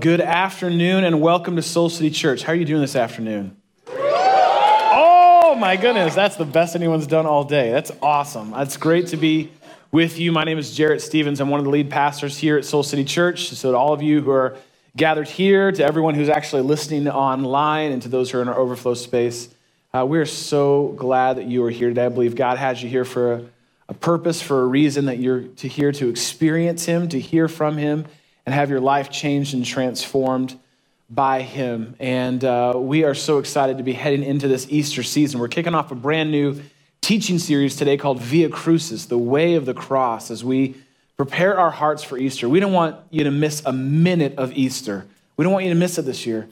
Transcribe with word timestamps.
Good 0.00 0.20
afternoon 0.20 1.04
and 1.04 1.22
welcome 1.22 1.56
to 1.56 1.62
Soul 1.62 1.88
City 1.88 2.10
Church. 2.10 2.42
How 2.42 2.52
are 2.52 2.56
you 2.56 2.66
doing 2.66 2.82
this 2.82 2.96
afternoon? 2.96 3.56
Oh 3.88 5.56
my 5.58 5.76
goodness, 5.76 6.14
that's 6.14 6.36
the 6.36 6.44
best 6.44 6.76
anyone's 6.76 7.06
done 7.06 7.24
all 7.24 7.44
day. 7.44 7.70
That's 7.70 7.90
awesome. 8.02 8.52
It's 8.56 8.76
great 8.76 9.06
to 9.08 9.16
be 9.16 9.50
with 9.92 10.18
you. 10.18 10.32
My 10.32 10.44
name 10.44 10.58
is 10.58 10.76
Jarrett 10.76 11.00
Stevens. 11.00 11.40
I'm 11.40 11.48
one 11.48 11.60
of 11.60 11.64
the 11.64 11.70
lead 11.70 11.88
pastors 11.88 12.36
here 12.36 12.58
at 12.58 12.66
Soul 12.66 12.82
City 12.82 13.04
Church. 13.04 13.48
So, 13.48 13.72
to 13.72 13.78
all 13.78 13.94
of 13.94 14.02
you 14.02 14.20
who 14.20 14.32
are 14.32 14.58
gathered 14.96 15.28
here, 15.28 15.72
to 15.72 15.84
everyone 15.84 16.14
who's 16.14 16.28
actually 16.28 16.62
listening 16.62 17.08
online, 17.08 17.92
and 17.92 18.02
to 18.02 18.08
those 18.08 18.30
who 18.30 18.38
are 18.38 18.42
in 18.42 18.48
our 18.48 18.58
overflow 18.58 18.94
space, 18.94 19.48
uh, 19.94 20.04
we're 20.04 20.26
so 20.26 20.88
glad 20.98 21.38
that 21.38 21.46
you 21.46 21.64
are 21.64 21.70
here 21.70 21.88
today. 21.88 22.04
I 22.04 22.10
believe 22.10 22.34
God 22.34 22.58
has 22.58 22.82
you 22.82 22.90
here 22.90 23.06
for 23.06 23.32
a, 23.32 23.44
a 23.88 23.94
purpose, 23.94 24.42
for 24.42 24.62
a 24.62 24.66
reason 24.66 25.06
that 25.06 25.20
you're 25.20 25.42
to 25.42 25.68
here 25.68 25.92
to 25.92 26.08
experience 26.10 26.84
Him, 26.84 27.08
to 27.08 27.18
hear 27.18 27.48
from 27.48 27.78
Him, 27.78 28.04
and 28.46 28.54
have 28.54 28.70
your 28.70 28.80
life 28.80 29.10
changed 29.10 29.54
and 29.54 29.66
transformed 29.66 30.58
by 31.10 31.42
Him. 31.42 31.96
And 31.98 32.42
uh, 32.44 32.74
we 32.76 33.04
are 33.04 33.14
so 33.14 33.38
excited 33.38 33.78
to 33.78 33.84
be 33.84 33.92
heading 33.92 34.22
into 34.22 34.48
this 34.48 34.66
Easter 34.70 35.02
season. 35.02 35.40
We're 35.40 35.48
kicking 35.48 35.74
off 35.74 35.90
a 35.90 35.96
brand 35.96 36.30
new 36.30 36.62
teaching 37.00 37.38
series 37.38 37.76
today 37.76 37.96
called 37.96 38.20
Via 38.20 38.48
Crucis, 38.48 39.06
the 39.06 39.18
way 39.18 39.54
of 39.54 39.66
the 39.66 39.74
cross, 39.74 40.30
as 40.30 40.44
we 40.44 40.76
prepare 41.16 41.58
our 41.58 41.70
hearts 41.70 42.02
for 42.02 42.18
Easter. 42.18 42.48
We 42.48 42.60
don't 42.60 42.72
want 42.72 42.96
you 43.10 43.24
to 43.24 43.30
miss 43.30 43.62
a 43.66 43.72
minute 43.72 44.36
of 44.38 44.52
Easter. 44.52 45.06
We 45.36 45.44
don't 45.44 45.52
want 45.52 45.64
you 45.64 45.70
to 45.70 45.78
miss 45.78 45.98
it 45.98 46.02
this 46.02 46.26
year. 46.26 46.48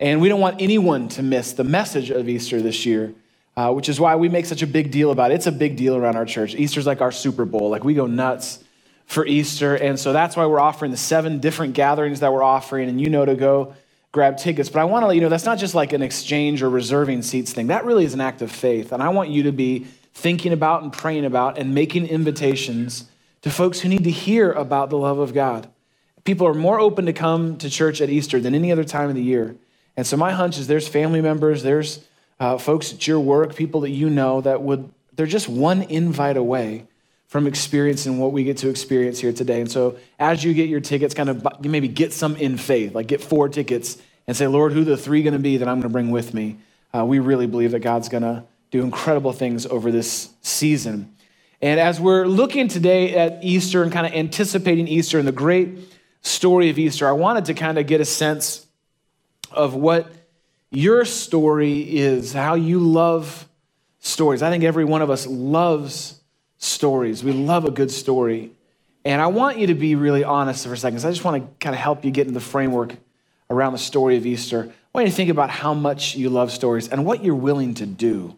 And 0.00 0.20
we 0.20 0.28
don't 0.28 0.40
want 0.40 0.60
anyone 0.60 1.08
to 1.10 1.22
miss 1.22 1.52
the 1.52 1.64
message 1.64 2.10
of 2.10 2.28
Easter 2.28 2.62
this 2.62 2.86
year, 2.86 3.12
uh, 3.56 3.72
which 3.72 3.88
is 3.88 3.98
why 3.98 4.16
we 4.16 4.28
make 4.28 4.46
such 4.46 4.62
a 4.62 4.66
big 4.66 4.90
deal 4.90 5.10
about 5.10 5.32
it. 5.32 5.34
It's 5.34 5.46
a 5.46 5.52
big 5.52 5.76
deal 5.76 5.96
around 5.96 6.16
our 6.16 6.24
church. 6.24 6.54
Easter's 6.54 6.86
like 6.86 7.00
our 7.00 7.10
Super 7.10 7.44
Bowl. 7.44 7.68
Like 7.68 7.84
we 7.84 7.94
go 7.94 8.06
nuts 8.06 8.62
for 9.08 9.26
Easter. 9.26 9.74
And 9.74 9.98
so 9.98 10.12
that's 10.12 10.36
why 10.36 10.46
we're 10.46 10.60
offering 10.60 10.90
the 10.90 10.96
seven 10.96 11.40
different 11.40 11.72
gatherings 11.74 12.20
that 12.20 12.32
we're 12.32 12.42
offering. 12.42 12.88
And 12.88 13.00
you 13.00 13.08
know 13.08 13.24
to 13.24 13.34
go 13.34 13.74
grab 14.12 14.36
tickets. 14.36 14.68
But 14.68 14.80
I 14.80 14.84
want 14.84 15.02
to 15.02 15.06
let 15.06 15.16
you 15.16 15.22
know 15.22 15.30
that's 15.30 15.46
not 15.46 15.58
just 15.58 15.74
like 15.74 15.92
an 15.92 16.02
exchange 16.02 16.62
or 16.62 16.68
reserving 16.68 17.22
seats 17.22 17.52
thing. 17.52 17.68
That 17.68 17.84
really 17.84 18.04
is 18.04 18.14
an 18.14 18.20
act 18.20 18.42
of 18.42 18.52
faith. 18.52 18.92
And 18.92 19.02
I 19.02 19.08
want 19.08 19.30
you 19.30 19.44
to 19.44 19.52
be 19.52 19.86
thinking 20.12 20.52
about 20.52 20.82
and 20.82 20.92
praying 20.92 21.24
about 21.24 21.58
and 21.58 21.74
making 21.74 22.06
invitations 22.06 23.06
to 23.42 23.50
folks 23.50 23.80
who 23.80 23.88
need 23.88 24.04
to 24.04 24.10
hear 24.10 24.52
about 24.52 24.90
the 24.90 24.98
love 24.98 25.18
of 25.18 25.32
God. 25.32 25.68
People 26.24 26.46
are 26.46 26.54
more 26.54 26.78
open 26.78 27.06
to 27.06 27.12
come 27.12 27.56
to 27.58 27.70
church 27.70 28.02
at 28.02 28.10
Easter 28.10 28.40
than 28.40 28.54
any 28.54 28.70
other 28.70 28.84
time 28.84 29.08
of 29.08 29.14
the 29.14 29.22
year. 29.22 29.56
And 29.96 30.06
so 30.06 30.16
my 30.16 30.32
hunch 30.32 30.58
is 30.58 30.66
there's 30.66 30.86
family 30.86 31.22
members, 31.22 31.62
there's 31.62 32.04
uh, 32.40 32.58
folks 32.58 32.92
at 32.92 33.06
your 33.06 33.20
work, 33.20 33.54
people 33.54 33.80
that 33.82 33.90
you 33.90 34.10
know 34.10 34.42
that 34.42 34.60
would, 34.60 34.90
they're 35.14 35.26
just 35.26 35.48
one 35.48 35.82
invite 35.82 36.36
away 36.36 36.87
from 37.28 37.46
experiencing 37.46 38.18
what 38.18 38.32
we 38.32 38.42
get 38.42 38.56
to 38.56 38.70
experience 38.70 39.20
here 39.20 39.32
today. 39.32 39.60
And 39.60 39.70
so 39.70 39.98
as 40.18 40.42
you 40.42 40.54
get 40.54 40.68
your 40.68 40.80
tickets, 40.80 41.14
kind 41.14 41.28
of 41.28 41.46
maybe 41.62 41.86
get 41.86 42.12
some 42.12 42.34
in 42.36 42.56
faith, 42.56 42.94
like 42.94 43.06
get 43.06 43.22
four 43.22 43.50
tickets 43.50 43.98
and 44.26 44.36
say, 44.36 44.46
Lord, 44.46 44.72
who 44.72 44.82
the 44.82 44.96
three 44.96 45.22
going 45.22 45.34
to 45.34 45.38
be 45.38 45.58
that 45.58 45.68
I'm 45.68 45.76
going 45.76 45.82
to 45.82 45.88
bring 45.90 46.10
with 46.10 46.32
me? 46.32 46.56
Uh, 46.92 47.04
we 47.04 47.18
really 47.18 47.46
believe 47.46 47.72
that 47.72 47.80
God's 47.80 48.08
going 48.08 48.22
to 48.22 48.44
do 48.70 48.82
incredible 48.82 49.34
things 49.34 49.66
over 49.66 49.92
this 49.92 50.30
season. 50.40 51.14
And 51.60 51.78
as 51.78 52.00
we're 52.00 52.26
looking 52.26 52.66
today 52.66 53.14
at 53.14 53.44
Easter 53.44 53.82
and 53.82 53.92
kind 53.92 54.06
of 54.06 54.12
anticipating 54.14 54.88
Easter 54.88 55.18
and 55.18 55.28
the 55.28 55.32
great 55.32 55.78
story 56.22 56.70
of 56.70 56.78
Easter, 56.78 57.06
I 57.06 57.12
wanted 57.12 57.44
to 57.46 57.54
kind 57.54 57.76
of 57.78 57.86
get 57.86 58.00
a 58.00 58.06
sense 58.06 58.66
of 59.50 59.74
what 59.74 60.10
your 60.70 61.04
story 61.04 61.80
is, 61.80 62.32
how 62.32 62.54
you 62.54 62.78
love 62.78 63.46
stories. 63.98 64.42
I 64.42 64.48
think 64.48 64.64
every 64.64 64.84
one 64.84 65.02
of 65.02 65.10
us 65.10 65.26
loves 65.26 66.18
stories. 66.58 67.24
We 67.24 67.32
love 67.32 67.64
a 67.64 67.70
good 67.70 67.90
story. 67.90 68.52
And 69.04 69.22
I 69.22 69.28
want 69.28 69.58
you 69.58 69.68
to 69.68 69.74
be 69.74 69.94
really 69.94 70.24
honest 70.24 70.66
for 70.66 70.74
a 70.74 70.76
second. 70.76 70.98
So 71.00 71.08
I 71.08 71.12
just 71.12 71.24
want 71.24 71.42
to 71.42 71.64
kind 71.64 71.74
of 71.74 71.80
help 71.80 72.04
you 72.04 72.10
get 72.10 72.26
into 72.26 72.38
the 72.38 72.44
framework 72.44 72.96
around 73.48 73.72
the 73.72 73.78
story 73.78 74.16
of 74.16 74.26
Easter. 74.26 74.64
I 74.64 74.98
want 74.98 75.06
you 75.06 75.10
to 75.10 75.16
think 75.16 75.30
about 75.30 75.50
how 75.50 75.72
much 75.72 76.16
you 76.16 76.28
love 76.28 76.50
stories 76.50 76.88
and 76.88 77.06
what 77.06 77.24
you're 77.24 77.34
willing 77.34 77.74
to 77.74 77.86
do 77.86 78.36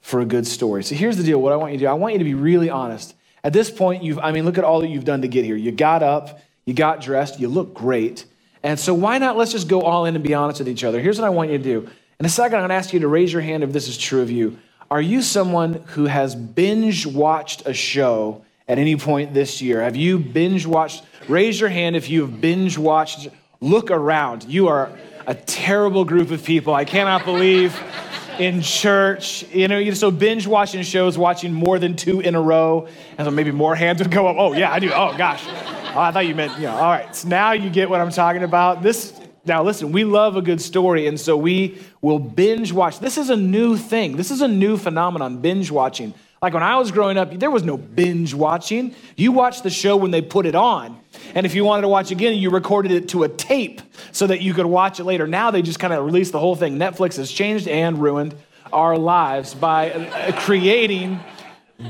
for 0.00 0.20
a 0.20 0.24
good 0.24 0.46
story. 0.46 0.84
So 0.84 0.94
here's 0.94 1.16
the 1.16 1.22
deal 1.22 1.40
what 1.40 1.52
I 1.52 1.56
want 1.56 1.72
you 1.72 1.78
to 1.78 1.84
do 1.84 1.88
I 1.88 1.94
want 1.94 2.14
you 2.14 2.18
to 2.18 2.24
be 2.24 2.34
really 2.34 2.70
honest. 2.70 3.14
At 3.42 3.52
this 3.52 3.70
point, 3.70 4.02
you've, 4.02 4.18
I 4.18 4.32
mean, 4.32 4.46
look 4.46 4.56
at 4.56 4.64
all 4.64 4.80
that 4.80 4.88
you've 4.88 5.04
done 5.04 5.20
to 5.20 5.28
get 5.28 5.44
here. 5.44 5.56
You 5.56 5.70
got 5.70 6.02
up, 6.02 6.40
you 6.64 6.72
got 6.72 7.02
dressed, 7.02 7.40
you 7.40 7.48
look 7.48 7.74
great. 7.74 8.24
And 8.62 8.80
so 8.80 8.94
why 8.94 9.18
not 9.18 9.36
let's 9.36 9.52
just 9.52 9.68
go 9.68 9.82
all 9.82 10.06
in 10.06 10.14
and 10.14 10.24
be 10.24 10.32
honest 10.32 10.60
with 10.60 10.68
each 10.68 10.84
other? 10.84 10.98
Here's 10.98 11.18
what 11.18 11.26
I 11.26 11.30
want 11.30 11.50
you 11.50 11.58
to 11.58 11.64
do. 11.64 11.90
In 12.18 12.24
a 12.24 12.30
second, 12.30 12.54
I'm 12.54 12.60
going 12.60 12.70
to 12.70 12.76
ask 12.76 12.94
you 12.94 13.00
to 13.00 13.08
raise 13.08 13.32
your 13.32 13.42
hand 13.42 13.62
if 13.62 13.72
this 13.72 13.86
is 13.86 13.98
true 13.98 14.22
of 14.22 14.30
you. 14.30 14.56
Are 14.94 15.02
you 15.02 15.22
someone 15.22 15.82
who 15.88 16.04
has 16.04 16.36
binge 16.36 17.04
watched 17.04 17.66
a 17.66 17.74
show 17.74 18.44
at 18.68 18.78
any 18.78 18.94
point 18.94 19.34
this 19.34 19.60
year? 19.60 19.82
Have 19.82 19.96
you 19.96 20.20
binge 20.20 20.66
watched? 20.66 21.02
Raise 21.26 21.58
your 21.58 21.68
hand 21.68 21.96
if 21.96 22.08
you've 22.08 22.40
binge 22.40 22.78
watched. 22.78 23.26
Look 23.60 23.90
around. 23.90 24.44
You 24.44 24.68
are 24.68 24.92
a 25.26 25.34
terrible 25.34 26.04
group 26.04 26.30
of 26.30 26.44
people. 26.44 26.74
I 26.74 26.84
cannot 26.84 27.24
believe 27.24 27.76
in 28.38 28.62
church. 28.62 29.44
You 29.52 29.66
know, 29.66 29.90
so 29.94 30.12
binge 30.12 30.46
watching 30.46 30.84
shows, 30.84 31.18
watching 31.18 31.52
more 31.52 31.80
than 31.80 31.96
two 31.96 32.20
in 32.20 32.36
a 32.36 32.40
row, 32.40 32.86
and 33.18 33.26
so 33.26 33.32
maybe 33.32 33.50
more 33.50 33.74
hands 33.74 33.98
would 34.00 34.12
go 34.12 34.28
up. 34.28 34.36
Oh 34.38 34.52
yeah, 34.52 34.72
I 34.72 34.78
do. 34.78 34.92
Oh 34.94 35.12
gosh, 35.18 35.42
oh, 35.48 35.98
I 35.98 36.12
thought 36.12 36.28
you 36.28 36.36
meant 36.36 36.54
you 36.54 36.66
know. 36.66 36.76
All 36.76 36.92
right, 36.92 37.16
so 37.16 37.26
now 37.26 37.50
you 37.50 37.68
get 37.68 37.90
what 37.90 38.00
I'm 38.00 38.12
talking 38.12 38.44
about. 38.44 38.80
This 38.80 39.12
now 39.46 39.62
listen, 39.62 39.92
we 39.92 40.04
love 40.04 40.36
a 40.36 40.42
good 40.42 40.60
story, 40.60 41.06
and 41.06 41.18
so 41.18 41.36
we 41.36 41.78
will 42.00 42.18
binge 42.18 42.72
watch. 42.72 42.98
This 42.98 43.18
is 43.18 43.30
a 43.30 43.36
new 43.36 43.76
thing. 43.76 44.16
This 44.16 44.30
is 44.30 44.40
a 44.40 44.48
new 44.48 44.76
phenomenon. 44.76 45.40
Binge 45.40 45.70
watching. 45.70 46.14
Like 46.44 46.52
when 46.52 46.62
I 46.62 46.76
was 46.76 46.92
growing 46.92 47.16
up, 47.16 47.32
there 47.38 47.50
was 47.50 47.62
no 47.62 47.78
binge 47.78 48.34
watching. 48.34 48.94
You 49.16 49.32
watched 49.32 49.62
the 49.62 49.70
show 49.70 49.96
when 49.96 50.10
they 50.10 50.20
put 50.20 50.44
it 50.44 50.54
on. 50.54 51.00
And 51.34 51.46
if 51.46 51.54
you 51.54 51.64
wanted 51.64 51.82
to 51.82 51.88
watch 51.88 52.10
again, 52.10 52.36
you 52.36 52.50
recorded 52.50 52.92
it 52.92 53.08
to 53.10 53.22
a 53.22 53.30
tape 53.30 53.80
so 54.12 54.26
that 54.26 54.42
you 54.42 54.52
could 54.52 54.66
watch 54.66 55.00
it 55.00 55.04
later. 55.04 55.26
Now 55.26 55.50
they 55.50 55.62
just 55.62 55.78
kind 55.78 55.94
of 55.94 56.04
release 56.04 56.32
the 56.32 56.38
whole 56.38 56.54
thing. 56.54 56.76
Netflix 56.76 57.16
has 57.16 57.30
changed 57.30 57.66
and 57.66 57.98
ruined 57.98 58.34
our 58.74 58.98
lives 58.98 59.54
by 59.54 59.92
uh, 59.92 60.32
creating 60.40 61.18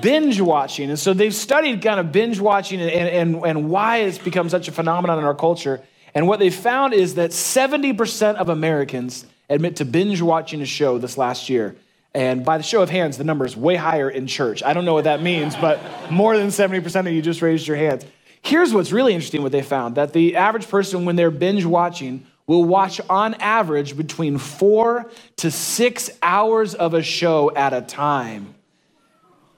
binge 0.00 0.40
watching. 0.40 0.88
And 0.88 0.98
so 0.98 1.14
they've 1.14 1.34
studied 1.34 1.82
kind 1.82 1.98
of 1.98 2.12
binge 2.12 2.38
watching 2.38 2.80
and, 2.80 2.90
and, 2.90 3.44
and 3.44 3.70
why 3.70 3.98
it's 3.98 4.18
become 4.18 4.48
such 4.48 4.68
a 4.68 4.72
phenomenon 4.72 5.18
in 5.18 5.24
our 5.24 5.34
culture. 5.34 5.82
And 6.14 6.28
what 6.28 6.38
they 6.38 6.50
found 6.50 6.94
is 6.94 7.16
that 7.16 7.30
70% 7.30 8.36
of 8.36 8.48
Americans 8.48 9.26
admit 9.50 9.76
to 9.76 9.84
binge 9.84 10.22
watching 10.22 10.62
a 10.62 10.66
show 10.66 10.98
this 10.98 11.18
last 11.18 11.48
year. 11.48 11.76
And 12.14 12.44
by 12.44 12.56
the 12.58 12.62
show 12.62 12.80
of 12.80 12.90
hands, 12.90 13.18
the 13.18 13.24
number 13.24 13.44
is 13.44 13.56
way 13.56 13.74
higher 13.74 14.08
in 14.08 14.28
church. 14.28 14.62
I 14.62 14.72
don't 14.72 14.84
know 14.84 14.94
what 14.94 15.04
that 15.04 15.20
means, 15.20 15.56
but 15.56 15.80
more 16.10 16.36
than 16.36 16.48
70% 16.48 17.00
of 17.00 17.12
you 17.12 17.20
just 17.20 17.42
raised 17.42 17.66
your 17.66 17.76
hands. 17.76 18.04
Here's 18.40 18.72
what's 18.72 18.92
really 18.92 19.14
interesting 19.14 19.42
what 19.42 19.52
they 19.52 19.62
found 19.62 19.96
that 19.96 20.12
the 20.12 20.36
average 20.36 20.68
person, 20.68 21.04
when 21.04 21.16
they're 21.16 21.32
binge 21.32 21.64
watching, 21.64 22.26
will 22.46 22.62
watch 22.62 23.00
on 23.08 23.34
average 23.34 23.96
between 23.96 24.38
four 24.38 25.10
to 25.36 25.50
six 25.50 26.10
hours 26.22 26.74
of 26.74 26.94
a 26.94 27.02
show 27.02 27.52
at 27.54 27.72
a 27.72 27.80
time. 27.80 28.54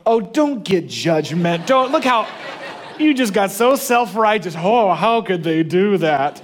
Oh, 0.07 0.21
don't 0.21 0.63
get 0.65 0.87
judgment. 0.87 1.67
Don't 1.67 1.91
look 1.91 2.05
how 2.05 2.29
you 2.99 3.15
just 3.15 3.33
got 3.33 3.51
so 3.51 3.77
self 3.77 4.15
righteous. 4.17 4.55
Oh, 4.57 4.93
how 4.95 5.23
could 5.23 5.43
they 5.43 5.63
do 5.63 5.99
that? 5.99 6.41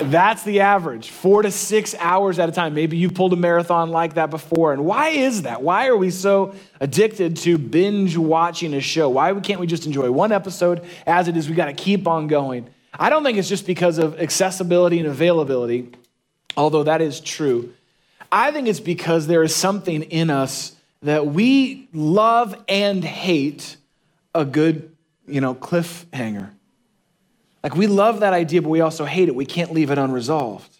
That's 0.00 0.44
the 0.44 0.60
average, 0.60 1.10
four 1.10 1.42
to 1.42 1.50
six 1.50 1.94
hours 1.98 2.38
at 2.38 2.48
a 2.48 2.52
time. 2.52 2.72
Maybe 2.72 2.96
you 2.96 3.10
pulled 3.10 3.32
a 3.32 3.36
marathon 3.36 3.90
like 3.90 4.14
that 4.14 4.30
before. 4.30 4.72
And 4.72 4.84
why 4.84 5.08
is 5.08 5.42
that? 5.42 5.60
Why 5.60 5.88
are 5.88 5.96
we 5.96 6.10
so 6.10 6.54
addicted 6.78 7.36
to 7.38 7.58
binge 7.58 8.16
watching 8.16 8.74
a 8.74 8.80
show? 8.80 9.08
Why 9.08 9.34
can't 9.40 9.58
we 9.58 9.66
just 9.66 9.86
enjoy 9.86 10.10
one 10.12 10.30
episode 10.30 10.86
as 11.04 11.26
it 11.26 11.36
is? 11.36 11.48
We 11.48 11.56
got 11.56 11.66
to 11.66 11.72
keep 11.72 12.06
on 12.06 12.28
going. 12.28 12.68
I 12.96 13.10
don't 13.10 13.24
think 13.24 13.38
it's 13.38 13.48
just 13.48 13.66
because 13.66 13.98
of 13.98 14.20
accessibility 14.20 15.00
and 15.00 15.08
availability, 15.08 15.90
although 16.56 16.84
that 16.84 17.00
is 17.00 17.20
true. 17.20 17.74
I 18.30 18.52
think 18.52 18.68
it's 18.68 18.80
because 18.80 19.26
there 19.26 19.42
is 19.42 19.54
something 19.54 20.02
in 20.02 20.30
us 20.30 20.76
that 21.02 21.26
we 21.26 21.88
love 21.92 22.54
and 22.68 23.04
hate 23.04 23.76
a 24.34 24.44
good, 24.44 24.94
you 25.28 25.40
know, 25.40 25.54
cliffhanger. 25.54 26.50
Like 27.62 27.76
we 27.76 27.86
love 27.86 28.20
that 28.20 28.32
idea, 28.32 28.62
but 28.62 28.68
we 28.68 28.80
also 28.80 29.04
hate 29.04 29.28
it. 29.28 29.34
We 29.34 29.46
can't 29.46 29.72
leave 29.72 29.90
it 29.90 29.98
unresolved. 29.98 30.76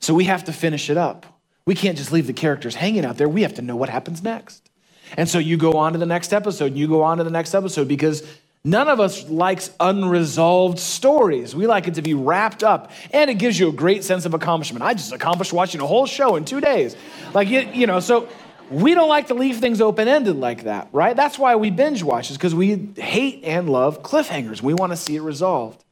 So 0.00 0.14
we 0.14 0.24
have 0.24 0.44
to 0.44 0.52
finish 0.52 0.90
it 0.90 0.96
up. 0.96 1.26
We 1.66 1.74
can't 1.74 1.98
just 1.98 2.12
leave 2.12 2.26
the 2.26 2.32
characters 2.32 2.74
hanging 2.74 3.04
out 3.04 3.18
there. 3.18 3.28
We 3.28 3.42
have 3.42 3.54
to 3.54 3.62
know 3.62 3.76
what 3.76 3.88
happens 3.88 4.22
next. 4.22 4.70
And 5.16 5.28
so 5.28 5.38
you 5.38 5.56
go 5.56 5.76
on 5.76 5.92
to 5.92 5.98
the 5.98 6.06
next 6.06 6.32
episode, 6.32 6.66
and 6.66 6.78
you 6.78 6.88
go 6.88 7.02
on 7.02 7.18
to 7.18 7.24
the 7.24 7.30
next 7.30 7.54
episode 7.54 7.88
because 7.88 8.22
none 8.64 8.88
of 8.88 9.00
us 9.00 9.28
likes 9.28 9.70
unresolved 9.80 10.78
stories. 10.78 11.54
We 11.54 11.66
like 11.66 11.88
it 11.88 11.94
to 11.94 12.02
be 12.02 12.14
wrapped 12.14 12.62
up, 12.62 12.90
and 13.12 13.30
it 13.30 13.34
gives 13.34 13.58
you 13.58 13.68
a 13.68 13.72
great 13.72 14.04
sense 14.04 14.24
of 14.24 14.34
accomplishment. 14.34 14.84
I 14.84 14.94
just 14.94 15.12
accomplished 15.12 15.52
watching 15.52 15.80
a 15.80 15.86
whole 15.86 16.06
show 16.06 16.36
in 16.36 16.44
two 16.44 16.60
days. 16.60 16.96
Like, 17.34 17.48
you, 17.48 17.60
you 17.72 17.86
know, 17.86 18.00
so 18.00 18.28
we 18.70 18.94
don't 18.94 19.08
like 19.08 19.28
to 19.28 19.34
leave 19.34 19.58
things 19.58 19.80
open 19.80 20.08
ended 20.08 20.36
like 20.36 20.64
that, 20.64 20.88
right? 20.92 21.16
That's 21.16 21.38
why 21.38 21.56
we 21.56 21.70
binge 21.70 22.02
watch, 22.02 22.30
is 22.30 22.36
because 22.36 22.54
we 22.54 22.90
hate 22.96 23.42
and 23.44 23.68
love 23.68 24.02
cliffhangers. 24.02 24.62
We 24.62 24.74
want 24.74 24.92
to 24.92 24.96
see 24.96 25.16
it 25.16 25.22
resolved. 25.22 25.84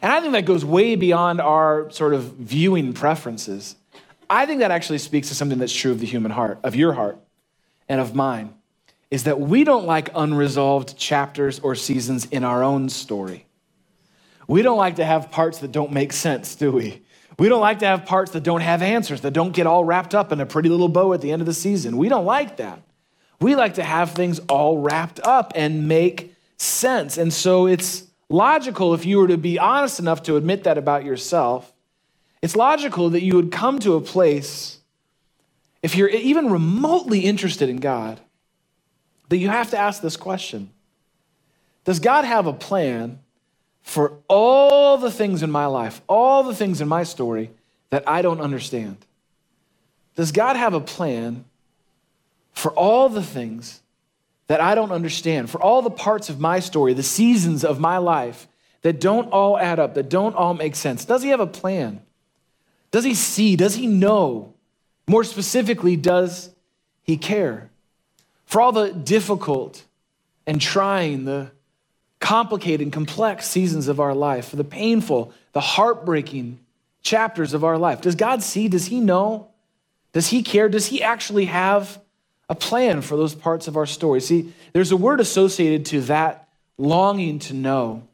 And 0.00 0.10
I 0.10 0.20
think 0.20 0.32
that 0.32 0.44
goes 0.44 0.64
way 0.64 0.96
beyond 0.96 1.40
our 1.40 1.90
sort 1.90 2.14
of 2.14 2.24
viewing 2.34 2.92
preferences. 2.92 3.76
I 4.28 4.46
think 4.46 4.60
that 4.60 4.70
actually 4.70 4.98
speaks 4.98 5.28
to 5.28 5.34
something 5.34 5.58
that's 5.58 5.72
true 5.72 5.92
of 5.92 6.00
the 6.00 6.06
human 6.06 6.32
heart, 6.32 6.58
of 6.64 6.74
your 6.74 6.94
heart 6.94 7.18
and 7.88 8.00
of 8.00 8.14
mine, 8.14 8.54
is 9.10 9.24
that 9.24 9.38
we 9.38 9.64
don't 9.64 9.86
like 9.86 10.08
unresolved 10.14 10.96
chapters 10.96 11.60
or 11.60 11.74
seasons 11.74 12.24
in 12.26 12.42
our 12.42 12.62
own 12.62 12.88
story. 12.88 13.46
We 14.48 14.62
don't 14.62 14.78
like 14.78 14.96
to 14.96 15.04
have 15.04 15.30
parts 15.30 15.58
that 15.58 15.72
don't 15.72 15.92
make 15.92 16.12
sense, 16.12 16.54
do 16.54 16.72
we? 16.72 17.02
We 17.42 17.48
don't 17.48 17.60
like 17.60 17.80
to 17.80 17.86
have 17.86 18.06
parts 18.06 18.30
that 18.30 18.44
don't 18.44 18.60
have 18.60 18.82
answers, 18.82 19.22
that 19.22 19.32
don't 19.32 19.50
get 19.50 19.66
all 19.66 19.84
wrapped 19.84 20.14
up 20.14 20.30
in 20.30 20.40
a 20.40 20.46
pretty 20.46 20.68
little 20.68 20.88
bow 20.88 21.12
at 21.12 21.20
the 21.20 21.32
end 21.32 21.42
of 21.42 21.46
the 21.46 21.52
season. 21.52 21.96
We 21.96 22.08
don't 22.08 22.24
like 22.24 22.58
that. 22.58 22.80
We 23.40 23.56
like 23.56 23.74
to 23.74 23.82
have 23.82 24.12
things 24.12 24.38
all 24.48 24.78
wrapped 24.78 25.18
up 25.24 25.50
and 25.56 25.88
make 25.88 26.36
sense. 26.56 27.18
And 27.18 27.32
so 27.32 27.66
it's 27.66 28.04
logical 28.28 28.94
if 28.94 29.04
you 29.04 29.18
were 29.18 29.26
to 29.26 29.36
be 29.36 29.58
honest 29.58 29.98
enough 29.98 30.22
to 30.22 30.36
admit 30.36 30.62
that 30.62 30.78
about 30.78 31.04
yourself. 31.04 31.72
It's 32.42 32.54
logical 32.54 33.10
that 33.10 33.24
you 33.24 33.34
would 33.34 33.50
come 33.50 33.80
to 33.80 33.94
a 33.94 34.00
place, 34.00 34.78
if 35.82 35.96
you're 35.96 36.10
even 36.10 36.48
remotely 36.48 37.22
interested 37.22 37.68
in 37.68 37.78
God, 37.78 38.20
that 39.30 39.38
you 39.38 39.48
have 39.48 39.70
to 39.70 39.76
ask 39.76 40.00
this 40.00 40.16
question 40.16 40.70
Does 41.82 41.98
God 41.98 42.24
have 42.24 42.46
a 42.46 42.52
plan 42.52 43.18
for 43.82 44.18
all 44.28 44.96
the 44.98 45.10
things 45.10 45.42
in 45.42 45.50
my 45.50 45.66
life, 45.66 46.00
all 46.08 46.42
the 46.42 46.54
things 46.54 46.80
in 46.80 46.88
my 46.88 47.02
story 47.02 47.50
that 47.90 48.08
I 48.08 48.22
don't 48.22 48.40
understand? 48.40 48.96
Does 50.14 50.32
God 50.32 50.56
have 50.56 50.74
a 50.74 50.80
plan 50.80 51.44
for 52.52 52.72
all 52.72 53.08
the 53.08 53.22
things 53.22 53.80
that 54.46 54.60
I 54.60 54.74
don't 54.74 54.92
understand, 54.92 55.50
for 55.50 55.62
all 55.62 55.82
the 55.82 55.90
parts 55.90 56.28
of 56.28 56.38
my 56.38 56.60
story, 56.60 56.92
the 56.92 57.02
seasons 57.02 57.64
of 57.64 57.80
my 57.80 57.98
life 57.98 58.46
that 58.82 59.00
don't 59.00 59.30
all 59.30 59.58
add 59.58 59.78
up, 59.78 59.94
that 59.94 60.08
don't 60.08 60.36
all 60.36 60.54
make 60.54 60.74
sense? 60.76 61.04
Does 61.04 61.22
He 61.22 61.30
have 61.30 61.40
a 61.40 61.46
plan? 61.46 62.02
Does 62.90 63.04
He 63.04 63.14
see? 63.14 63.56
Does 63.56 63.74
He 63.74 63.86
know? 63.86 64.54
More 65.08 65.24
specifically, 65.24 65.96
does 65.96 66.50
He 67.02 67.16
care? 67.16 67.70
For 68.44 68.60
all 68.60 68.72
the 68.72 68.92
difficult 68.92 69.84
and 70.46 70.60
trying, 70.60 71.24
the 71.24 71.50
complicated 72.22 72.80
and 72.80 72.92
complex 72.92 73.46
seasons 73.46 73.88
of 73.88 73.98
our 74.00 74.14
life, 74.14 74.48
for 74.48 74.56
the 74.56 74.64
painful, 74.64 75.34
the 75.52 75.60
heartbreaking 75.60 76.58
chapters 77.02 77.52
of 77.52 77.64
our 77.64 77.76
life. 77.76 78.00
Does 78.00 78.14
God 78.14 78.42
see? 78.42 78.68
Does 78.68 78.86
He 78.86 79.00
know? 79.00 79.48
Does 80.12 80.28
He 80.28 80.42
care? 80.42 80.68
Does 80.68 80.86
He 80.86 81.02
actually 81.02 81.46
have 81.46 82.00
a 82.48 82.54
plan 82.54 83.02
for 83.02 83.16
those 83.16 83.34
parts 83.34 83.66
of 83.66 83.76
our 83.76 83.86
story? 83.86 84.20
See, 84.20 84.52
there's 84.72 84.92
a 84.92 84.96
word 84.96 85.20
associated 85.20 85.84
to 85.86 86.02
that 86.02 86.48
longing 86.78 87.40
to 87.40 87.54
know. 87.54 88.06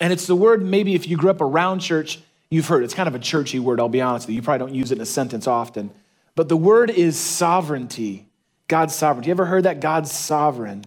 And 0.00 0.14
it's 0.14 0.26
the 0.26 0.34
word, 0.34 0.64
maybe 0.64 0.94
if 0.94 1.06
you 1.06 1.18
grew 1.18 1.30
up 1.30 1.42
around 1.42 1.80
church, 1.80 2.20
you've 2.48 2.68
heard. 2.68 2.84
It's 2.84 2.94
kind 2.94 3.06
of 3.06 3.14
a 3.14 3.18
churchy 3.18 3.58
word, 3.58 3.80
I'll 3.80 3.90
be 3.90 4.00
honest 4.00 4.26
with 4.26 4.32
you. 4.32 4.36
You 4.36 4.42
probably 4.42 4.66
don't 4.66 4.74
use 4.74 4.92
it 4.92 4.96
in 4.96 5.02
a 5.02 5.06
sentence 5.06 5.46
often. 5.46 5.90
But 6.34 6.48
the 6.48 6.56
word 6.56 6.88
is 6.88 7.18
sovereignty. 7.18 8.26
God's 8.66 8.94
sovereignty. 8.94 9.28
You 9.28 9.32
ever 9.32 9.44
heard 9.44 9.64
that? 9.64 9.80
God's 9.80 10.10
sovereign. 10.10 10.86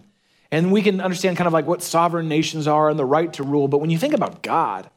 And 0.54 0.70
we 0.70 0.82
can 0.82 1.00
understand 1.00 1.36
kind 1.36 1.48
of 1.48 1.52
like 1.52 1.66
what 1.66 1.82
sovereign 1.82 2.28
nations 2.28 2.68
are 2.68 2.88
and 2.88 2.96
the 2.96 3.04
right 3.04 3.32
to 3.32 3.42
rule. 3.42 3.66
But 3.66 3.78
when 3.78 3.90
you 3.90 3.98
think 3.98 4.14
about 4.14 4.40
God, 4.40 4.88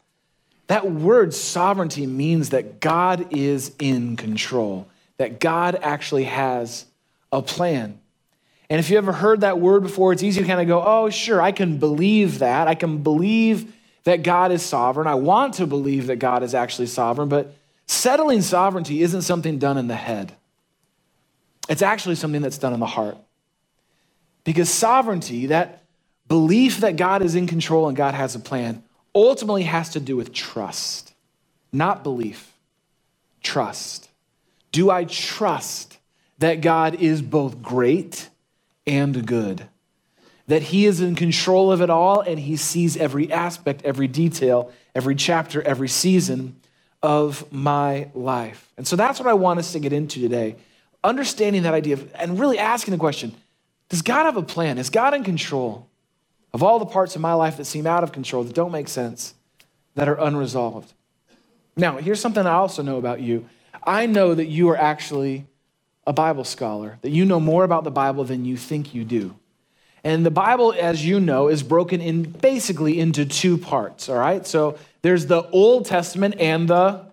that 0.68 0.92
word 0.92 1.33
sovereignty 1.33 2.06
means 2.06 2.50
that 2.50 2.80
God 2.80 3.33
is 3.36 3.71
in 3.80 4.18
control, 4.18 4.88
that 5.18 5.39
God 5.39 5.80
actually 5.81 6.25
has 6.25 6.86
a 7.31 7.42
plan. 7.42 8.00
And 8.69 8.80
if 8.80 8.92
you 8.92 9.00
ever 9.00 9.12
heard 9.12 9.42
that 9.42 9.59
word 9.59 9.81
before, 9.81 10.13
it's 10.13 10.21
easy 10.21 10.42
to 10.42 10.48
kind 10.48 10.62
of 10.62 10.68
go, 10.68 10.83
oh, 10.86 11.09
sure, 11.09 11.42
I 11.42 11.51
can 11.51 11.80
believe 11.80 12.38
that. 12.38 12.68
I 12.68 12.75
can 12.75 13.00
believe 13.00 13.74
that 14.03 14.21
God 14.21 14.51
is 14.51 14.62
sovereign. 14.62 15.07
I 15.07 15.15
want 15.15 15.56
to 15.56 15.65
believe 15.65 16.06
that 16.06 16.18
God 16.18 16.44
is 16.44 16.53
actually 16.53 16.86
sovereign, 16.86 17.30
but 17.30 17.56
settling 17.88 18.44
sovereignty 18.44 19.01
isn't 19.01 19.24
something 19.24 19.57
done 19.57 19.80
in 19.80 19.88
the 19.88 19.95
head. 19.95 20.33
It's 21.68 21.81
actually 21.81 22.13
something 22.13 22.44
that's 22.44 22.60
done 22.60 22.75
in 22.75 22.80
the 22.80 22.86
heart. 22.86 23.18
Because 24.48 24.70
sovereignty, 24.70 25.48
that 25.48 25.84
belief 26.30 26.78
that 26.78 26.96
God 26.96 27.22
is 27.22 27.36
in 27.36 27.48
control 27.48 27.90
and 27.90 27.98
God 27.98 28.14
has 28.14 28.34
a 28.34 28.40
plan, 28.40 28.82
ultimately 29.14 29.64
has 29.64 29.90
to 29.90 30.00
do 30.00 30.16
with 30.16 30.32
trust, 30.32 31.14
not 31.74 32.02
belief. 32.02 32.54
Trust. 33.44 34.08
Do 34.72 34.90
I 34.90 35.04
trust 35.04 35.98
that 36.40 36.62
God 36.62 36.96
is 36.96 37.22
both 37.22 37.62
great 37.62 38.30
and 38.86 39.28
good? 39.28 39.68
That 40.48 40.62
He 40.62 40.86
is 40.86 41.02
in 41.02 41.16
control 41.16 41.70
of 41.70 41.82
it 41.82 41.90
all 41.90 42.22
and 42.22 42.40
He 42.40 42.56
sees 42.56 42.96
every 42.96 43.30
aspect, 43.30 43.82
every 43.84 44.08
detail, 44.08 44.72
every 44.96 45.16
chapter, 45.16 45.62
every 45.62 45.90
season 45.90 46.56
of 47.04 47.52
my 47.52 48.12
life. 48.14 48.72
And 48.78 48.88
so 48.88 48.96
that's 48.96 49.20
what 49.20 49.28
I 49.28 49.34
want 49.34 49.60
us 49.60 49.74
to 49.74 49.80
get 49.80 49.92
into 49.92 50.22
today. 50.22 50.56
Understanding 51.04 51.64
that 51.64 51.74
idea 51.74 51.96
of, 51.96 52.10
and 52.16 52.40
really 52.40 52.58
asking 52.58 52.94
the 52.94 52.98
question 52.98 53.36
does 53.89 54.01
God 54.01 54.25
have 54.25 54.38
a 54.38 54.44
plan? 54.44 54.78
Is 54.78 54.89
God 54.89 55.13
in 55.13 55.24
control 55.24 55.88
of 56.54 56.63
all 56.63 56.80
the 56.80 56.86
parts 56.86 57.16
of 57.16 57.22
my 57.22 57.34
life 57.34 57.57
that 57.57 57.66
seem 57.66 57.88
out 57.88 58.04
of 58.04 58.12
control, 58.12 58.44
that 58.44 58.54
don't 58.54 58.72
make 58.72 58.88
sense, 58.88 59.34
that 59.95 60.07
are 60.10 60.19
unresolved? 60.19 60.94
Now, 61.75 61.98
here's 61.98 62.19
something 62.19 62.45
I 62.45 62.54
also 62.54 62.81
know 62.81 62.98
about 62.98 63.22
you. 63.22 63.48
I 63.84 64.06
know 64.06 64.34
that 64.34 64.48
you 64.48 64.69
are 64.69 64.78
actually 64.78 65.45
a 66.06 66.13
Bible 66.13 66.44
scholar, 66.44 66.98
that 67.01 67.12
you 67.12 67.25
know 67.25 67.39
more 67.39 67.63
about 67.63 67.84
the 67.84 67.92
Bible 67.92 68.24
than 68.24 68.45
you 68.45 68.57
think 68.57 68.94
you 68.94 69.04
do. 69.04 69.36
And 70.04 70.25
the 70.25 70.31
Bible, 70.31 70.74
as 70.78 71.06
you 71.06 71.19
know, 71.19 71.48
is 71.48 71.63
broken 71.63 72.01
in 72.01 72.24
basically 72.24 73.00
into 73.00 73.25
two 73.25 73.58
parts, 73.58 74.10
all 74.10 74.17
right? 74.17 74.46
So 74.48 74.77
there's 75.01 75.25
the 75.25 75.44
Old 75.50 75.86
Testament 75.86 76.36
and 76.39 76.67
the 76.67 77.08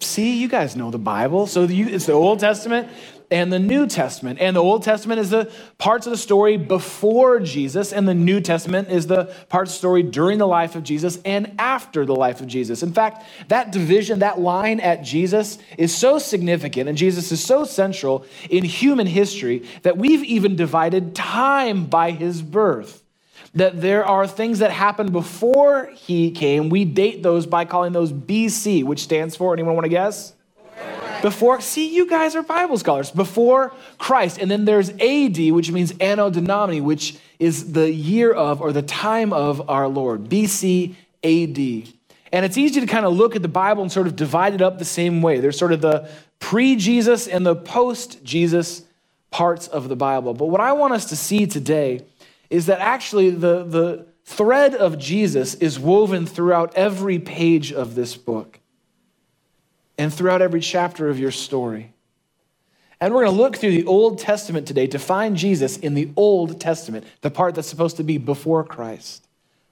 See, 0.00 0.38
you 0.38 0.48
guys 0.48 0.76
know 0.76 0.90
the 0.90 0.98
Bible. 0.98 1.46
So 1.46 1.66
it's 1.68 2.06
the 2.06 2.12
Old 2.12 2.40
Testament 2.40 2.88
and 3.32 3.52
the 3.52 3.58
New 3.58 3.86
Testament. 3.86 4.38
And 4.40 4.54
the 4.54 4.62
Old 4.62 4.82
Testament 4.82 5.18
is 5.18 5.30
the 5.30 5.50
parts 5.78 6.06
of 6.06 6.10
the 6.10 6.18
story 6.18 6.56
before 6.56 7.40
Jesus, 7.40 7.92
and 7.92 8.06
the 8.06 8.14
New 8.14 8.40
Testament 8.40 8.90
is 8.90 9.06
the 9.06 9.34
parts 9.48 9.70
of 9.70 9.74
the 9.74 9.78
story 9.78 10.02
during 10.02 10.38
the 10.38 10.46
life 10.46 10.76
of 10.76 10.84
Jesus 10.84 11.18
and 11.24 11.54
after 11.58 12.04
the 12.04 12.14
life 12.14 12.40
of 12.40 12.46
Jesus. 12.46 12.82
In 12.82 12.92
fact, 12.92 13.24
that 13.48 13.72
division, 13.72 14.18
that 14.18 14.38
line 14.38 14.78
at 14.80 15.02
Jesus 15.02 15.58
is 15.78 15.96
so 15.96 16.18
significant, 16.18 16.88
and 16.88 16.98
Jesus 16.98 17.32
is 17.32 17.42
so 17.42 17.64
central 17.64 18.26
in 18.50 18.64
human 18.64 19.06
history 19.06 19.66
that 19.82 19.96
we've 19.96 20.22
even 20.24 20.54
divided 20.54 21.14
time 21.14 21.86
by 21.86 22.10
his 22.10 22.42
birth 22.42 23.02
that 23.54 23.80
there 23.80 24.04
are 24.04 24.26
things 24.26 24.60
that 24.60 24.70
happened 24.70 25.12
before 25.12 25.90
he 25.94 26.30
came. 26.30 26.70
We 26.70 26.84
date 26.84 27.22
those 27.22 27.46
by 27.46 27.66
calling 27.66 27.92
those 27.92 28.12
BC, 28.12 28.82
which 28.84 29.02
stands 29.02 29.36
for, 29.36 29.52
anyone 29.52 29.74
want 29.74 29.84
to 29.84 29.90
guess? 29.90 30.32
Before, 31.22 31.60
see, 31.60 31.94
you 31.94 32.08
guys 32.08 32.34
are 32.34 32.42
Bible 32.42 32.76
scholars. 32.76 33.10
Before 33.12 33.72
Christ. 33.96 34.38
And 34.38 34.50
then 34.50 34.64
there's 34.64 34.90
AD, 34.90 35.38
which 35.52 35.70
means 35.70 35.94
Anno 36.00 36.28
Domini, 36.30 36.80
which 36.80 37.16
is 37.38 37.72
the 37.72 37.90
year 37.90 38.32
of 38.32 38.60
or 38.60 38.72
the 38.72 38.82
time 38.82 39.32
of 39.32 39.70
our 39.70 39.88
Lord. 39.88 40.24
BC 40.24 40.96
AD. 41.22 41.94
And 42.32 42.44
it's 42.44 42.58
easy 42.58 42.80
to 42.80 42.86
kind 42.86 43.06
of 43.06 43.12
look 43.12 43.36
at 43.36 43.42
the 43.42 43.48
Bible 43.48 43.82
and 43.82 43.92
sort 43.92 44.08
of 44.08 44.16
divide 44.16 44.52
it 44.54 44.60
up 44.60 44.78
the 44.78 44.84
same 44.84 45.22
way. 45.22 45.38
There's 45.38 45.56
sort 45.56 45.72
of 45.72 45.80
the 45.80 46.10
pre 46.40 46.74
Jesus 46.74 47.28
and 47.28 47.46
the 47.46 47.54
post 47.54 48.24
Jesus 48.24 48.82
parts 49.30 49.68
of 49.68 49.88
the 49.88 49.96
Bible. 49.96 50.34
But 50.34 50.46
what 50.46 50.60
I 50.60 50.72
want 50.72 50.92
us 50.92 51.06
to 51.06 51.16
see 51.16 51.46
today 51.46 52.00
is 52.50 52.66
that 52.66 52.80
actually 52.80 53.30
the, 53.30 53.62
the 53.62 54.06
thread 54.24 54.74
of 54.74 54.98
Jesus 54.98 55.54
is 55.54 55.78
woven 55.78 56.26
throughout 56.26 56.74
every 56.74 57.20
page 57.20 57.72
of 57.72 57.94
this 57.94 58.16
book 58.16 58.58
and 60.02 60.12
throughout 60.12 60.42
every 60.42 60.60
chapter 60.60 61.08
of 61.08 61.18
your 61.18 61.30
story. 61.30 61.92
And 63.00 63.14
we're 63.14 63.24
going 63.24 63.36
to 63.36 63.42
look 63.42 63.56
through 63.56 63.70
the 63.70 63.86
Old 63.86 64.18
Testament 64.18 64.66
today 64.66 64.86
to 64.88 64.98
find 64.98 65.36
Jesus 65.36 65.76
in 65.76 65.94
the 65.94 66.10
Old 66.16 66.60
Testament, 66.60 67.04
the 67.20 67.30
part 67.30 67.54
that's 67.54 67.68
supposed 67.68 67.96
to 67.98 68.02
be 68.02 68.18
before 68.18 68.64
Christ. 68.64 69.26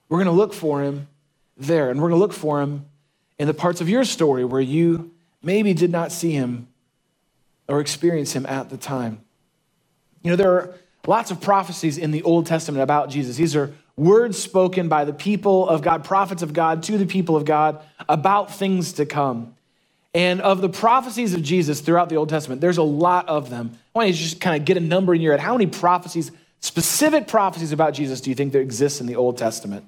We're 0.09 0.19
going 0.19 0.27
to 0.27 0.33
look 0.33 0.55
for 0.55 0.83
him 0.83 1.09
there, 1.57 1.91
and 1.91 2.01
we're 2.01 2.09
going 2.09 2.19
to 2.19 2.25
look 2.25 2.33
for 2.33 2.61
him 2.61 2.87
in 3.39 3.47
the 3.47 3.55
parts 3.55 3.81
of 3.81 3.89
your 3.89 4.05
story 4.05 4.45
where 4.45 4.61
you 4.61 5.11
maybe 5.43 5.75
did 5.75 5.91
not 5.91 6.13
see 6.13 6.33
him 6.33 6.69
or 7.69 7.81
experience 7.81 8.33
him 8.33 8.47
at 8.47 8.71
the 8.71 8.77
time. 8.77 9.21
You 10.23 10.31
know, 10.31 10.37
there 10.37 10.53
are 10.53 10.75
Lots 11.07 11.31
of 11.31 11.41
prophecies 11.41 11.97
in 11.97 12.11
the 12.11 12.23
Old 12.23 12.47
Testament 12.47 12.83
about 12.83 13.09
Jesus. 13.09 13.37
These 13.37 13.57
are 13.57 13.73
words 13.97 14.39
spoken 14.39 14.89
by 14.89 15.05
the 15.05 15.13
people 15.13 15.69
of 15.69 15.83
God, 15.83 16.05
prophets 16.05 16.43
of 16.43 16.53
God, 16.53 16.83
to 16.85 16.99
the 16.99 17.07
people 17.07 17.37
of 17.37 17.45
God 17.45 17.83
about 18.09 18.55
things 18.55 18.93
to 18.95 19.07
come. 19.07 19.55
And 20.13 20.41
of 20.41 20.61
the 20.61 20.69
prophecies 20.69 21.35
of 21.35 21.43
Jesus 21.43 21.81
throughout 21.81 22.09
the 22.09 22.17
Old 22.17 22.29
Testament, 22.29 22.61
there's 22.61 22.79
a 22.79 22.83
lot 22.83 23.29
of 23.29 23.49
them. 23.49 23.73
I 23.95 23.99
want 23.99 24.09
you 24.09 24.15
to 24.15 24.21
just 24.21 24.41
kind 24.41 24.61
of 24.61 24.65
get 24.65 24.77
a 24.77 24.81
number 24.81 25.15
in 25.15 25.21
your 25.21 25.33
head. 25.33 25.41
How 25.41 25.53
many 25.53 25.67
prophecies, 25.67 26.33
specific 26.61 27.29
prophecies 27.29 27.73
about 27.73 27.95
Jesus, 27.95 28.21
do 28.21 28.31
you 28.31 28.37
think 28.37 28.53
there 28.53 28.63
exists 28.63 29.01
in 29.01 29.07
the 29.07 29.17
Old 29.17 29.39
Testament? 29.39 29.85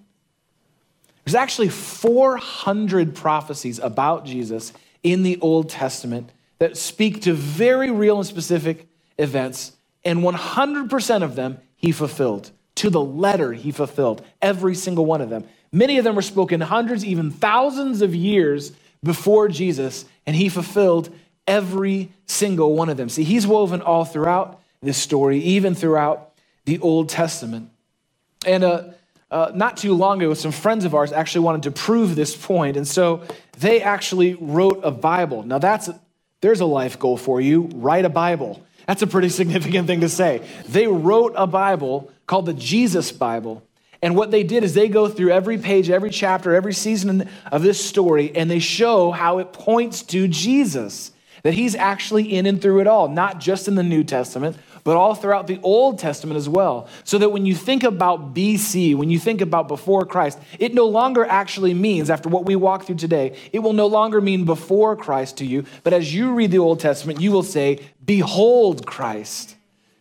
There's 1.25 1.35
actually 1.35 1.69
400 1.69 3.15
prophecies 3.15 3.79
about 3.79 4.25
Jesus 4.25 4.73
in 5.03 5.23
the 5.23 5.39
Old 5.41 5.69
Testament 5.69 6.31
that 6.59 6.77
speak 6.77 7.23
to 7.23 7.33
very 7.33 7.91
real 7.91 8.19
and 8.19 8.27
specific 8.27 8.87
events 9.19 9.73
and 10.05 10.21
100% 10.21 11.23
of 11.23 11.37
them 11.37 11.59
he 11.77 11.93
fulfilled. 11.93 12.51
To 12.77 12.91
the 12.91 13.03
letter, 13.03 13.53
he 13.53 13.71
fulfilled 13.71 14.25
every 14.41 14.75
single 14.75 15.05
one 15.05 15.21
of 15.21 15.31
them. 15.31 15.45
Many 15.73 15.99
of 15.99 16.05
them 16.05 16.17
were 16.17 16.23
spoken 16.23 16.61
hundreds, 16.61 17.05
even 17.05 17.31
thousands 17.31 18.03
of 18.03 18.15
years 18.15 18.73
before 19.03 19.49
Jesus, 19.49 20.05
and 20.27 20.37
he 20.37 20.49
fulfilled 20.49 21.15
every 21.47 22.11
single 22.27 22.75
one 22.75 22.89
of 22.89 22.97
them. 22.97 23.09
See, 23.09 23.25
he's 23.25 23.47
woven 23.47 23.83
all 23.83 24.05
throughout 24.05 24.61
this 24.81 24.99
story, 24.99 25.39
even 25.39 25.75
throughout 25.75 26.33
the 26.65 26.79
Old 26.79 27.09
Testament. 27.09 27.71
And 28.47 28.65
uh, 28.65 28.85
uh, 29.31 29.53
not 29.55 29.77
too 29.77 29.95
long 29.95 30.23
ago, 30.23 30.35
some 30.35 30.53
friends 30.53 30.85
of 30.85 30.95
ours 30.95 31.13
actually 31.13 31.45
wanted 31.45 31.63
to 31.65 31.71
prove 31.71 32.15
this 32.15 32.37
point, 32.37 32.77
and 32.77 32.87
so 32.87 33.23
they 33.59 33.81
actually 33.81 34.35
wrote 34.35 34.81
a 34.83 34.91
Bible. 34.91 35.43
Now, 35.43 35.59
that's 35.59 35.89
there's 36.41 36.61
a 36.61 36.67
life 36.67 36.99
goal 36.99 37.17
for 37.17 37.41
you. 37.41 37.71
Write 37.73 38.05
a 38.05 38.11
Bible. 38.11 38.63
That's 38.87 39.03
a 39.03 39.07
pretty 39.07 39.29
significant 39.41 39.87
thing 39.87 40.01
to 40.01 40.09
say. 40.09 40.47
They 40.69 40.87
wrote 40.87 41.35
a 41.37 41.47
Bible 41.47 42.13
called 42.27 42.47
the 42.47 42.55
Jesus 42.55 43.13
Bible. 43.13 43.63
And 44.03 44.17
what 44.17 44.33
they 44.33 44.43
did 44.43 44.65
is 44.65 44.75
they 44.75 44.89
go 44.89 45.09
through 45.09 45.31
every 45.31 45.57
page, 45.57 45.89
every 45.89 46.11
chapter, 46.11 46.55
every 46.55 46.75
season 46.75 47.29
of 47.53 47.63
this 47.63 47.83
story, 47.83 48.35
and 48.35 48.51
they 48.51 48.59
show 48.59 49.13
how 49.13 49.39
it 49.39 49.53
points 49.53 50.03
to 50.05 50.27
Jesus, 50.27 51.13
that 51.45 51.55
he's 51.55 51.77
actually 51.77 52.35
in 52.35 52.47
and 52.47 52.61
through 52.61 52.81
it 52.81 52.89
all, 52.89 53.09
not 53.09 53.39
just 53.39 53.69
in 53.69 53.77
the 53.77 53.83
New 53.85 54.03
Testament, 54.03 54.57
but 54.85 54.97
all 54.97 55.15
throughout 55.15 55.47
the 55.47 55.61
Old 55.63 56.01
Testament 56.01 56.37
as 56.37 56.49
well. 56.49 56.89
So 57.05 57.19
that 57.19 57.31
when 57.31 57.47
you 57.47 57.55
think 57.55 57.85
about 57.85 58.35
BC, 58.35 58.97
when 58.97 59.11
you 59.11 59.21
think 59.21 59.41
about 59.41 59.69
before 59.69 60.05
Christ, 60.05 60.41
it 60.59 60.75
no 60.75 60.87
longer 60.87 61.25
actually 61.25 61.73
means, 61.73 62.11
after 62.11 62.29
what 62.29 62.45
we 62.45 62.57
walk 62.57 62.85
through 62.85 62.97
today, 62.97 63.37
it 63.53 63.61
will 63.61 63.73
no 63.73 63.87
longer 63.87 64.21
mean 64.21 64.45
before 64.45 64.97
Christ 64.97 65.39
to 65.39 65.47
you. 65.47 65.65
But 65.85 65.93
as 65.93 66.13
you 66.13 66.35
read 66.35 66.51
the 66.51 66.59
Old 66.59 66.81
Testament, 66.81 67.21
you 67.21 67.31
will 67.31 67.45
say, 67.45 67.79
Behold 68.05 68.85
Christ. 68.85 69.55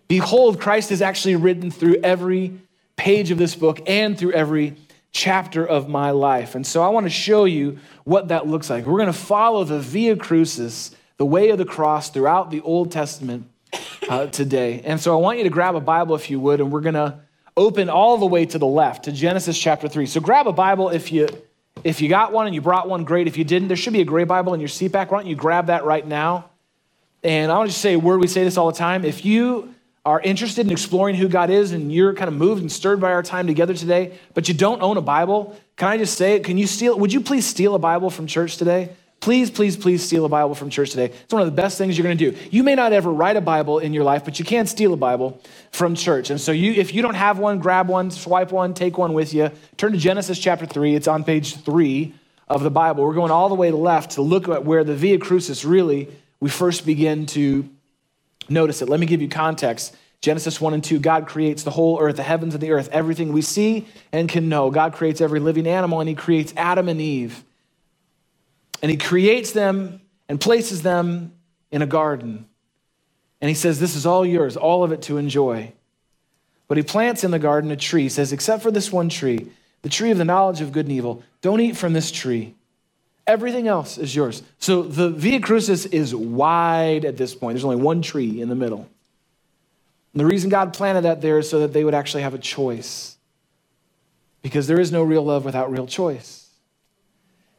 Behold, 0.08 0.60
Christ 0.60 0.92
is 0.92 1.04
actually 1.04 1.36
written 1.36 1.70
through 1.70 1.98
every 2.04 2.60
page 3.02 3.32
of 3.32 3.40
this 3.40 3.56
book 3.56 3.82
and 3.88 4.16
through 4.16 4.32
every 4.32 4.76
chapter 5.12 5.66
of 5.66 5.90
my 5.90 6.12
life. 6.12 6.54
And 6.54 6.66
so 6.66 6.84
I 6.84 6.90
want 6.90 7.08
to 7.08 7.10
show 7.10 7.46
you 7.46 7.80
what 8.04 8.28
that 8.28 8.46
looks 8.46 8.70
like. 8.70 8.86
We're 8.86 9.00
going 9.00 9.08
to 9.08 9.14
follow 9.14 9.64
the 9.64 9.80
Via 9.80 10.16
Crucis, 10.16 10.96
the 11.18 11.26
way 11.26 11.50
of 11.50 11.58
the 11.58 11.66
cross, 11.66 12.12
throughout 12.12 12.52
the 12.52 12.62
Old 12.62 12.92
Testament 12.92 13.50
uh, 14.08 14.28
today. 14.28 14.84
And 14.86 15.00
so 15.00 15.18
I 15.18 15.20
want 15.20 15.40
you 15.40 15.46
to 15.46 15.50
grab 15.50 15.76
a 15.76 15.82
Bible 15.82 16.14
if 16.14 16.30
you 16.30 16.40
would, 16.42 16.60
and 16.60 16.72
we're 16.72 16.82
going 16.82 16.94
to 16.94 17.18
open 17.58 17.90
all 17.90 18.20
the 18.20 18.28
way 18.28 18.46
to 18.46 18.60
the 18.60 18.68
left 18.68 19.06
to 19.06 19.12
Genesis 19.12 19.58
chapter 19.58 19.88
3. 19.88 20.06
So 20.06 20.22
grab 20.22 20.46
a 20.46 20.54
Bible 20.54 20.90
if 20.90 21.12
you 21.12 21.28
if 21.84 22.02
you 22.02 22.10
got 22.10 22.32
one 22.32 22.46
and 22.46 22.54
you 22.54 22.62
brought 22.62 22.88
one, 22.88 23.04
great. 23.04 23.28
If 23.28 23.36
you 23.36 23.44
didn't, 23.44 23.68
there 23.68 23.78
should 23.78 23.94
be 23.94 24.02
a 24.02 24.06
gray 24.06 24.26
Bible 24.26 24.54
in 24.54 24.60
your 24.60 24.70
seat 24.70 24.92
back. 24.92 25.10
Why 25.10 25.20
don't 25.20 25.28
you 25.28 25.36
grab 25.36 25.68
that 25.68 25.86
right 25.86 26.06
now? 26.06 26.52
And 27.24 27.52
I 27.52 27.58
want 27.58 27.70
to 27.70 27.72
just 27.72 27.82
say 27.82 27.94
a 27.94 28.00
word, 28.00 28.20
we 28.20 28.28
say 28.28 28.44
this 28.44 28.58
all 28.58 28.70
the 28.70 28.78
time. 28.78 29.06
If 29.06 29.26
you 29.26 29.74
are 30.04 30.20
interested 30.22 30.66
in 30.66 30.72
exploring 30.72 31.16
who 31.16 31.28
God 31.28 31.50
is 31.50 31.74
and 31.74 31.94
you're 31.94 32.14
kind 32.14 32.28
of 32.28 32.34
moved 32.34 32.62
and 32.62 32.72
stirred 32.72 33.00
by 33.00 33.12
our 33.12 33.22
time 33.22 33.46
together 33.46 33.74
today, 33.74 34.18
but 34.34 34.48
you 34.48 34.54
don't 34.54 34.82
own 34.82 34.98
a 34.98 35.02
Bible, 35.02 35.56
can 35.76 35.90
I 35.90 35.98
just 35.98 36.18
say 36.18 36.36
it? 36.36 36.44
Can 36.44 36.58
you 36.58 36.66
steal, 36.66 36.98
would 36.98 37.14
you 37.14 37.22
please 37.22 37.46
steal 37.46 37.76
a 37.76 37.80
Bible 37.80 38.10
from 38.10 38.26
church 38.26 38.58
today? 38.58 38.90
Please, 39.20 39.52
please, 39.52 39.78
please 39.78 40.04
steal 40.04 40.26
a 40.26 40.30
Bible 40.30 40.56
from 40.56 40.72
church 40.72 40.90
today. 40.90 41.06
It's 41.06 41.32
one 41.32 41.44
of 41.44 41.48
the 41.48 41.62
best 41.62 41.78
things 41.78 41.96
you're 41.96 42.04
going 42.04 42.18
to 42.18 42.32
do. 42.32 42.38
You 42.50 42.64
may 42.64 42.74
not 42.74 42.92
ever 42.92 43.12
write 43.12 43.38
a 43.38 43.42
Bible 43.42 43.78
in 43.78 43.94
your 43.94 44.04
life, 44.04 44.26
but 44.26 44.40
you 44.40 44.46
can 44.46 44.66
steal 44.66 44.94
a 44.94 44.98
Bible 44.98 45.40
from 45.72 45.94
church. 45.94 46.32
And 46.32 46.42
so 46.42 46.52
you, 46.52 46.74
if 46.74 46.96
you 46.96 47.04
don't 47.04 47.14
have 47.14 47.38
one, 47.38 47.60
grab 47.60 47.88
one, 47.88 48.10
swipe 48.10 48.52
one, 48.52 48.74
take 48.74 48.98
one 48.98 49.14
with 49.14 49.32
you. 49.36 49.52
Turn 49.78 49.92
to 49.92 50.00
Genesis 50.00 50.40
chapter 50.40 50.66
3. 50.66 50.96
It's 50.96 51.08
on 51.08 51.24
page 51.24 51.58
3 51.58 52.16
of 52.48 52.64
the 52.64 52.72
Bible. 52.72 53.04
We're 53.04 53.14
going 53.14 53.30
all 53.30 53.48
the 53.48 53.54
way 53.54 53.70
to 53.70 53.78
left 53.78 54.12
to 54.12 54.24
look 54.24 54.50
at 54.50 54.66
where 54.66 54.84
the 54.84 54.96
Via 54.96 55.20
Crucis 55.20 55.64
really, 55.64 56.08
we 56.40 56.50
first 56.50 56.84
begin 56.84 57.28
to 57.28 57.70
notice 58.52 58.82
it. 58.82 58.90
Let 58.90 59.00
me 59.00 59.06
give 59.06 59.22
you 59.22 59.30
context. 59.30 59.96
Genesis 60.22 60.62
1 60.62 60.76
and 60.76 60.84
2, 60.84 61.00
God 61.00 61.28
creates 61.28 61.64
the 61.64 61.72
whole 61.72 62.00
earth, 62.00 62.18
the 62.18 62.24
heavens 62.24 62.54
and 62.54 62.62
the 62.62 62.72
earth, 62.72 62.90
everything 62.92 63.34
we 63.34 63.42
see 63.42 63.88
and 64.12 64.30
can 64.30 64.50
know. 64.50 64.70
God 64.70 64.94
creates 64.94 65.20
every 65.20 65.40
living 65.40 65.66
animal, 65.66 66.00
and 66.00 66.08
He 66.08 66.14
creates 66.14 66.54
Adam 66.56 66.88
and 66.88 67.02
Eve. 67.02 67.44
And 68.82 68.90
he 68.90 68.98
creates 68.98 69.52
them 69.52 70.02
and 70.28 70.40
places 70.40 70.82
them 70.82 71.34
in 71.72 71.82
a 71.82 71.86
garden. 71.86 72.46
And 73.40 73.50
he 73.50 73.56
says, 73.56 73.80
This 73.80 73.96
is 73.96 74.06
all 74.06 74.26
yours, 74.26 74.58
all 74.58 74.84
of 74.84 74.92
it 74.92 75.04
to 75.04 75.18
enjoy. 75.18 75.74
But 76.68 76.78
he 76.78 76.84
plants 76.84 77.24
in 77.24 77.32
the 77.32 77.40
garden 77.40 77.70
a 77.72 77.76
tree, 77.76 78.10
says, 78.10 78.32
Except 78.32 78.64
for 78.64 78.72
this 78.72 78.92
one 78.92 79.10
tree, 79.10 79.52
the 79.82 79.90
tree 79.90 80.12
of 80.12 80.18
the 80.18 80.26
knowledge 80.26 80.62
of 80.62 80.72
good 80.72 80.86
and 80.86 80.96
evil, 80.96 81.24
don't 81.42 81.60
eat 81.60 81.78
from 81.78 81.94
this 81.94 82.12
tree. 82.12 82.56
Everything 83.32 83.70
else 83.70 83.98
is 83.98 84.14
yours. 84.14 84.44
So 84.60 84.84
the 84.84 85.10
Via 85.10 85.40
Crucis 85.40 85.86
is 85.86 86.14
wide 86.14 87.06
at 87.06 87.16
this 87.16 87.34
point. 87.34 87.56
There's 87.56 87.64
only 87.64 87.78
one 87.78 88.02
tree 88.02 88.42
in 88.42 88.50
the 88.50 88.56
middle. 88.56 88.90
And 90.12 90.20
the 90.20 90.26
reason 90.26 90.50
God 90.50 90.74
planted 90.74 91.04
that 91.04 91.22
there 91.22 91.38
is 91.38 91.50
so 91.50 91.62
that 91.62 91.72
they 91.72 91.86
would 91.86 91.94
actually 91.94 92.24
have 92.24 92.34
a 92.34 92.38
choice. 92.38 93.16
Because 94.42 94.68
there 94.68 94.82
is 94.82 94.92
no 94.92 95.02
real 95.02 95.24
love 95.24 95.46
without 95.46 95.72
real 95.72 95.88
choice. 95.88 96.50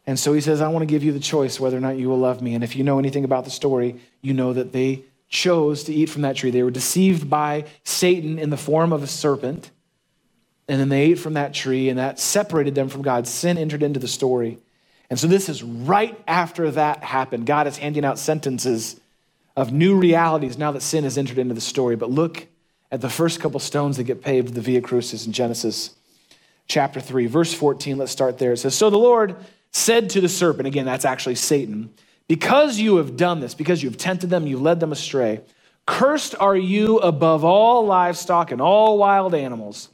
And 0.06 0.18
so 0.18 0.34
he 0.34 0.42
says, 0.42 0.60
I 0.60 0.68
want 0.68 0.82
to 0.82 0.86
give 0.86 1.02
you 1.02 1.10
the 1.12 1.18
choice 1.18 1.58
whether 1.58 1.78
or 1.78 1.80
not 1.80 1.96
you 1.96 2.10
will 2.10 2.18
love 2.18 2.42
me. 2.42 2.54
And 2.54 2.62
if 2.62 2.76
you 2.76 2.84
know 2.84 2.98
anything 2.98 3.24
about 3.24 3.46
the 3.46 3.50
story, 3.50 3.98
you 4.20 4.34
know 4.34 4.52
that 4.52 4.74
they 4.74 5.04
chose 5.30 5.84
to 5.84 5.94
eat 5.94 6.10
from 6.10 6.20
that 6.20 6.36
tree. 6.36 6.50
They 6.50 6.62
were 6.62 6.70
deceived 6.70 7.30
by 7.30 7.64
Satan 7.82 8.38
in 8.38 8.50
the 8.50 8.58
form 8.58 8.92
of 8.92 9.02
a 9.02 9.06
serpent. 9.06 9.70
And 10.68 10.78
then 10.78 10.90
they 10.90 11.00
ate 11.00 11.18
from 11.18 11.32
that 11.32 11.54
tree, 11.54 11.88
and 11.88 11.98
that 11.98 12.20
separated 12.20 12.74
them 12.74 12.90
from 12.90 13.00
God. 13.00 13.26
Sin 13.26 13.56
entered 13.56 13.82
into 13.82 14.00
the 14.00 14.06
story. 14.06 14.58
And 15.12 15.20
so 15.20 15.26
this 15.26 15.50
is 15.50 15.62
right 15.62 16.18
after 16.26 16.70
that 16.70 17.04
happened. 17.04 17.44
God 17.44 17.66
is 17.66 17.76
handing 17.76 18.02
out 18.02 18.18
sentences 18.18 18.98
of 19.54 19.70
new 19.70 19.94
realities 19.94 20.56
now 20.56 20.72
that 20.72 20.80
sin 20.80 21.04
has 21.04 21.18
entered 21.18 21.36
into 21.36 21.52
the 21.52 21.60
story. 21.60 21.96
But 21.96 22.10
look 22.10 22.46
at 22.90 23.02
the 23.02 23.10
first 23.10 23.38
couple 23.38 23.60
stones 23.60 23.98
that 23.98 24.04
get 24.04 24.22
paved, 24.22 24.54
the 24.54 24.62
Via 24.62 24.80
Crucis 24.80 25.26
in 25.26 25.32
Genesis 25.34 25.94
chapter 26.66 26.98
3, 26.98 27.26
verse 27.26 27.52
14. 27.52 27.98
Let's 27.98 28.10
start 28.10 28.38
there. 28.38 28.52
It 28.52 28.56
says, 28.56 28.74
So 28.74 28.88
the 28.88 28.96
Lord 28.96 29.36
said 29.70 30.08
to 30.08 30.22
the 30.22 30.30
serpent, 30.30 30.66
again, 30.66 30.86
that's 30.86 31.04
actually 31.04 31.34
Satan, 31.34 31.92
because 32.26 32.78
you 32.78 32.96
have 32.96 33.14
done 33.14 33.40
this, 33.40 33.52
because 33.52 33.82
you've 33.82 33.98
tempted 33.98 34.30
them, 34.30 34.46
you've 34.46 34.62
led 34.62 34.80
them 34.80 34.92
astray, 34.92 35.42
cursed 35.84 36.34
are 36.40 36.56
you 36.56 37.00
above 37.00 37.44
all 37.44 37.84
livestock 37.84 38.50
and 38.50 38.62
all 38.62 38.96
wild 38.96 39.34
animals. 39.34 39.90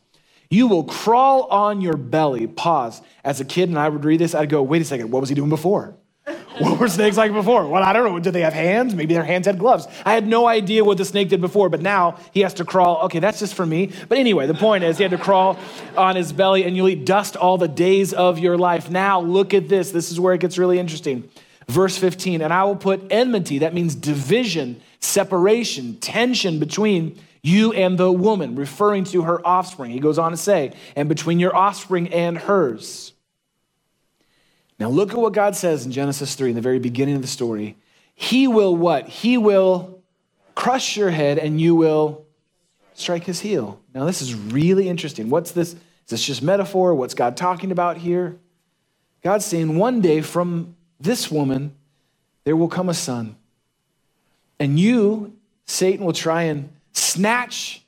You 0.51 0.67
will 0.67 0.85
crawl 0.85 1.43
on 1.45 1.81
your 1.81 1.97
belly. 1.97 2.47
Pause. 2.47 3.03
As 3.23 3.41
a 3.41 3.45
kid, 3.45 3.69
and 3.69 3.79
I 3.79 3.89
would 3.89 4.05
read 4.05 4.21
this, 4.21 4.35
I'd 4.35 4.49
go, 4.49 4.63
wait 4.63 4.81
a 4.83 4.85
second, 4.85 5.11
what 5.11 5.21
was 5.21 5.29
he 5.29 5.35
doing 5.35 5.51
before? 5.51 5.95
what 6.59 6.79
were 6.79 6.89
snakes 6.89 7.17
like 7.17 7.33
before? 7.33 7.67
Well, 7.67 7.83
I 7.83 7.93
don't 7.93 8.11
know. 8.11 8.19
Did 8.19 8.33
they 8.33 8.43
have 8.43 8.53
hands? 8.53 8.95
Maybe 8.95 9.15
their 9.15 9.25
hands 9.25 9.47
had 9.47 9.59
gloves. 9.59 9.87
I 10.05 10.13
had 10.13 10.27
no 10.27 10.47
idea 10.47 10.85
what 10.85 10.99
the 10.99 11.05
snake 11.05 11.29
did 11.29 11.41
before, 11.41 11.69
but 11.69 11.81
now 11.81 12.19
he 12.33 12.41
has 12.41 12.55
to 12.55 12.65
crawl. 12.65 13.05
Okay, 13.05 13.19
that's 13.19 13.39
just 13.39 13.55
for 13.55 13.65
me. 13.65 13.93
But 14.09 14.19
anyway, 14.19 14.47
the 14.47 14.55
point 14.55 14.85
is 14.85 14.99
he 14.99 15.05
had 15.05 15.13
to 15.13 15.19
crawl 15.19 15.59
on 15.97 16.17
his 16.17 16.33
belly 16.33 16.65
and 16.65 16.77
you'll 16.77 16.89
eat 16.89 17.05
dust 17.05 17.37
all 17.37 17.59
the 17.59 17.69
days 17.69 18.13
of 18.13 18.39
your 18.39 18.59
life. 18.59 18.91
Now, 18.91 19.21
look 19.21 19.55
at 19.55 19.69
this. 19.69 19.91
This 19.91 20.11
is 20.11 20.19
where 20.19 20.35
it 20.35 20.41
gets 20.41 20.59
really 20.59 20.79
interesting. 20.79 21.29
Verse 21.69 21.99
15, 21.99 22.41
and 22.41 22.53
I 22.53 22.65
will 22.65 22.77
put 22.77 23.03
enmity, 23.11 23.59
that 23.59 23.75
means 23.75 23.95
division, 23.95 24.81
separation, 25.01 25.97
tension 25.97 26.59
between 26.59 27.19
you 27.49 27.73
and 27.73 27.99
the 27.99 28.13
woman, 28.13 28.55
referring 28.55 29.05
to 29.05 29.23
her 29.23 29.45
offspring. 29.47 29.91
He 29.91 30.01
goes 30.01 30.19
on 30.19 30.31
to 30.31 30.37
say, 30.37 30.73
and 30.95 31.09
between 31.09 31.41
your 31.41 31.57
offspring 31.57 32.13
and 32.13 32.39
hers. 32.39 33.13
Now, 34.79 34.89
look 34.89 35.11
at 35.11 35.19
what 35.19 35.33
God 35.33 35.57
says 35.57 35.85
in 35.85 35.91
Genesis 35.91 36.35
3, 36.35 36.51
in 36.51 36.55
the 36.55 36.63
very 36.63 36.79
beginning 36.79 37.17
of 37.17 37.23
the 37.23 37.29
story. 37.29 37.77
He 38.15 38.47
will 38.47 38.77
what? 38.77 39.09
He 39.09 39.39
will 39.39 40.03
crush 40.55 40.97
your 40.97 41.11
head 41.11 41.39
and 41.39 41.61
you 41.61 41.75
will 41.75 42.27
strike 42.95 43.25
his 43.25 43.41
heel. 43.41 43.81
Now, 43.95 44.05
this 44.05 44.23
is 44.23 44.35
really 44.35 44.89
interesting. 44.89 45.31
What's 45.31 45.53
this? 45.53 45.73
Is 45.73 46.11
this 46.11 46.25
just 46.25 46.43
metaphor? 46.43 46.95
What's 46.95 47.15
God 47.15 47.37
talking 47.37 47.71
about 47.71 47.99
here? 47.99 48.39
God's 49.23 49.45
saying 49.45 49.77
one 49.77 50.01
day 50.01 50.21
from 50.21 50.77
this 50.99 51.31
woman, 51.31 51.75
there 52.45 52.57
will 52.57 52.69
come 52.69 52.89
a 52.89 52.95
son. 52.95 53.37
And 54.59 54.81
you, 54.81 55.37
Satan, 55.67 56.05
will 56.05 56.13
try 56.13 56.45
and 56.45 56.71
snatch 56.99 57.85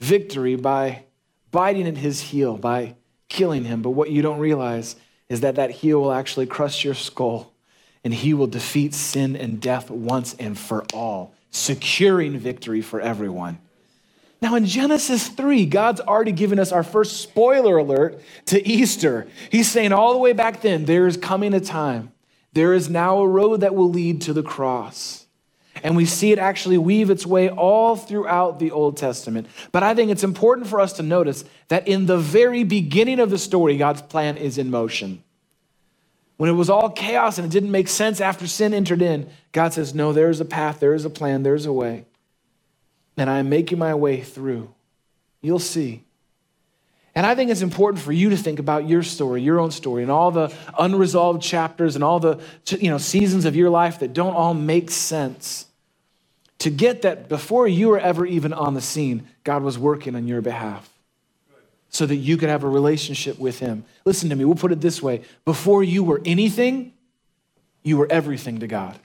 victory 0.00 0.56
by 0.56 1.04
biting 1.50 1.86
at 1.86 1.96
his 1.96 2.20
heel, 2.20 2.56
by 2.56 2.94
killing 3.28 3.64
him. 3.64 3.82
But 3.82 3.90
what 3.90 4.10
you 4.10 4.22
don't 4.22 4.38
realize 4.38 4.96
is 5.28 5.40
that 5.40 5.56
that 5.56 5.70
heel 5.70 6.00
will 6.00 6.12
actually 6.12 6.46
crush 6.46 6.84
your 6.84 6.94
skull 6.94 7.52
and 8.04 8.14
he 8.14 8.34
will 8.34 8.46
defeat 8.46 8.94
sin 8.94 9.34
and 9.34 9.60
death 9.60 9.90
once 9.90 10.34
and 10.38 10.56
for 10.56 10.84
all, 10.94 11.34
securing 11.50 12.38
victory 12.38 12.80
for 12.80 13.00
everyone. 13.00 13.58
Now, 14.40 14.54
in 14.54 14.66
Genesis 14.66 15.28
3, 15.28 15.66
God's 15.66 16.00
already 16.00 16.32
given 16.32 16.58
us 16.58 16.70
our 16.70 16.84
first 16.84 17.20
spoiler 17.20 17.78
alert 17.78 18.20
to 18.46 18.64
Easter. 18.66 19.26
He's 19.50 19.70
saying 19.70 19.92
all 19.92 20.12
the 20.12 20.18
way 20.18 20.32
back 20.32 20.60
then, 20.60 20.84
there 20.84 21.06
is 21.06 21.16
coming 21.16 21.54
a 21.54 21.60
time, 21.60 22.12
there 22.52 22.74
is 22.74 22.88
now 22.88 23.18
a 23.18 23.26
road 23.26 23.62
that 23.62 23.74
will 23.74 23.90
lead 23.90 24.20
to 24.22 24.32
the 24.32 24.42
cross. 24.42 25.25
And 25.86 25.96
we 25.96 26.04
see 26.04 26.32
it 26.32 26.40
actually 26.40 26.78
weave 26.78 27.10
its 27.10 27.24
way 27.24 27.48
all 27.48 27.94
throughout 27.94 28.58
the 28.58 28.72
Old 28.72 28.96
Testament. 28.96 29.46
But 29.70 29.84
I 29.84 29.94
think 29.94 30.10
it's 30.10 30.24
important 30.24 30.66
for 30.66 30.80
us 30.80 30.94
to 30.94 31.04
notice 31.04 31.44
that 31.68 31.86
in 31.86 32.06
the 32.06 32.18
very 32.18 32.64
beginning 32.64 33.20
of 33.20 33.30
the 33.30 33.38
story, 33.38 33.76
God's 33.76 34.02
plan 34.02 34.36
is 34.36 34.58
in 34.58 34.68
motion. 34.68 35.22
When 36.38 36.50
it 36.50 36.54
was 36.54 36.70
all 36.70 36.90
chaos 36.90 37.38
and 37.38 37.46
it 37.46 37.52
didn't 37.52 37.70
make 37.70 37.86
sense 37.86 38.20
after 38.20 38.48
sin 38.48 38.74
entered 38.74 39.00
in, 39.00 39.30
God 39.52 39.74
says, 39.74 39.94
No, 39.94 40.12
there 40.12 40.28
is 40.28 40.40
a 40.40 40.44
path, 40.44 40.80
there 40.80 40.92
is 40.92 41.04
a 41.04 41.10
plan, 41.10 41.44
there's 41.44 41.66
a 41.66 41.72
way. 41.72 42.04
And 43.16 43.30
I 43.30 43.38
am 43.38 43.48
making 43.48 43.78
my 43.78 43.94
way 43.94 44.22
through. 44.22 44.74
You'll 45.40 45.60
see. 45.60 46.02
And 47.14 47.24
I 47.24 47.36
think 47.36 47.52
it's 47.52 47.62
important 47.62 48.02
for 48.02 48.10
you 48.10 48.30
to 48.30 48.36
think 48.36 48.58
about 48.58 48.88
your 48.88 49.04
story, 49.04 49.40
your 49.40 49.60
own 49.60 49.70
story, 49.70 50.02
and 50.02 50.10
all 50.10 50.32
the 50.32 50.52
unresolved 50.76 51.44
chapters 51.44 51.94
and 51.94 52.02
all 52.02 52.18
the 52.18 52.40
you 52.76 52.90
know, 52.90 52.98
seasons 52.98 53.44
of 53.44 53.54
your 53.54 53.70
life 53.70 54.00
that 54.00 54.12
don't 54.12 54.34
all 54.34 54.52
make 54.52 54.90
sense. 54.90 55.65
To 56.60 56.70
get 56.70 57.02
that 57.02 57.28
before 57.28 57.68
you 57.68 57.88
were 57.88 57.98
ever 57.98 58.24
even 58.24 58.52
on 58.52 58.74
the 58.74 58.80
scene, 58.80 59.28
God 59.44 59.62
was 59.62 59.78
working 59.78 60.14
on 60.14 60.26
your 60.26 60.40
behalf. 60.40 60.90
so 61.88 62.04
that 62.06 62.16
you 62.16 62.36
could 62.36 62.48
have 62.48 62.64
a 62.64 62.68
relationship 62.68 63.38
with 63.38 63.58
him. 63.58 63.84
Listen 64.04 64.28
to 64.28 64.36
me, 64.36 64.44
we'll 64.44 64.54
put 64.54 64.72
it 64.72 64.80
this 64.80 65.02
way 65.02 65.22
before 65.44 65.82
you 65.82 66.04
were 66.04 66.20
anything, 66.24 66.92
you 67.82 67.96
were 67.96 68.06
everything 68.10 68.60
to 68.60 68.66
God. 68.66 68.98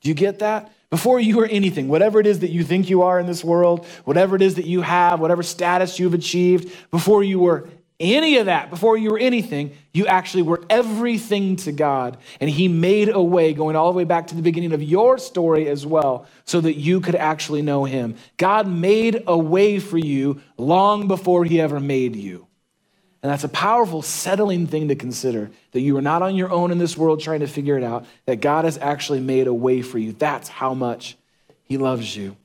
Do 0.00 0.08
you 0.08 0.14
get 0.14 0.40
that? 0.40 0.72
Before 0.90 1.20
you 1.20 1.36
were 1.36 1.46
anything, 1.46 1.88
whatever 1.88 2.18
it 2.20 2.26
is 2.26 2.40
that 2.40 2.50
you 2.50 2.64
think 2.64 2.90
you 2.90 3.02
are 3.02 3.18
in 3.20 3.26
this 3.26 3.44
world, 3.44 3.86
whatever 4.04 4.36
it 4.36 4.42
is 4.42 4.56
that 4.56 4.66
you 4.66 4.82
have, 4.82 5.20
whatever 5.20 5.42
status 5.42 5.98
you've 5.98 6.12
achieved, 6.12 6.74
before 6.90 7.22
you 7.22 7.38
were 7.38 7.68
any 8.00 8.38
of 8.38 8.46
that, 8.46 8.70
before 8.70 8.96
you 8.96 9.10
were 9.10 9.18
anything, 9.18 9.76
you 9.92 10.06
actually 10.06 10.42
were 10.42 10.62
everything 10.68 11.56
to 11.56 11.72
God. 11.72 12.16
And 12.40 12.50
He 12.50 12.66
made 12.68 13.08
a 13.08 13.22
way, 13.22 13.54
going 13.54 13.76
all 13.76 13.92
the 13.92 13.96
way 13.96 14.04
back 14.04 14.28
to 14.28 14.34
the 14.34 14.42
beginning 14.42 14.72
of 14.72 14.82
your 14.82 15.18
story 15.18 15.68
as 15.68 15.86
well, 15.86 16.26
so 16.44 16.60
that 16.60 16.74
you 16.74 17.00
could 17.00 17.14
actually 17.14 17.62
know 17.62 17.84
Him. 17.84 18.16
God 18.36 18.66
made 18.66 19.22
a 19.26 19.38
way 19.38 19.78
for 19.78 19.98
you 19.98 20.40
long 20.56 21.08
before 21.08 21.44
He 21.44 21.60
ever 21.60 21.80
made 21.80 22.16
you. 22.16 22.46
And 23.22 23.30
that's 23.30 23.44
a 23.44 23.48
powerful, 23.48 24.02
settling 24.02 24.66
thing 24.66 24.88
to 24.88 24.96
consider 24.96 25.50
that 25.70 25.80
you 25.80 25.96
are 25.96 26.02
not 26.02 26.22
on 26.22 26.34
your 26.34 26.50
own 26.50 26.72
in 26.72 26.78
this 26.78 26.96
world 26.96 27.20
trying 27.20 27.40
to 27.40 27.46
figure 27.46 27.78
it 27.78 27.84
out, 27.84 28.04
that 28.26 28.40
God 28.40 28.64
has 28.64 28.78
actually 28.78 29.20
made 29.20 29.46
a 29.46 29.54
way 29.54 29.80
for 29.80 29.98
you. 29.98 30.12
That's 30.12 30.48
how 30.48 30.74
much 30.74 31.16
He 31.62 31.78
loves 31.78 32.16
you. 32.16 32.36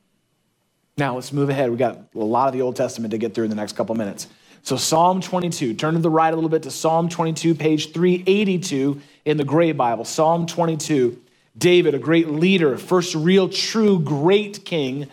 Now, 1.00 1.16
let's 1.16 1.32
move 1.34 1.50
ahead. 1.50 1.70
We've 1.70 1.80
got 1.80 2.00
a 2.16 2.20
lot 2.20 2.48
of 2.48 2.54
the 2.54 2.62
Old 2.62 2.76
Testament 2.76 3.12
to 3.12 3.18
get 3.18 3.34
through 3.34 3.46
in 3.46 3.50
the 3.50 3.56
next 3.56 3.76
couple 3.76 3.96
minutes. 3.96 4.28
So, 4.64 4.76
Psalm 4.76 5.22
22, 5.22 5.74
turn 5.76 5.94
to 5.94 6.00
the 6.00 6.10
right 6.10 6.32
a 6.32 6.36
little 6.36 6.50
bit 6.50 6.64
to 6.64 6.72
Psalm 6.72 7.10
22, 7.10 7.56
page 7.56 7.94
382 7.94 9.02
in 9.26 9.38
the 9.38 9.46
Gray 9.46 9.72
Bible. 9.72 10.06
Psalm 10.06 10.46
22. 10.46 11.22
David, 11.58 11.96
a 11.96 12.00
great 12.00 12.30
leader, 12.30 12.78
first 12.78 13.16
real, 13.16 13.50
true, 13.50 14.00
great 14.00 14.64
king 14.64 15.08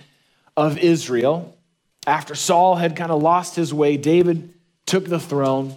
of 0.56 0.78
Israel. 0.78 1.56
After 2.06 2.34
Saul 2.34 2.76
had 2.76 2.96
kind 2.96 3.10
of 3.10 3.22
lost 3.22 3.56
his 3.56 3.72
way, 3.72 3.96
David 3.96 4.52
took 4.84 5.06
the 5.06 5.20
throne, 5.20 5.74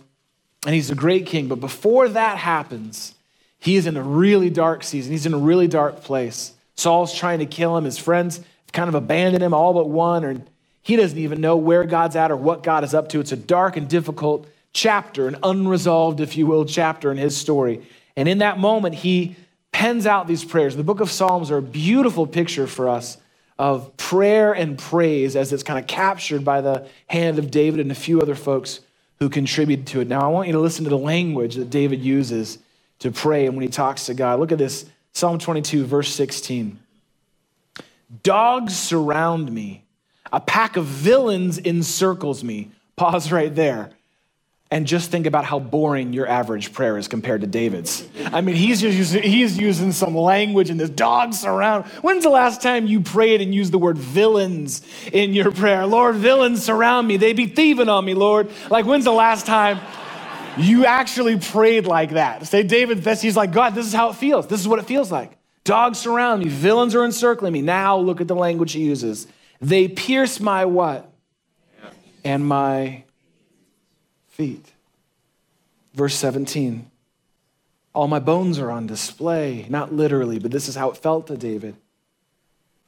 and 0.65 0.75
he's 0.75 0.91
a 0.91 0.95
great 0.95 1.25
king. 1.25 1.47
But 1.47 1.61
before 1.61 2.09
that 2.09 2.37
happens, 2.37 3.15
he 3.59 3.77
is 3.77 3.87
in 3.87 3.95
a 3.95 4.03
really 4.03 4.49
dark 4.49 4.83
season. 4.83 5.11
He's 5.11 5.25
in 5.25 5.33
a 5.33 5.37
really 5.37 5.67
dark 5.67 6.01
place. 6.01 6.51
Saul's 6.75 7.13
trying 7.13 7.39
to 7.39 7.45
kill 7.45 7.77
him. 7.77 7.85
His 7.85 7.97
friends 7.97 8.41
kind 8.73 8.89
of 8.89 8.95
abandoned 8.95 9.43
him, 9.43 9.53
all 9.53 9.73
but 9.73 9.89
one, 9.89 10.25
or 10.25 10.41
he 10.87 10.95
doesn't 10.95 11.17
even 11.17 11.41
know 11.41 11.57
where 11.57 11.83
God's 11.83 12.15
at 12.15 12.31
or 12.31 12.37
what 12.37 12.63
God 12.63 12.85
is 12.85 12.93
up 12.93 13.09
to. 13.09 13.19
It's 13.19 13.33
a 13.33 13.35
dark 13.35 13.75
and 13.75 13.89
difficult 13.89 14.47
chapter, 14.71 15.27
an 15.27 15.35
unresolved, 15.43 16.21
if 16.21 16.37
you 16.37 16.47
will, 16.47 16.63
chapter 16.63 17.11
in 17.11 17.17
his 17.17 17.35
story. 17.35 17.85
And 18.15 18.29
in 18.29 18.37
that 18.37 18.57
moment, 18.57 18.95
he 18.95 19.35
pens 19.73 20.05
out 20.05 20.27
these 20.27 20.45
prayers. 20.45 20.77
The 20.77 20.85
book 20.85 21.01
of 21.01 21.11
Psalms 21.11 21.51
are 21.51 21.57
a 21.57 21.61
beautiful 21.61 22.25
picture 22.25 22.67
for 22.67 22.87
us 22.87 23.17
of 23.59 23.97
prayer 23.97 24.53
and 24.53 24.79
praise 24.79 25.35
as 25.35 25.51
it's 25.51 25.61
kind 25.61 25.77
of 25.77 25.87
captured 25.87 26.45
by 26.45 26.61
the 26.61 26.87
hand 27.07 27.37
of 27.37 27.51
David 27.51 27.81
and 27.81 27.91
a 27.91 27.95
few 27.95 28.21
other 28.21 28.35
folks 28.35 28.79
who 29.19 29.27
contributed 29.27 29.87
to 29.87 29.99
it. 29.99 30.07
Now, 30.07 30.21
I 30.21 30.27
want 30.27 30.47
you 30.47 30.53
to 30.53 30.61
listen 30.61 30.85
to 30.85 30.89
the 30.89 30.97
language 30.97 31.55
that 31.55 31.69
David 31.69 31.99
uses 31.99 32.59
to 32.99 33.11
pray 33.11 33.45
and 33.45 33.57
when 33.57 33.63
he 33.63 33.69
talks 33.69 34.05
to 34.05 34.13
God. 34.13 34.39
Look 34.39 34.53
at 34.53 34.57
this 34.57 34.85
Psalm 35.11 35.37
22, 35.37 35.83
verse 35.83 36.15
16. 36.15 36.79
Dogs 38.23 38.73
surround 38.77 39.51
me 39.51 39.83
a 40.31 40.39
pack 40.39 40.77
of 40.77 40.85
villains 40.85 41.57
encircles 41.57 42.43
me. 42.43 42.71
Pause 42.95 43.31
right 43.31 43.53
there. 43.53 43.91
And 44.69 44.85
just 44.85 45.11
think 45.11 45.27
about 45.27 45.45
how 45.45 45.59
boring 45.59 46.11
your 46.11 46.27
average 46.27 46.73
prayer 46.73 46.97
is 46.97 47.07
compared 47.07 47.39
to 47.39 47.47
David's. 47.47 48.05
I 48.25 48.41
mean, 48.41 48.55
he's, 48.55 48.81
using, 48.81 49.23
he's 49.23 49.57
using 49.57 49.93
some 49.93 50.13
language 50.13 50.69
and 50.69 50.77
this 50.77 50.89
dog 50.89 51.33
surround. 51.33 51.85
When's 52.01 52.23
the 52.23 52.29
last 52.29 52.61
time 52.61 52.85
you 52.85 52.99
prayed 52.99 53.39
and 53.39 53.55
used 53.55 53.71
the 53.71 53.77
word 53.77 53.97
villains 53.97 54.81
in 55.13 55.33
your 55.33 55.53
prayer? 55.53 55.85
Lord, 55.85 56.15
villains 56.15 56.63
surround 56.63 57.07
me. 57.07 57.15
They 57.15 57.31
be 57.31 57.47
thieving 57.47 57.87
on 57.87 58.03
me, 58.03 58.13
Lord. 58.13 58.51
Like, 58.69 58.85
when's 58.85 59.05
the 59.05 59.13
last 59.13 59.45
time 59.45 59.79
you 60.57 60.85
actually 60.85 61.39
prayed 61.39 61.87
like 61.87 62.11
that? 62.11 62.45
Say, 62.45 62.63
David, 62.63 63.03
this, 63.05 63.21
he's 63.21 63.37
like, 63.37 63.53
God, 63.53 63.73
this 63.73 63.85
is 63.85 63.93
how 63.93 64.09
it 64.09 64.17
feels. 64.17 64.47
This 64.47 64.59
is 64.59 64.67
what 64.67 64.79
it 64.79 64.85
feels 64.85 65.09
like. 65.09 65.31
Dogs 65.63 65.97
surround 65.97 66.43
me. 66.43 66.49
Villains 66.49 66.93
are 66.93 67.05
encircling 67.05 67.53
me. 67.53 67.61
Now 67.61 67.97
look 67.97 68.19
at 68.19 68.27
the 68.27 68.35
language 68.35 68.73
he 68.73 68.83
uses. 68.83 69.27
They 69.61 69.87
pierce 69.87 70.39
my 70.39 70.65
what? 70.65 71.11
And 72.23 72.45
my 72.45 73.03
feet. 74.27 74.73
Verse 75.93 76.15
17. 76.15 76.91
All 77.93 78.07
my 78.07 78.19
bones 78.19 78.59
are 78.59 78.69
on 78.69 78.85
display. 78.85 79.65
Not 79.69 79.93
literally, 79.93 80.37
but 80.37 80.51
this 80.51 80.67
is 80.67 80.75
how 80.75 80.91
it 80.91 80.97
felt 80.97 81.27
to 81.27 81.37
David. 81.37 81.75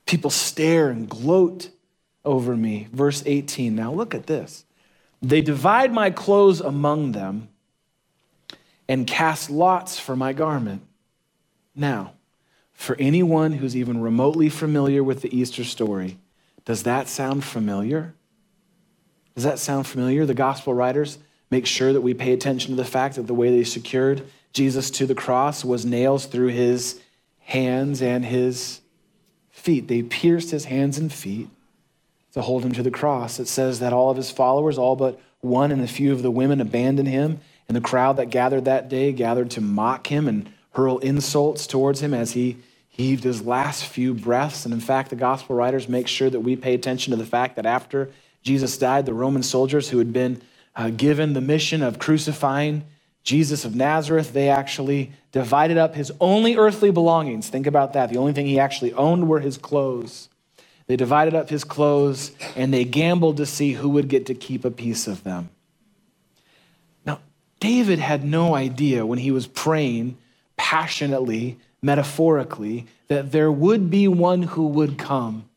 People 0.05 0.29
stare 0.29 0.89
and 0.89 1.09
gloat 1.09 1.69
over 2.23 2.55
me. 2.55 2.87
Verse 2.91 3.23
18. 3.25 3.75
Now 3.75 3.91
look 3.91 4.13
at 4.13 4.27
this. 4.27 4.65
They 5.21 5.41
divide 5.41 5.91
my 5.91 6.11
clothes 6.11 6.61
among 6.61 7.11
them 7.13 7.49
and 8.87 9.05
cast 9.05 9.49
lots 9.49 9.99
for 9.99 10.15
my 10.15 10.33
garment. 10.33 10.83
Now, 11.75 12.13
for 12.73 12.95
anyone 12.99 13.53
who's 13.53 13.75
even 13.75 14.01
remotely 14.01 14.49
familiar 14.49 15.03
with 15.03 15.21
the 15.21 15.35
Easter 15.35 15.63
story, 15.63 16.17
does 16.65 16.83
that 16.83 17.07
sound 17.07 17.43
familiar? 17.43 18.13
Does 19.35 19.43
that 19.43 19.59
sound 19.59 19.87
familiar? 19.87 20.25
The 20.25 20.33
gospel 20.33 20.73
writers 20.73 21.17
make 21.49 21.65
sure 21.65 21.93
that 21.93 22.01
we 22.01 22.13
pay 22.13 22.33
attention 22.33 22.71
to 22.71 22.75
the 22.75 22.87
fact 22.87 23.15
that 23.15 23.27
the 23.27 23.33
way 23.33 23.49
they 23.49 23.63
secured 23.63 24.23
Jesus 24.53 24.91
to 24.91 25.05
the 25.05 25.15
cross 25.15 25.63
was 25.63 25.85
nails 25.85 26.25
through 26.25 26.47
his 26.47 26.99
hands 27.39 28.01
and 28.01 28.25
his 28.25 28.81
feet. 29.49 29.87
They 29.87 30.03
pierced 30.03 30.51
his 30.51 30.65
hands 30.65 30.97
and 30.97 31.11
feet 31.11 31.49
to 32.33 32.41
hold 32.41 32.63
him 32.63 32.71
to 32.73 32.83
the 32.83 32.91
cross. 32.91 33.39
It 33.39 33.47
says 33.47 33.79
that 33.79 33.93
all 33.93 34.09
of 34.09 34.17
his 34.17 34.31
followers, 34.31 34.77
all 34.77 34.95
but 34.95 35.19
one 35.41 35.71
and 35.71 35.81
a 35.81 35.87
few 35.87 36.11
of 36.11 36.21
the 36.21 36.31
women, 36.31 36.61
abandoned 36.61 37.07
him. 37.07 37.39
And 37.67 37.75
the 37.75 37.81
crowd 37.81 38.17
that 38.17 38.29
gathered 38.29 38.65
that 38.65 38.89
day 38.89 39.11
gathered 39.11 39.51
to 39.51 39.61
mock 39.61 40.07
him 40.07 40.27
and 40.27 40.49
hurl 40.71 40.99
insults 40.99 41.67
towards 41.67 42.01
him 42.01 42.13
as 42.13 42.31
he 42.99 43.05
heaved 43.07 43.23
his 43.23 43.41
last 43.45 43.85
few 43.85 44.13
breaths. 44.13 44.65
And 44.65 44.73
in 44.73 44.81
fact, 44.81 45.09
the 45.09 45.15
gospel 45.15 45.55
writers 45.55 45.87
make 45.87 46.05
sure 46.05 46.29
that 46.29 46.41
we 46.41 46.57
pay 46.57 46.73
attention 46.73 47.11
to 47.11 47.17
the 47.17 47.25
fact 47.25 47.55
that 47.55 47.65
after 47.65 48.11
Jesus 48.43 48.77
died, 48.77 49.05
the 49.05 49.13
Roman 49.13 49.41
soldiers 49.41 49.87
who 49.87 49.99
had 49.99 50.11
been 50.11 50.41
uh, 50.75 50.89
given 50.89 51.31
the 51.31 51.39
mission 51.39 51.81
of 51.81 51.97
crucifying 51.97 52.83
Jesus 53.23 53.63
of 53.63 53.73
Nazareth, 53.73 54.33
they 54.33 54.49
actually 54.49 55.13
divided 55.31 55.77
up 55.77 55.95
his 55.95 56.11
only 56.19 56.57
earthly 56.57 56.91
belongings. 56.91 57.47
Think 57.47 57.67
about 57.67 57.93
that. 57.93 58.09
The 58.09 58.17
only 58.17 58.33
thing 58.33 58.47
he 58.47 58.59
actually 58.59 58.91
owned 58.91 59.29
were 59.29 59.39
his 59.39 59.57
clothes. 59.57 60.27
They 60.87 60.97
divided 60.97 61.33
up 61.33 61.49
his 61.49 61.63
clothes 61.63 62.33
and 62.57 62.73
they 62.73 62.83
gambled 62.83 63.37
to 63.37 63.45
see 63.45 63.73
who 63.73 63.87
would 63.91 64.09
get 64.09 64.25
to 64.25 64.33
keep 64.33 64.65
a 64.65 64.71
piece 64.71 65.07
of 65.07 65.23
them. 65.23 65.51
Now, 67.05 67.21
David 67.61 67.99
had 67.99 68.25
no 68.25 68.55
idea 68.55 69.05
when 69.05 69.19
he 69.19 69.31
was 69.31 69.47
praying 69.47 70.17
passionately 70.57 71.57
metaphorically, 71.81 72.87
that 73.07 73.31
there 73.31 73.51
would 73.51 73.89
be 73.89 74.07
one 74.07 74.43
who 74.43 74.67
would 74.67 74.97
come 74.97 75.49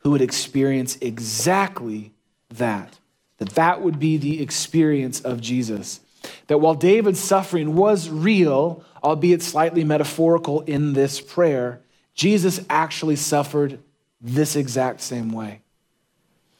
who 0.00 0.10
would 0.10 0.22
experience 0.22 0.98
exactly 1.00 2.12
that. 2.50 2.98
That 3.38 3.50
that 3.50 3.82
would 3.82 3.98
be 3.98 4.16
the 4.16 4.42
experience 4.42 5.20
of 5.20 5.40
Jesus. 5.40 6.00
That 6.48 6.58
while 6.58 6.74
David's 6.74 7.20
suffering 7.20 7.74
was 7.74 8.10
real, 8.10 8.84
albeit 9.02 9.42
slightly 9.42 9.84
metaphorical 9.84 10.60
in 10.62 10.92
this 10.92 11.20
prayer, 11.20 11.80
Jesus 12.14 12.60
actually 12.68 13.16
suffered 13.16 13.78
this 14.20 14.56
exact 14.56 15.00
same 15.00 15.32
way. 15.32 15.60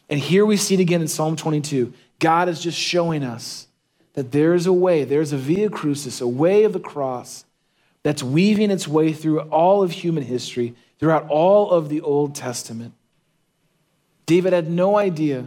And 0.09 0.18
here 0.18 0.46
we 0.46 0.57
see 0.57 0.75
it 0.75 0.81
again 0.81 1.03
in 1.03 1.09
Psalm 1.09 1.37
22. 1.37 1.92
God 2.18 2.49
is 2.49 2.61
just 2.61 2.79
showing 2.79 3.23
us 3.23 3.68
that 4.14 4.33
there 4.33 4.55
is 4.55 4.66
a 4.66 4.73
way, 4.73 5.05
there's 5.05 5.33
a 5.33 5.37
via 5.37 5.68
crucis, 5.68 6.20
a 6.20 6.29
way 6.29 6.64
of 6.64 6.73
the 6.73 6.81
cross 6.81 7.44
that's 8.03 8.23
weaving 8.23 8.71
its 8.71 8.89
way 8.89 9.13
through 9.13 9.41
all 9.41 9.83
of 9.83 9.91
human 9.91 10.23
history, 10.23 10.75
throughout 10.99 11.29
all 11.29 11.71
of 11.71 11.89
the 11.89 12.01
Old 12.01 12.35
Testament. 12.35 12.95
David 14.27 14.53
had 14.53 14.71
no 14.71 14.97
idea 14.97 15.47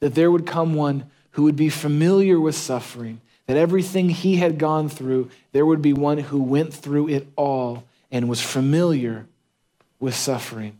that 0.00 0.14
there 0.14 0.30
would 0.30 0.46
come 0.46 0.74
one 0.74 1.10
who 1.32 1.44
would 1.44 1.56
be 1.56 1.68
familiar 1.68 2.40
with 2.40 2.54
suffering, 2.54 3.20
that 3.46 3.56
everything 3.56 4.08
he 4.08 4.36
had 4.36 4.58
gone 4.58 4.88
through, 4.88 5.30
there 5.52 5.66
would 5.66 5.82
be 5.82 5.92
one 5.92 6.18
who 6.18 6.42
went 6.42 6.72
through 6.72 7.08
it 7.08 7.26
all 7.36 7.84
and 8.10 8.28
was 8.28 8.40
familiar 8.40 9.26
with 10.00 10.14
suffering. 10.14 10.78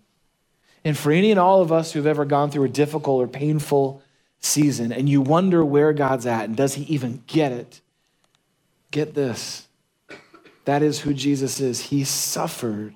And 0.85 0.99
for 0.99 1.13
any 1.13 1.31
and 1.31 1.39
all 1.39 1.63
of 1.63 1.71
us 1.71 1.93
who've 1.93 2.07
ever 2.07 2.25
gone 2.25 2.51
through 2.51 2.65
a 2.65 2.69
difficult 2.69 3.23
or 3.23 3.29
painful 3.29 4.03
season 4.41 4.93
and 4.93 5.09
you 5.09 5.21
wonder 5.21 5.65
where 5.65 5.93
God's 5.93 6.27
at 6.27 6.45
and 6.45 6.57
does 6.57 6.75
he 6.75 6.83
even 6.85 7.23
get 7.27 7.53
it, 7.53 7.81
get 8.91 9.15
this 9.15 9.69
that 10.65 10.83
is 10.83 11.01
who 11.01 11.15
Jesus 11.15 11.61
is. 11.61 11.81
He 11.81 12.05
suffered. 12.05 12.95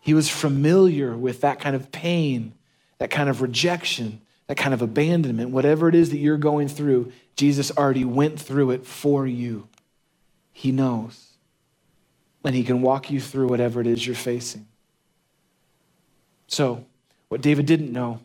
He 0.00 0.14
was 0.14 0.28
familiar 0.28 1.16
with 1.16 1.40
that 1.42 1.60
kind 1.60 1.76
of 1.76 1.92
pain, 1.92 2.54
that 2.98 3.10
kind 3.10 3.28
of 3.28 3.42
rejection, 3.42 4.20
that 4.46 4.56
kind 4.56 4.74
of 4.74 4.82
abandonment. 4.82 5.50
Whatever 5.50 5.88
it 5.88 5.94
is 5.94 6.10
that 6.10 6.18
you're 6.18 6.36
going 6.36 6.68
through, 6.68 7.12
Jesus 7.36 7.70
already 7.76 8.04
went 8.04 8.40
through 8.40 8.70
it 8.70 8.86
for 8.86 9.26
you. 9.26 9.68
He 10.52 10.72
knows. 10.72 11.28
And 12.44 12.54
He 12.54 12.64
can 12.64 12.82
walk 12.82 13.10
you 13.10 13.20
through 13.20 13.48
whatever 13.48 13.80
it 13.80 13.86
is 13.86 14.06
you're 14.06 14.14
facing. 14.14 14.66
So, 16.46 16.84
what 17.28 17.40
David 17.40 17.66
didn't 17.66 17.92
know 17.92 18.20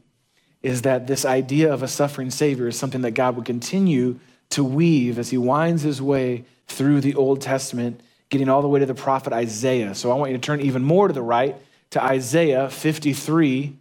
is 0.61 0.81
that 0.81 1.07
this 1.07 1.25
idea 1.25 1.73
of 1.73 1.81
a 1.81 1.87
suffering 1.87 2.29
Savior 2.29 2.67
is 2.67 2.77
something 2.77 3.01
that 3.01 3.11
God 3.11 3.35
would 3.35 3.45
continue 3.45 4.19
to 4.49 4.63
weave 4.63 5.17
as 5.17 5.29
he 5.29 5.37
winds 5.37 5.83
his 5.83 6.01
way 6.01 6.43
through 6.67 7.01
the 7.01 7.15
Old 7.15 7.41
Testament, 7.41 8.01
getting 8.29 8.49
all 8.49 8.61
the 8.61 8.67
way 8.67 8.79
to 8.79 8.85
the 8.85 8.95
prophet 8.95 9.33
Isaiah. 9.33 9.95
So 9.95 10.11
I 10.11 10.15
want 10.15 10.31
you 10.31 10.37
to 10.37 10.41
turn 10.41 10.61
even 10.61 10.83
more 10.83 11.07
to 11.07 11.13
the 11.13 11.21
right 11.21 11.55
to 11.91 12.03
Isaiah 12.03 12.69
53. 12.69 13.75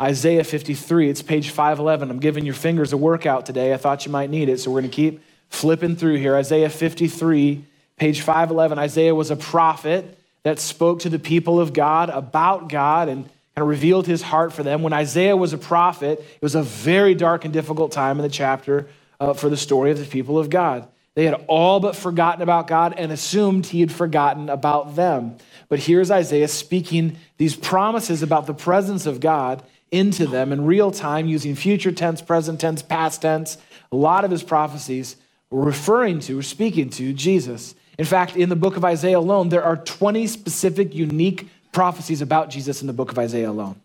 Isaiah 0.00 0.42
53, 0.42 1.10
it's 1.10 1.22
page 1.22 1.50
511. 1.50 2.10
I'm 2.10 2.18
giving 2.18 2.44
your 2.44 2.54
fingers 2.54 2.92
a 2.92 2.96
workout 2.96 3.46
today. 3.46 3.72
I 3.72 3.76
thought 3.76 4.04
you 4.04 4.10
might 4.10 4.30
need 4.30 4.48
it, 4.48 4.58
so 4.58 4.70
we're 4.70 4.80
going 4.80 4.90
to 4.90 4.96
keep 4.96 5.22
flipping 5.48 5.94
through 5.94 6.16
here. 6.16 6.34
Isaiah 6.34 6.68
53, 6.68 7.64
page 7.96 8.20
511. 8.20 8.78
Isaiah 8.80 9.14
was 9.14 9.30
a 9.30 9.36
prophet 9.36 10.18
that 10.42 10.58
spoke 10.58 11.00
to 11.00 11.08
the 11.08 11.20
people 11.20 11.60
of 11.60 11.72
God 11.72 12.10
about 12.10 12.68
God 12.68 13.08
and 13.08 13.24
kind 13.24 13.62
of 13.64 13.68
revealed 13.68 14.06
his 14.08 14.22
heart 14.22 14.52
for 14.52 14.64
them. 14.64 14.82
When 14.82 14.92
Isaiah 14.92 15.36
was 15.36 15.52
a 15.52 15.58
prophet, 15.58 16.18
it 16.18 16.42
was 16.42 16.56
a 16.56 16.62
very 16.62 17.14
dark 17.14 17.44
and 17.44 17.52
difficult 17.52 17.92
time 17.92 18.18
in 18.18 18.22
the 18.22 18.28
chapter 18.28 18.88
uh, 19.20 19.34
for 19.34 19.48
the 19.48 19.56
story 19.56 19.92
of 19.92 19.98
the 19.98 20.04
people 20.04 20.38
of 20.38 20.50
God. 20.50 20.88
They 21.14 21.24
had 21.24 21.44
all 21.46 21.78
but 21.78 21.94
forgotten 21.94 22.40
about 22.40 22.66
God 22.66 22.94
and 22.96 23.12
assumed 23.12 23.66
he 23.66 23.80
had 23.80 23.92
forgotten 23.92 24.48
about 24.48 24.96
them. 24.96 25.36
But 25.68 25.80
here's 25.80 26.10
Isaiah 26.10 26.48
speaking 26.48 27.18
these 27.36 27.54
promises 27.54 28.22
about 28.22 28.46
the 28.46 28.54
presence 28.54 29.04
of 29.04 29.20
God 29.20 29.62
into 29.90 30.26
them 30.26 30.52
in 30.52 30.64
real 30.64 30.90
time 30.90 31.28
using 31.28 31.54
future 31.54 31.92
tense, 31.92 32.22
present 32.22 32.60
tense, 32.60 32.80
past 32.80 33.22
tense. 33.22 33.58
A 33.90 33.96
lot 33.96 34.24
of 34.24 34.30
his 34.30 34.42
prophecies 34.42 35.16
were 35.50 35.62
referring 35.62 36.20
to 36.20 36.38
or 36.38 36.42
speaking 36.42 36.88
to 36.90 37.12
Jesus. 37.12 37.74
In 37.98 38.06
fact, 38.06 38.34
in 38.34 38.48
the 38.48 38.56
book 38.56 38.78
of 38.78 38.84
Isaiah 38.86 39.18
alone, 39.18 39.50
there 39.50 39.62
are 39.62 39.76
20 39.76 40.26
specific, 40.26 40.94
unique 40.94 41.48
prophecies 41.72 42.22
about 42.22 42.48
Jesus 42.48 42.80
in 42.80 42.86
the 42.86 42.94
book 42.94 43.12
of 43.12 43.18
Isaiah 43.18 43.50
alone. 43.50 43.80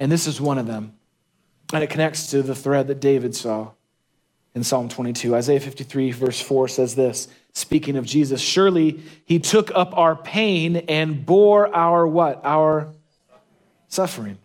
And 0.00 0.10
this 0.10 0.26
is 0.26 0.40
one 0.40 0.58
of 0.58 0.66
them. 0.66 0.94
And 1.72 1.84
it 1.84 1.90
connects 1.90 2.30
to 2.32 2.42
the 2.42 2.56
thread 2.56 2.88
that 2.88 3.00
David 3.00 3.36
saw 3.36 3.70
in 4.54 4.64
Psalm 4.64 4.88
22. 4.88 5.34
Isaiah 5.34 5.60
53, 5.60 6.12
verse 6.12 6.40
4 6.40 6.68
says 6.68 6.94
this 6.94 7.28
speaking 7.54 7.96
of 7.96 8.06
Jesus, 8.06 8.40
surely 8.40 9.02
he 9.24 9.38
took 9.38 9.70
up 9.74 9.96
our 9.96 10.16
pain 10.16 10.76
and 10.88 11.24
bore 11.26 11.74
our 11.74 12.06
what? 12.06 12.40
Our 12.44 12.88
suffering. 13.88 14.38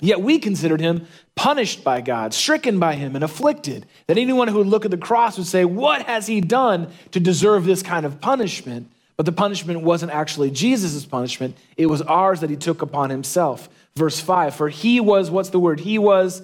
Yet 0.00 0.20
we 0.22 0.38
considered 0.38 0.80
him 0.80 1.06
punished 1.34 1.84
by 1.84 2.00
God, 2.00 2.32
stricken 2.32 2.78
by 2.78 2.94
him, 2.94 3.14
and 3.14 3.24
afflicted. 3.24 3.86
That 4.06 4.16
anyone 4.16 4.48
who 4.48 4.58
would 4.58 4.66
look 4.66 4.84
at 4.84 4.90
the 4.90 4.96
cross 4.96 5.36
would 5.36 5.46
say, 5.46 5.64
What 5.64 6.02
has 6.02 6.26
he 6.26 6.40
done 6.40 6.90
to 7.10 7.20
deserve 7.20 7.64
this 7.64 7.82
kind 7.82 8.06
of 8.06 8.20
punishment? 8.20 8.90
But 9.20 9.26
the 9.26 9.32
punishment 9.32 9.82
wasn't 9.82 10.12
actually 10.12 10.50
Jesus' 10.50 11.04
punishment, 11.04 11.54
it 11.76 11.84
was 11.86 12.00
ours 12.00 12.40
that 12.40 12.48
he 12.48 12.56
took 12.56 12.80
upon 12.80 13.10
himself. 13.10 13.68
Verse 13.94 14.18
5 14.18 14.54
For 14.54 14.70
he 14.70 14.98
was, 14.98 15.30
what's 15.30 15.50
the 15.50 15.60
word? 15.60 15.80
He 15.80 15.98
was 15.98 16.42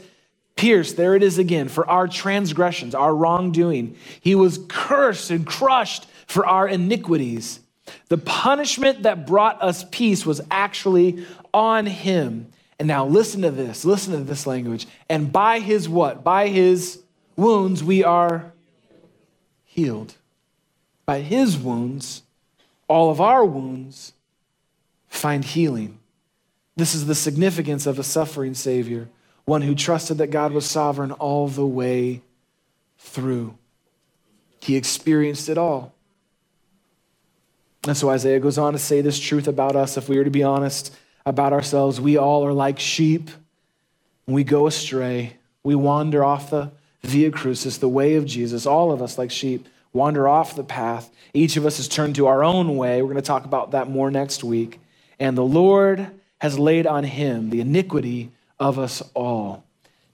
pierced, 0.57 0.97
there 0.97 1.15
it 1.15 1.23
is 1.23 1.39
again, 1.39 1.69
for 1.69 1.89
our 1.89 2.09
transgressions, 2.09 2.95
our 2.95 3.15
wrongdoing. 3.15 3.97
He 4.21 4.35
was 4.35 4.59
cursed 4.69 5.31
and 5.31 5.47
crushed 5.47 6.07
for 6.27 6.47
our 6.47 6.67
iniquities. 6.67 7.61
The 8.09 8.19
punishment 8.19 9.05
that 9.05 9.27
brought 9.27 9.63
us 9.63 9.85
peace 9.91 10.27
was 10.27 10.41
actually 10.51 11.25
on 11.55 11.87
him. 11.87 12.51
And 12.79 12.89
now 12.89 13.07
listen 13.07 13.43
to 13.43 13.51
this. 13.51 13.85
Listen 13.85 14.13
to 14.13 14.25
this 14.25 14.47
language. 14.47 14.87
And 15.09 15.33
by 15.33 15.61
his 15.61 15.89
what? 15.89 16.25
By 16.25 16.49
his 16.49 17.03
wounds 17.37 17.85
we 17.85 18.03
are 18.03 18.53
healed. 19.65 20.15
By 21.05 21.21
his 21.21 21.57
wounds, 21.57 22.23
all 22.89 23.11
of 23.11 23.21
our 23.21 23.45
wounds 23.45 24.13
find 25.09 25.45
healing. 25.45 25.99
This 26.77 26.95
is 26.95 27.07
the 27.07 27.15
significance 27.15 27.87
of 27.87 27.99
a 27.99 28.03
suffering 28.03 28.55
Savior, 28.55 29.09
one 29.47 29.63
who 29.63 29.75
trusted 29.75 30.19
that 30.19 30.31
God 30.31 30.53
was 30.53 30.67
sovereign 30.69 31.13
all 31.13 31.49
the 31.49 31.67
way 31.67 32.21
through. 32.99 33.57
He 34.61 34.77
experienced 34.77 35.49
it 35.49 35.57
all. 35.57 35.95
And 37.87 37.97
so 37.97 38.11
Isaiah 38.11 38.41
goes 38.41 38.59
on 38.59 38.73
to 38.73 38.79
say 38.79 39.01
this 39.01 39.19
truth 39.19 39.47
about 39.47 39.77
us, 39.77 39.97
if 39.97 40.09
we 40.09 40.19
were 40.19 40.25
to 40.25 40.31
be 40.31 40.43
honest 40.43 40.95
about 41.25 41.53
ourselves. 41.53 42.01
We 42.01 42.17
all 42.17 42.45
are 42.45 42.53
like 42.53 42.81
sheep. 42.81 43.31
We 44.27 44.43
go 44.43 44.67
astray. 44.67 45.37
We 45.63 45.77
wander 45.77 46.25
off 46.25 46.51
the 46.51 46.73
via 47.03 47.31
crucis, 47.31 47.79
the 47.79 47.89
way 47.89 48.17
of 48.17 48.27
Jesus. 48.27 48.67
All 48.67 48.91
of 48.91 49.01
us, 49.01 49.17
like 49.19 49.31
sheep, 49.31 49.69
wander 49.93 50.27
off 50.27 50.57
the 50.57 50.65
path. 50.65 51.11
Each 51.33 51.57
of 51.57 51.65
us 51.65 51.77
has 51.77 51.87
turned 51.87 52.17
to 52.17 52.27
our 52.27 52.43
own 52.43 52.77
way. 52.77 53.01
We're 53.03 53.13
going 53.13 53.17
to 53.17 53.23
talk 53.23 53.45
about 53.45 53.71
that 53.71 53.89
more 53.89 54.11
next 54.11 54.43
week. 54.43 54.81
And 55.21 55.39
the 55.39 55.45
Lord 55.45 56.11
has 56.39 56.59
laid 56.59 56.87
on 56.87 57.05
him 57.05 57.51
the 57.51 57.61
iniquity 57.61 58.33
of 58.59 58.79
us 58.79 59.03
all. 59.15 59.65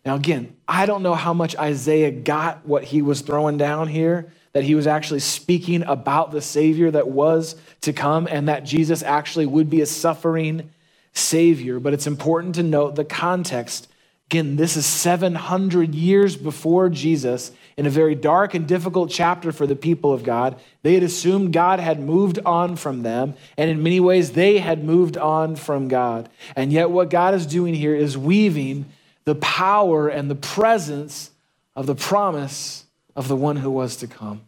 Now, 0.05 0.17
again, 0.17 0.57
I 0.67 0.87
don't 0.87 1.03
know 1.03 1.15
how 1.15 1.33
much 1.33 1.57
Isaiah 1.57 2.11
got 2.11 2.67
what 2.67 2.85
he 2.85 3.03
was 3.03 3.21
throwing 3.21 3.57
down 3.57 3.89
here, 3.89 4.33
that 4.53 4.65
he 4.65 4.75
was 4.75 4.87
actually 4.87 5.21
speaking 5.21 5.83
about 5.85 6.33
the 6.33 6.43
Savior 6.43 6.91
that 6.91 7.09
was 7.09 7.57
to 7.83 7.93
come 7.93 8.27
and 8.31 8.49
that 8.49 8.65
Jesus 8.65 9.03
actually 9.03 9.47
would 9.47 9.71
be 9.71 9.81
a 9.81 9.87
suffering 9.87 10.71
Savior, 11.13 11.79
but 11.79 11.93
it's 11.93 12.07
important 12.07 12.55
to 12.57 12.63
note 12.63 12.97
the 12.97 13.05
context. 13.05 13.89
Again, 14.29 14.57
this 14.57 14.77
is 14.77 14.87
700 14.87 15.95
years 15.95 16.37
before 16.37 16.89
Jesus 16.89 17.53
in 17.77 17.87
a 17.87 17.91
very 17.91 18.15
dark 18.15 18.55
and 18.55 18.67
difficult 18.67 19.11
chapter 19.11 19.53
for 19.53 19.67
the 19.67 19.77
people 19.77 20.13
of 20.13 20.23
God. 20.23 20.61
They 20.83 20.95
had 20.95 21.03
assumed 21.03 21.53
God 21.53 21.81
had 21.81 22.01
moved 22.01 22.39
on 22.45 22.77
from 22.77 23.03
them, 23.03 23.35
and 23.57 23.71
in 23.71 23.83
many 23.83 24.01
ways, 24.01 24.33
they 24.33 24.59
had 24.59 24.85
moved 24.85 25.17
on 25.17 25.57
from 25.57 25.89
God. 25.89 26.29
And 26.55 26.73
yet, 26.73 26.91
what 26.91 27.11
God 27.11 27.35
is 27.35 27.47
doing 27.47 27.75
here 27.75 27.95
is 27.95 28.17
weaving 28.19 28.87
the 29.25 29.35
power 29.37 30.09
and 30.09 30.31
the 30.31 30.35
presence 30.35 31.31
of 31.75 31.87
the 31.87 31.95
promise 31.95 32.85
of 33.15 33.29
the 33.29 33.37
one 33.37 33.57
who 33.57 33.71
was 33.71 33.97
to 33.97 34.07
come. 34.07 34.43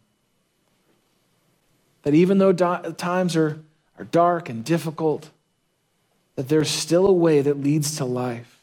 That 2.03 2.13
even 2.13 2.37
though 2.37 2.53
times 2.53 3.35
are, 3.35 3.59
are 3.97 4.05
dark 4.05 4.49
and 4.49 4.63
difficult, 4.63 5.29
that 6.35 6.49
there's 6.49 6.69
still 6.69 7.07
a 7.07 7.13
way 7.13 7.41
that 7.41 7.59
leads 7.59 7.97
to 7.97 8.05
life. 8.05 8.59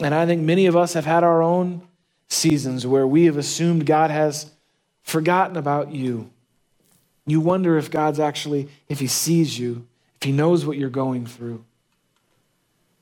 And 0.00 0.14
I 0.14 0.26
think 0.26 0.42
many 0.42 0.66
of 0.66 0.76
us 0.76 0.94
have 0.94 1.04
had 1.04 1.22
our 1.22 1.42
own 1.42 1.82
seasons 2.32 2.86
where 2.86 3.06
we 3.06 3.26
have 3.26 3.36
assumed 3.36 3.86
God 3.86 4.10
has 4.10 4.50
forgotten 5.02 5.56
about 5.56 5.92
you. 5.92 6.30
You 7.26 7.40
wonder 7.40 7.76
if 7.78 7.90
God's 7.90 8.18
actually, 8.18 8.68
if 8.88 8.98
He 8.98 9.06
sees 9.06 9.58
you, 9.58 9.86
if 10.16 10.24
He 10.24 10.32
knows 10.32 10.66
what 10.66 10.78
you're 10.78 10.90
going 10.90 11.26
through. 11.26 11.64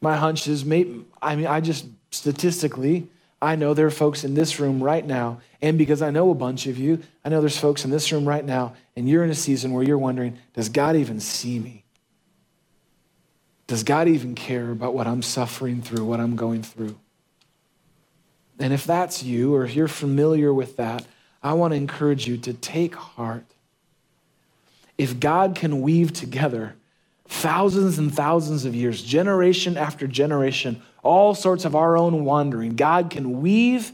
My 0.01 0.17
hunch 0.17 0.49
is, 0.49 0.65
maybe, 0.65 1.05
I 1.21 1.37
mean, 1.37 1.47
I 1.47 1.61
just 1.61 1.87
statistically, 2.11 3.09
I 3.41 3.57
know 3.57 3.73
there 3.73 3.87
are 3.87 3.91
folks 3.91 4.25
in 4.25 4.35
this 4.35 4.61
room 4.61 4.83
right 4.83 5.07
now, 5.07 5.41
and 5.63 5.79
because 5.79 6.03
I 6.03 6.11
know 6.11 6.31
a 6.31 6.35
bunch 6.35 6.67
of 6.67 6.79
you, 6.79 7.03
I 7.25 7.29
know 7.29 7.41
there's 7.41 7.59
folks 7.59 7.85
in 7.85 7.91
this 7.91 8.11
room 8.13 8.29
right 8.29 8.45
now, 8.45 8.75
and 8.97 9.09
you're 9.09 9.25
in 9.25 9.31
a 9.31 9.35
season 9.35 9.73
where 9.73 9.83
you're 9.83 9.99
wondering, 9.99 10.39
does 10.55 10.69
God 10.69 10.97
even 10.97 11.21
see 11.21 11.59
me? 11.59 11.85
Does 13.67 13.83
God 13.85 14.09
even 14.09 14.35
care 14.35 14.71
about 14.71 14.95
what 14.95 15.07
I'm 15.07 15.23
suffering 15.23 15.81
through, 15.81 16.05
what 16.05 16.21
I'm 16.21 16.37
going 16.37 16.63
through? 16.63 16.99
And 18.61 18.75
if 18.75 18.85
that's 18.85 19.23
you, 19.23 19.55
or 19.55 19.65
if 19.65 19.75
you're 19.75 19.89
familiar 19.89 20.53
with 20.53 20.77
that, 20.77 21.07
I 21.43 21.55
want 21.55 21.73
to 21.73 21.77
encourage 21.77 22.29
you 22.29 22.37
to 22.39 22.53
take 22.53 22.95
heart. 22.95 23.45
If 24.99 25.19
God 25.19 25.55
can 25.57 25.81
weave 25.81 26.13
together 26.13 26.75
thousands 27.27 27.99
and 27.99 28.15
thousands 28.15 28.67
of 28.67 28.75
years, 28.75 29.03
generation 29.03 29.79
after 29.79 30.07
generation, 30.07 30.83
all 31.03 31.35
sorts 31.35 31.65
of 31.65 31.75
our 31.75 31.97
own 31.97 32.27
wandering, 32.27 32.77
God 32.77 33.09
can 33.09 33.41
weave 33.41 33.93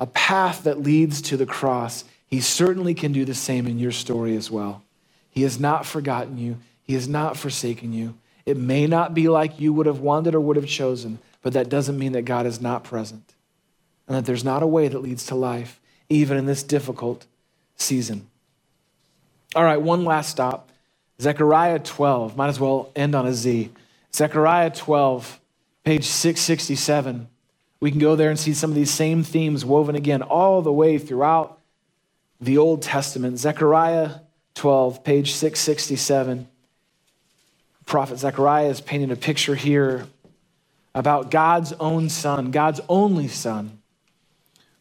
a 0.00 0.06
path 0.06 0.64
that 0.64 0.82
leads 0.82 1.22
to 1.22 1.36
the 1.36 1.46
cross. 1.46 2.04
He 2.26 2.40
certainly 2.40 2.94
can 2.94 3.12
do 3.12 3.24
the 3.24 3.34
same 3.34 3.68
in 3.68 3.78
your 3.78 3.92
story 3.92 4.34
as 4.34 4.50
well. 4.50 4.82
He 5.30 5.42
has 5.42 5.60
not 5.60 5.86
forgotten 5.86 6.36
you, 6.36 6.56
He 6.82 6.94
has 6.94 7.06
not 7.06 7.36
forsaken 7.36 7.92
you. 7.92 8.14
It 8.44 8.56
may 8.56 8.88
not 8.88 9.14
be 9.14 9.28
like 9.28 9.60
you 9.60 9.72
would 9.72 9.86
have 9.86 10.00
wanted 10.00 10.34
or 10.34 10.40
would 10.40 10.56
have 10.56 10.66
chosen, 10.66 11.20
but 11.42 11.52
that 11.52 11.68
doesn't 11.68 11.98
mean 11.98 12.12
that 12.12 12.24
God 12.24 12.46
is 12.46 12.60
not 12.60 12.82
present 12.82 13.34
and 14.10 14.18
that 14.18 14.26
there's 14.26 14.42
not 14.42 14.64
a 14.64 14.66
way 14.66 14.88
that 14.88 14.98
leads 14.98 15.24
to 15.26 15.36
life, 15.36 15.80
even 16.08 16.36
in 16.36 16.44
this 16.44 16.64
difficult 16.64 17.26
season. 17.76 18.26
All 19.54 19.62
right, 19.62 19.80
one 19.80 20.04
last 20.04 20.30
stop 20.30 20.68
Zechariah 21.20 21.78
12. 21.78 22.36
Might 22.36 22.48
as 22.48 22.58
well 22.58 22.90
end 22.96 23.14
on 23.14 23.24
a 23.24 23.32
Z. 23.32 23.70
Zechariah 24.12 24.70
12, 24.70 25.38
page 25.84 26.06
667. 26.06 27.28
We 27.78 27.92
can 27.92 28.00
go 28.00 28.16
there 28.16 28.30
and 28.30 28.38
see 28.38 28.52
some 28.52 28.70
of 28.70 28.74
these 28.74 28.90
same 28.90 29.22
themes 29.22 29.64
woven 29.64 29.94
again 29.94 30.22
all 30.22 30.60
the 30.60 30.72
way 30.72 30.98
throughout 30.98 31.60
the 32.40 32.58
Old 32.58 32.82
Testament. 32.82 33.38
Zechariah 33.38 34.16
12, 34.56 35.04
page 35.04 35.34
667 35.34 36.48
prophet 37.86 38.18
Zechariah 38.18 38.68
is 38.68 38.80
painting 38.80 39.10
a 39.10 39.16
picture 39.16 39.54
here 39.56 40.06
about 40.94 41.30
God's 41.30 41.72
own 41.74 42.08
son, 42.08 42.50
God's 42.50 42.80
only 42.88 43.28
son, 43.28 43.79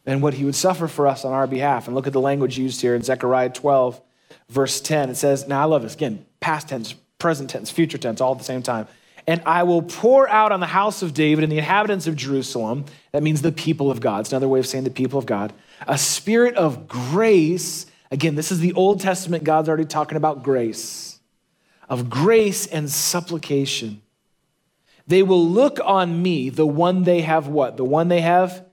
and 0.10 0.24
what 0.24 0.34
he 0.34 0.44
would 0.44 0.56
suffer 0.56 0.88
for 0.88 1.06
us 1.06 1.24
on 1.24 1.34
our 1.34 1.46
behalf. 1.46 1.86
And 1.86 1.96
look 1.96 2.08
at 2.08 2.14
the 2.14 2.20
language 2.20 2.58
used 2.58 2.82
here 2.82 2.96
in 2.96 3.04
Zechariah 3.04 3.52
12, 3.52 4.02
verse 4.50 4.82
10. 4.82 5.12
It 5.12 5.16
says, 5.16 5.48
Now 5.48 5.62
I 5.62 5.66
love 5.66 5.84
this. 5.84 5.94
Again, 5.94 6.26
past 6.40 6.70
tense, 6.70 6.94
present 7.20 7.52
tense, 7.52 7.70
future 7.70 8.00
tense, 8.00 8.20
all 8.20 8.32
at 8.32 8.40
the 8.40 8.44
same 8.44 8.64
time. 8.64 8.88
and 9.28 9.40
I 9.46 9.62
will 9.62 9.84
pour 9.84 10.28
out 10.28 10.52
on 10.52 10.62
the 10.62 10.66
house 10.66 11.04
of 11.04 11.14
David 11.14 11.44
and 11.44 11.52
the 11.52 11.60
inhabitants 11.60 12.08
of 12.08 12.16
Jerusalem, 12.16 12.86
that 13.12 13.22
means 13.22 13.44
the 13.44 13.52
people 13.52 13.92
of 13.92 14.00
God. 14.00 14.22
It's 14.22 14.32
another 14.32 14.48
way 14.48 14.58
of 14.58 14.66
saying 14.66 14.84
the 14.84 14.90
people 14.90 15.20
of 15.20 15.28
God, 15.28 15.54
a 15.88 16.00
spirit 16.00 16.56
of 16.56 16.88
grace. 16.88 17.86
Again, 18.10 18.34
this 18.34 18.52
is 18.52 18.60
the 18.60 18.74
Old 18.74 19.02
Testament. 19.02 19.44
God's 19.44 19.70
already 19.70 19.86
talking 19.86 20.18
about 20.18 20.42
grace, 20.42 21.20
of 21.88 22.10
grace 22.10 22.66
and 22.66 22.90
supplication. 22.90 24.02
They 25.06 25.22
will 25.22 25.46
look 25.46 25.80
on 25.84 26.24
me, 26.24 26.50
the 26.50 26.66
one 26.66 27.04
they 27.04 27.22
have 27.22 27.48
what? 27.48 27.78
The 27.78 27.86
one 27.86 28.08
they 28.08 28.22
have 28.22 28.66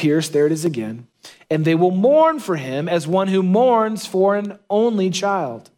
pierced. 0.00 0.32
There 0.32 0.46
it 0.46 0.52
is 0.52 0.64
again. 0.64 1.06
And 1.50 1.64
they 1.64 1.74
will 1.74 1.90
mourn 1.90 2.40
for 2.40 2.56
him 2.56 2.88
as 2.88 3.06
one 3.06 3.28
who 3.28 3.42
mourns 3.42 4.06
for 4.06 4.34
an 4.34 4.58
only 4.70 5.10
child, 5.10 5.68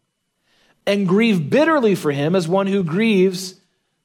and 0.87 1.09
grieve 1.09 1.51
bitterly 1.51 1.97
for 1.97 2.13
him 2.13 2.37
as 2.37 2.47
one 2.47 2.69
who 2.69 2.85
grieves 2.85 3.57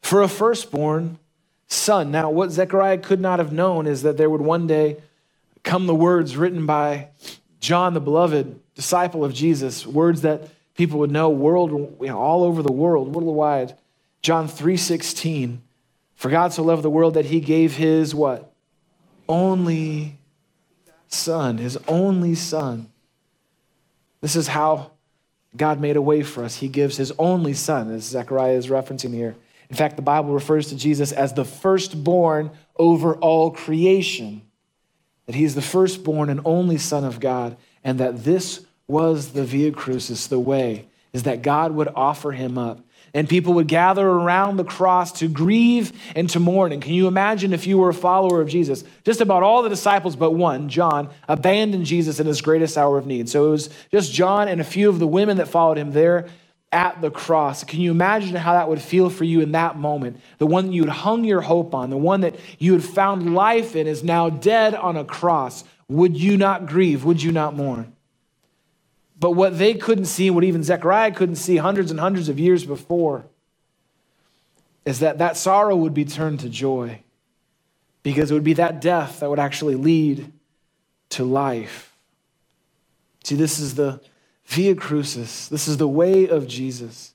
for 0.02 0.24
a 0.24 0.28
firstborn 0.28 1.20
son. 1.68 2.10
Now, 2.10 2.32
what 2.32 2.52
Zechariah 2.52 2.98
could 2.98 3.22
not 3.22 3.40
have 3.40 3.52
known 3.52 3.86
is 3.86 4.02
that 4.02 4.18
there 4.18 4.30
would 4.30 4.42
one 4.42 4.66
day 4.66 4.98
come 5.64 5.86
the 5.86 5.94
words 5.94 6.36
written 6.36 6.66
by 6.66 7.10
John 7.60 7.94
the 7.94 8.00
beloved, 8.00 8.60
disciple 8.74 9.24
of 9.24 9.34
Jesus, 9.34 9.86
words 9.86 10.22
that 10.22 10.50
people 10.74 11.00
would 11.00 11.12
know 11.12 11.30
world 11.30 11.72
you 12.02 12.08
know, 12.08 12.18
all 12.18 12.44
over 12.44 12.64
the 12.64 12.72
world, 12.72 13.14
worldwide. 13.14 13.76
John 14.24 14.48
3:16. 14.48 15.60
For 16.16 16.32
God 16.32 16.54
so 16.54 16.64
loved 16.64 16.84
the 16.84 16.90
world 16.90 17.14
that 17.14 17.26
he 17.26 17.40
gave 17.40 17.76
his 17.76 18.16
what? 18.16 18.52
Only 19.30 20.18
son, 21.08 21.58
his 21.58 21.78
only 21.88 22.36
son. 22.36 22.90
This 24.22 24.36
is 24.36 24.48
how 24.48 24.92
God 25.56 25.80
made 25.80 25.96
a 25.96 26.02
way 26.02 26.24
for 26.24 26.44
us. 26.44 26.58
He 26.58 26.68
gives 26.68 26.98
his 26.98 27.12
only 27.18 27.54
son, 27.54 27.92
as 27.92 28.04
Zechariah 28.04 28.54
is 28.54 28.68
referencing 28.68 29.14
here. 29.14 29.36
In 29.70 29.76
fact, 29.76 29.96
the 29.96 30.02
Bible 30.02 30.34
refers 30.34 30.70
to 30.70 30.76
Jesus 30.76 31.12
as 31.12 31.34
the 31.34 31.46
firstborn 31.46 32.52
over 32.78 33.16
all 33.16 33.52
creation, 33.52 34.42
that 35.26 35.36
he 35.36 35.44
is 35.44 35.56
the 35.56 35.62
firstborn 35.62 36.30
and 36.30 36.42
only 36.46 36.78
Son 36.78 37.04
of 37.04 37.20
God, 37.20 37.58
and 37.84 38.00
that 38.00 38.24
this 38.24 38.66
was 38.88 39.34
the 39.34 39.44
via 39.44 39.72
crucis, 39.72 40.28
the 40.28 40.40
way, 40.40 40.88
is 41.12 41.24
that 41.24 41.42
God 41.42 41.74
would 41.74 41.90
offer 41.96 42.32
him 42.32 42.58
up. 42.58 42.80
And 43.14 43.28
people 43.28 43.54
would 43.54 43.68
gather 43.68 44.08
around 44.08 44.58
the 44.58 44.64
cross 44.64 45.12
to 45.20 45.28
grieve 45.28 45.92
and 46.16 46.30
to 46.32 46.40
mourn. 46.40 46.72
And 46.72 46.82
can 46.82 46.94
you 46.94 47.08
imagine 47.08 47.54
if 47.54 47.66
you 47.66 47.78
were 47.78 47.90
a 47.90 47.94
follower 47.94 48.42
of 48.42 48.50
Jesus? 48.50 48.84
Just 49.04 49.22
about 49.22 49.44
all 49.44 49.64
the 49.64 49.70
disciples, 49.70 50.16
but 50.16 50.32
one, 50.32 50.70
John, 50.70 51.10
abandoned 51.28 51.86
Jesus 51.86 52.20
in 52.20 52.28
his 52.28 52.42
greatest 52.42 52.78
hour 52.78 52.98
of 52.98 53.06
need. 53.06 53.30
So 53.30 53.48
it 53.48 53.50
was 53.50 53.70
just 53.92 54.14
John 54.14 54.48
and 54.48 54.62
a 54.62 54.66
few 54.66 54.90
of 54.90 55.00
the 55.00 55.08
women 55.08 55.38
that 55.38 55.48
followed 55.48 55.78
him 55.78 55.92
there 55.92 56.28
at 56.72 57.02
the 57.02 57.10
cross. 57.10 57.64
Can 57.64 57.80
you 57.80 57.92
imagine 57.92 58.36
how 58.36 58.54
that 58.54 58.70
would 58.70 58.82
feel 58.82 59.10
for 59.10 59.24
you 59.24 59.42
in 59.42 59.54
that 59.54 59.78
moment? 59.78 60.20
The 60.38 60.48
one 60.48 60.74
you 60.74 60.84
had 60.84 60.92
hung 60.92 61.24
your 61.24 61.42
hope 61.42 61.74
on, 61.74 61.90
the 61.90 61.98
one 61.98 62.22
that 62.22 62.36
you 62.60 62.74
had 62.74 62.84
found 62.84 63.34
life 63.34 63.76
in, 63.76 63.88
is 63.88 64.04
now 64.04 64.30
dead 64.30 64.76
on 64.76 64.98
a 64.98 65.06
cross. 65.06 65.64
Would 65.88 66.18
you 66.18 66.36
not 66.38 66.66
grieve? 66.66 67.06
Would 67.06 67.24
you 67.24 67.32
not 67.32 67.56
mourn? 67.56 67.94
But 69.20 69.32
what 69.32 69.58
they 69.58 69.74
couldn't 69.74 70.06
see, 70.06 70.30
what 70.30 70.44
even 70.44 70.64
Zechariah 70.64 71.12
couldn't 71.12 71.38
see 71.38 71.58
hundreds 71.58 71.90
and 71.92 72.00
hundreds 72.00 72.30
of 72.30 72.40
years 72.40 72.66
before, 72.66 73.26
is 74.86 75.00
that 75.00 75.18
that 75.18 75.38
sorrow 75.38 75.76
would 75.76 75.94
be 75.94 76.06
turned 76.06 76.40
to 76.42 76.50
joy 76.50 77.02
because 78.04 78.32
it 78.32 78.34
would 78.34 78.44
be 78.44 78.54
that 78.54 78.80
death 78.80 79.20
that 79.20 79.30
would 79.30 79.40
actually 79.40 79.76
lead 79.76 80.32
to 81.10 81.24
life. 81.24 81.96
See, 83.24 83.36
this 83.36 83.60
is 83.60 83.76
the 83.76 84.00
Via 84.46 84.76
Crucis. 84.76 85.50
This 85.50 85.68
is 85.68 85.76
the 85.76 85.88
way 85.88 86.28
of 86.30 86.48
Jesus. 86.48 87.14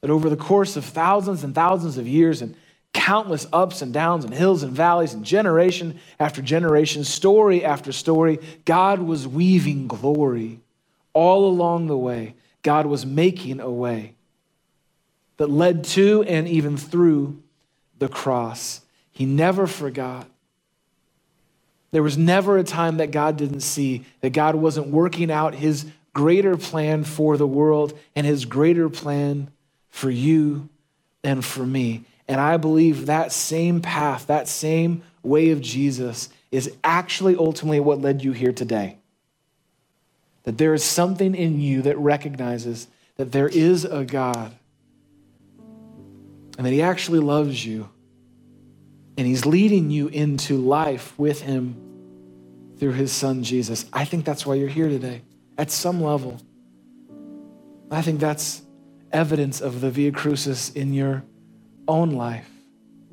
That 0.00 0.10
over 0.10 0.30
the 0.30 0.36
course 0.36 0.76
of 0.76 0.84
thousands 0.84 1.44
and 1.44 1.54
thousands 1.54 1.98
of 1.98 2.08
years 2.08 2.40
and 2.40 2.56
countless 2.94 3.46
ups 3.52 3.82
and 3.82 3.92
downs 3.92 4.24
and 4.24 4.32
hills 4.32 4.62
and 4.62 4.72
valleys 4.72 5.12
and 5.12 5.22
generation 5.22 5.98
after 6.18 6.40
generation, 6.40 7.04
story 7.04 7.62
after 7.62 7.92
story, 7.92 8.38
God 8.64 9.00
was 9.00 9.28
weaving 9.28 9.86
glory 9.86 10.60
all 11.16 11.48
along 11.48 11.86
the 11.86 11.96
way. 11.96 12.34
God 12.62 12.84
was 12.84 13.06
making 13.06 13.58
a 13.58 13.70
way 13.70 14.14
that 15.38 15.48
led 15.48 15.82
to 15.84 16.22
and 16.24 16.46
even 16.46 16.76
through 16.76 17.42
the 17.98 18.08
cross. 18.08 18.82
He 19.12 19.24
never 19.24 19.66
forgot. 19.66 20.28
There 21.90 22.02
was 22.02 22.18
never 22.18 22.58
a 22.58 22.64
time 22.64 22.98
that 22.98 23.12
God 23.12 23.38
didn't 23.38 23.60
see, 23.60 24.04
that 24.20 24.34
God 24.34 24.56
wasn't 24.56 24.88
working 24.88 25.30
out 25.30 25.54
his 25.54 25.86
greater 26.12 26.58
plan 26.58 27.02
for 27.02 27.38
the 27.38 27.46
world 27.46 27.98
and 28.14 28.26
his 28.26 28.44
greater 28.44 28.90
plan 28.90 29.50
for 29.88 30.10
you 30.10 30.68
and 31.24 31.42
for 31.42 31.64
me. 31.64 32.04
And 32.28 32.38
I 32.38 32.58
believe 32.58 33.06
that 33.06 33.32
same 33.32 33.80
path, 33.80 34.26
that 34.26 34.48
same 34.48 35.02
way 35.22 35.48
of 35.50 35.62
Jesus 35.62 36.28
is 36.50 36.70
actually 36.84 37.36
ultimately 37.36 37.80
what 37.80 38.02
led 38.02 38.22
you 38.22 38.32
here 38.32 38.52
today. 38.52 38.98
That 40.46 40.58
there 40.58 40.72
is 40.72 40.82
something 40.82 41.34
in 41.34 41.60
you 41.60 41.82
that 41.82 41.98
recognizes 41.98 42.88
that 43.16 43.32
there 43.32 43.48
is 43.48 43.84
a 43.84 44.04
God 44.04 44.54
and 46.56 46.66
that 46.66 46.72
He 46.72 46.82
actually 46.82 47.20
loves 47.20 47.66
you 47.66 47.90
and 49.18 49.26
He's 49.26 49.44
leading 49.44 49.90
you 49.90 50.08
into 50.08 50.56
life 50.56 51.18
with 51.18 51.42
Him 51.42 51.76
through 52.78 52.92
His 52.92 53.12
Son 53.12 53.42
Jesus. 53.42 53.86
I 53.92 54.04
think 54.04 54.24
that's 54.24 54.46
why 54.46 54.54
you're 54.54 54.68
here 54.68 54.88
today 54.88 55.22
at 55.58 55.70
some 55.70 56.02
level. 56.02 56.40
I 57.90 58.02
think 58.02 58.20
that's 58.20 58.62
evidence 59.12 59.60
of 59.60 59.80
the 59.80 59.90
Via 59.90 60.12
Crucis 60.12 60.70
in 60.70 60.94
your 60.94 61.24
own 61.88 62.10
life. 62.12 62.48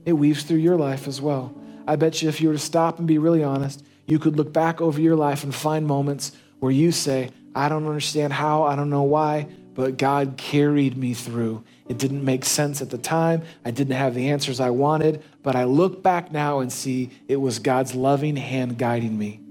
It 0.06 0.14
weaves 0.14 0.44
through 0.44 0.58
your 0.58 0.78
life 0.78 1.08
as 1.08 1.22
well. 1.22 1.56
I 1.88 1.96
bet 1.96 2.22
you 2.22 2.30
if 2.30 2.42
you 2.42 2.50
were 2.50 2.56
to 2.56 2.60
stop 2.60 3.00
and 3.00 3.08
be 3.08 3.18
really 3.18 3.44
honest, 3.44 3.84
you 4.06 4.20
could 4.20 4.36
look 4.36 4.52
back 4.52 4.82
over 4.82 5.00
your 5.00 5.16
life 5.16 5.44
and 5.44 5.54
find 5.54 5.86
moments 5.88 6.34
where 6.64 6.72
you 6.72 6.94
say, 6.94 7.30
I 7.54 7.68
don't 7.68 7.86
understand 7.86 8.32
how, 8.32 8.64
I 8.64 8.78
don't 8.78 8.90
know 8.90 9.04
why, 9.04 9.48
but 9.74 9.98
God 9.98 10.36
carried 10.38 10.96
me 10.96 11.14
through. 11.14 11.62
It 11.90 11.98
didn't 11.98 12.24
make 12.24 12.46
sense 12.46 12.82
at 12.82 12.90
the 12.90 12.98
time. 12.98 13.42
I 13.66 13.72
didn't 13.72 13.98
have 13.98 14.16
the 14.16 14.30
answers 14.30 14.62
I 14.62 14.70
wanted, 14.70 15.22
but 15.42 15.58
I 15.58 15.66
look 15.66 16.02
back 16.02 16.32
now 16.32 16.60
and 16.60 16.72
see 16.72 17.10
it 17.28 17.36
was 17.36 17.60
God's 17.60 17.94
loving 17.96 18.38
hand 18.38 18.78
guiding 18.78 19.18
me. 19.18 19.42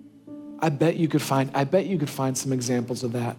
I 0.58 0.70
bet 0.70 0.96
you 0.96 1.06
could 1.06 1.20
find, 1.20 1.50
I 1.52 1.64
bet 1.64 1.84
you 1.84 1.98
could 1.98 2.08
find 2.08 2.38
some 2.38 2.50
examples 2.50 3.02
of 3.02 3.12
that. 3.12 3.36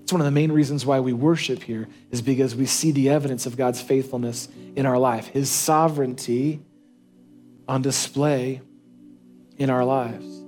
It's 0.00 0.10
one 0.10 0.22
of 0.22 0.24
the 0.24 0.30
main 0.30 0.50
reasons 0.50 0.86
why 0.86 1.00
we 1.00 1.12
worship 1.12 1.62
here, 1.62 1.86
is 2.10 2.22
because 2.22 2.56
we 2.56 2.64
see 2.64 2.92
the 2.92 3.10
evidence 3.10 3.44
of 3.44 3.58
God's 3.58 3.82
faithfulness 3.82 4.48
in 4.74 4.86
our 4.86 4.96
life, 4.96 5.26
His 5.26 5.50
sovereignty 5.50 6.62
on 7.68 7.82
display 7.82 8.62
in 9.58 9.68
our 9.68 9.84
lives. 9.84 10.39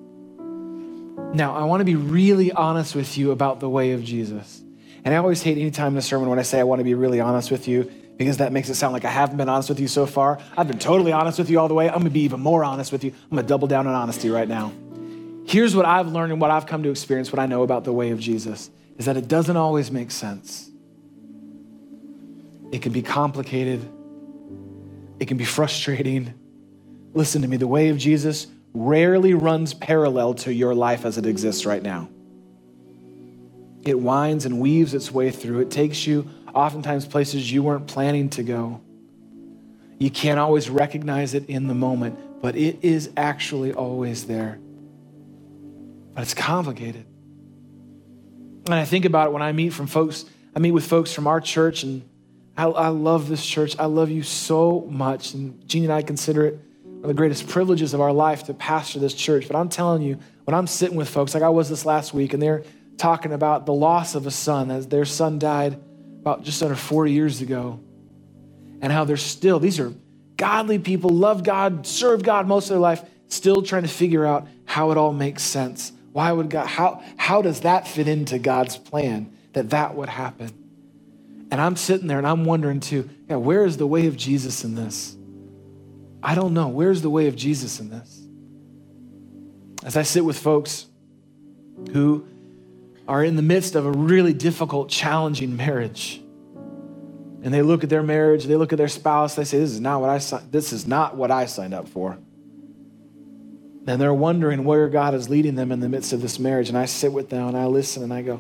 Now, 1.35 1.57
I 1.57 1.65
want 1.65 1.81
to 1.81 1.85
be 1.87 1.95
really 1.95 2.53
honest 2.53 2.95
with 2.95 3.17
you 3.17 3.31
about 3.31 3.61
the 3.61 3.69
way 3.69 3.93
of 3.93 4.05
Jesus. 4.05 4.63
And 5.05 5.15
I 5.15 5.17
always 5.17 5.43
hate 5.43 5.57
any 5.57 5.71
time 5.71 5.93
in 5.93 5.99
a 5.99 6.03
sermon 6.03 6.29
when 6.29 6.39
I 6.39 6.43
say 6.43 6.61
I 6.61 6.65
want 6.65 6.81
to 6.81 6.85
be 6.85 6.95
really 6.95 7.21
honest 7.21 7.51
with 7.51 7.67
you 7.67 7.91
because 8.19 8.37
that 8.37 8.53
makes 8.53 8.69
it 8.69 8.75
sound 8.75 8.93
like 8.93 9.07
I 9.07 9.11
haven't 9.11 9.39
been 9.39 9.49
honest 9.49 9.71
with 9.71 9.81
you 9.81 9.89
so 9.89 10.05
far. 10.05 10.39
I've 10.57 10.69
been 10.69 10.79
totally 10.79 11.11
honest 11.11 11.39
with 11.39 11.49
you 11.49 11.59
all 11.59 11.69
the 11.69 11.75
way. 11.75 11.89
I'm 11.89 11.95
going 11.95 12.05
to 12.05 12.11
be 12.11 12.21
even 12.21 12.41
more 12.41 12.63
honest 12.63 12.93
with 12.93 13.03
you. 13.03 13.13
I'm 13.13 13.31
going 13.31 13.43
to 13.43 13.49
double 13.49 13.67
down 13.67 13.87
on 13.87 13.95
honesty 13.95 14.29
right 14.29 14.47
now. 14.47 14.73
Here's 15.47 15.75
what 15.75 15.87
I've 15.87 16.09
learned 16.09 16.33
and 16.33 16.41
what 16.41 16.51
I've 16.51 16.67
come 16.67 16.83
to 16.83 16.91
experience, 16.91 17.33
what 17.33 17.41
I 17.41 17.47
know 17.47 17.63
about 17.63 17.85
the 17.85 17.93
way 17.93 18.11
of 18.11 18.21
Jesus, 18.21 18.71
is 18.99 19.07
that 19.07 19.17
it 19.17 19.27
doesn't 19.27 19.57
always 19.57 19.91
make 19.91 20.11
sense. 20.11 20.71
It 22.71 22.83
can 22.83 22.93
be 22.93 23.03
complicated, 23.03 23.81
it 25.19 25.29
can 25.29 25.37
be 25.39 25.45
frustrating. 25.45 26.35
Listen 27.15 27.43
to 27.43 27.49
me, 27.49 27.57
the 27.57 27.67
way 27.67 27.89
of 27.89 27.99
Jesus 27.99 28.47
rarely 28.75 29.35
runs 29.35 29.75
parallel 29.75 30.35
to 30.35 30.53
your 30.53 30.75
life 30.75 31.05
as 31.05 31.19
it 31.19 31.27
exists 31.27 31.67
right 31.67 31.83
now. 31.83 32.09
It 33.83 33.99
winds 33.99 34.47
and 34.47 34.61
weaves 34.61 34.95
its 34.95 35.11
way 35.11 35.31
through. 35.31 35.61
It 35.61 35.71
takes 35.71 36.07
you 36.07 36.29
oftentimes 36.55 37.07
places 37.07 37.51
you 37.51 37.63
weren't 37.63 37.87
planning 37.87 38.31
to 38.31 38.43
go. 38.43 38.81
You 39.99 40.11
can't 40.11 40.39
always 40.39 40.71
recognize 40.71 41.35
it 41.35 41.49
in 41.49 41.67
the 41.67 41.75
moment, 41.75 42.41
but 42.41 42.57
it 42.57 42.79
is 42.83 43.11
actually 43.17 43.73
always 43.73 44.27
there 44.27 44.59
but 46.15 46.23
it's 46.23 46.35
complicated. 46.35 47.07
And 48.67 48.75
I 48.75 48.85
think 48.85 49.05
about 49.05 49.29
it 49.29 49.33
when 49.33 49.43
I 49.43 49.53
meet 49.53 49.73
from 49.73 49.87
folks, 49.87 50.25
I 50.55 50.59
meet 50.59 50.73
with 50.73 50.87
folks 50.87 51.13
from 51.13 51.27
our 51.27 51.41
church, 51.41 51.83
and 51.83 52.03
I, 52.57 52.65
I 52.65 52.89
love 52.89 53.29
this 53.29 53.45
church. 53.45 53.77
I 53.79 53.87
love 53.87 54.11
you 54.11 54.23
so 54.23 54.87
much. 54.89 55.35
And 55.35 55.67
Jeannie 55.67 55.87
and 55.87 55.95
I 55.95 56.03
consider 56.03 56.45
it 56.47 56.61
one 57.03 57.11
of 57.11 57.17
the 57.17 57.19
greatest 57.19 57.49
privileges 57.49 57.95
of 57.95 58.01
our 58.01 58.13
life 58.13 58.45
to 58.45 58.55
pastor 58.55 59.01
this 59.01 59.13
church. 59.13 59.49
But 59.49 59.57
I'm 59.57 59.69
telling 59.69 60.03
you, 60.03 60.19
when 60.45 60.55
I'm 60.55 60.69
sitting 60.69 60.97
with 60.97 61.09
folks, 61.09 61.35
like 61.35 61.43
I 61.43 61.49
was 61.49 61.69
this 61.69 61.85
last 61.85 62.15
week, 62.15 62.33
and 62.33 62.41
they're 62.41 62.63
talking 62.97 63.33
about 63.33 63.67
the 63.67 63.75
loss 63.75 64.15
of 64.15 64.27
a 64.27 64.31
son, 64.31 64.71
as 64.71 64.87
their 64.87 65.05
son 65.05 65.39
died 65.39 65.75
about 66.21 66.45
just 66.45 66.63
under 66.63 66.77
four 66.77 67.07
years 67.07 67.41
ago, 67.41 67.81
and 68.81 68.93
how 68.93 69.05
they're 69.05 69.17
still, 69.17 69.59
these 69.59 69.81
are 69.81 69.93
godly 70.37 70.79
people, 70.79 71.11
love 71.11 71.43
God, 71.43 71.87
serve 71.87 72.23
God 72.23 72.47
most 72.47 72.67
of 72.67 72.71
their 72.71 72.79
life, 72.79 73.03
still 73.27 73.63
trying 73.63 73.83
to 73.83 73.89
figure 73.89 74.25
out 74.25 74.47
how 74.65 74.93
it 74.93 74.97
all 74.97 75.13
makes 75.13 75.43
sense 75.43 75.93
why 76.13 76.31
would 76.31 76.51
God, 76.51 76.67
how, 76.67 77.03
how 77.17 77.43
does 77.43 77.61
that 77.61 77.89
fit 77.89 78.07
into 78.07 78.39
God's 78.39 78.77
plan 78.77 79.37
that 79.55 79.71
that 79.71 79.95
would 79.95 80.09
happen? 80.09 80.51
And 81.51 81.61
I'm 81.61 81.77
sitting 81.77 82.07
there 82.07 82.19
and 82.19 82.27
I'm 82.27 82.45
wondering 82.45 82.81
too, 82.81 83.09
yeah, 83.29 83.37
where 83.37 83.65
is 83.65 83.79
the 83.79 83.87
way 83.87 84.07
of 84.07 84.17
Jesus 84.17 84.65
in 84.65 84.75
this? 84.75 85.17
I 86.23 86.35
don't 86.35 86.55
know. 86.55 86.69
Where's 86.69 87.03
the 87.03 87.11
way 87.11 87.27
of 87.27 87.37
Jesus 87.37 87.81
in 87.81 87.91
this? 87.91 88.21
As 89.85 89.97
I 89.97 90.03
sit 90.03 90.25
with 90.25 90.39
folks 90.39 90.87
who 91.93 92.25
are 93.09 93.25
in 93.25 93.35
the 93.35 93.43
midst 93.43 93.75
of 93.75 93.85
a 93.85 93.91
really 93.91 94.33
difficult, 94.33 94.89
challenging 94.89 95.57
marriage, 95.57 96.23
and 97.43 97.53
they 97.53 97.63
look 97.63 97.83
at 97.83 97.91
their 97.91 98.05
marriage, 98.05 98.45
they 98.45 98.55
look 98.55 98.73
at 98.73 98.79
their 98.79 98.87
spouse, 98.87 99.35
they 99.35 99.43
say, 99.43 99.59
"This 99.59 99.73
is 99.73 99.81
not 99.81 100.01
what 100.01 100.11
I 100.11 100.41
this 100.53 100.73
is 100.73 100.87
not 100.87 101.17
what 101.17 101.33
I 101.33 101.47
signed 101.47 101.75
up 101.75 101.89
for." 101.89 102.19
And 103.89 104.01
they're 104.01 104.15
wondering 104.15 104.63
where 104.63 104.89
God 104.89 105.13
is 105.15 105.29
leading 105.29 105.57
them 105.57 105.73
in 105.73 105.81
the 105.81 105.89
midst 105.89 106.13
of 106.13 106.23
this 106.23 106.39
marriage. 106.39 106.69
And 106.69 106.79
I 106.79 106.85
sit 106.85 107.13
with 107.13 107.31
them 107.31 107.49
and 107.49 107.57
I 107.57 107.67
listen 107.67 108.05
and 108.05 108.15
I 108.15 108.23
go, 108.23 108.39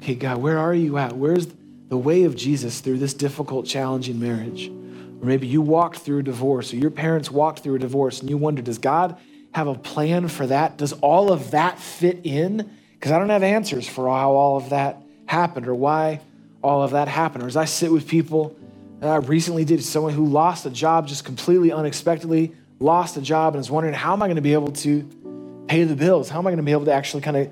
"Okay, 0.00 0.14
God, 0.14 0.38
where 0.38 0.58
are 0.58 0.72
you 0.72 0.96
at? 0.96 1.16
Where's 1.16 1.48
the 1.88 1.98
way 1.98 2.22
of 2.22 2.36
Jesus 2.36 2.78
through 2.78 2.98
this 2.98 3.12
difficult, 3.12 3.66
challenging 3.66 4.20
marriage?" 4.20 4.70
Or 5.20 5.26
maybe 5.26 5.46
you 5.46 5.62
walked 5.62 5.98
through 5.98 6.18
a 6.18 6.22
divorce, 6.22 6.72
or 6.72 6.76
your 6.76 6.90
parents 6.90 7.30
walked 7.30 7.60
through 7.60 7.76
a 7.76 7.78
divorce, 7.78 8.20
and 8.20 8.28
you 8.28 8.36
wonder, 8.36 8.62
does 8.62 8.78
God 8.78 9.16
have 9.52 9.66
a 9.66 9.74
plan 9.74 10.28
for 10.28 10.46
that? 10.46 10.76
Does 10.76 10.92
all 10.94 11.32
of 11.32 11.52
that 11.52 11.78
fit 11.78 12.20
in? 12.24 12.70
Because 12.92 13.12
I 13.12 13.18
don't 13.18 13.30
have 13.30 13.42
answers 13.42 13.88
for 13.88 14.08
how 14.08 14.32
all 14.32 14.56
of 14.56 14.70
that 14.70 15.02
happened 15.26 15.66
or 15.68 15.74
why 15.74 16.20
all 16.62 16.82
of 16.82 16.90
that 16.92 17.08
happened. 17.08 17.44
Or 17.44 17.46
as 17.46 17.56
I 17.56 17.64
sit 17.64 17.90
with 17.90 18.06
people, 18.06 18.56
and 19.00 19.10
I 19.10 19.16
recently 19.16 19.64
did 19.64 19.82
someone 19.82 20.12
who 20.12 20.26
lost 20.26 20.66
a 20.66 20.70
job 20.70 21.06
just 21.06 21.24
completely 21.24 21.72
unexpectedly, 21.72 22.54
lost 22.78 23.16
a 23.16 23.22
job 23.22 23.54
and 23.54 23.60
is 23.60 23.70
wondering, 23.70 23.94
how 23.94 24.12
am 24.12 24.22
I 24.22 24.26
going 24.26 24.36
to 24.36 24.42
be 24.42 24.52
able 24.52 24.72
to 24.72 25.64
pay 25.68 25.84
the 25.84 25.96
bills? 25.96 26.28
How 26.28 26.38
am 26.38 26.46
I 26.46 26.50
going 26.50 26.58
to 26.58 26.62
be 26.62 26.72
able 26.72 26.86
to 26.86 26.92
actually 26.92 27.22
kind 27.22 27.36
of 27.36 27.50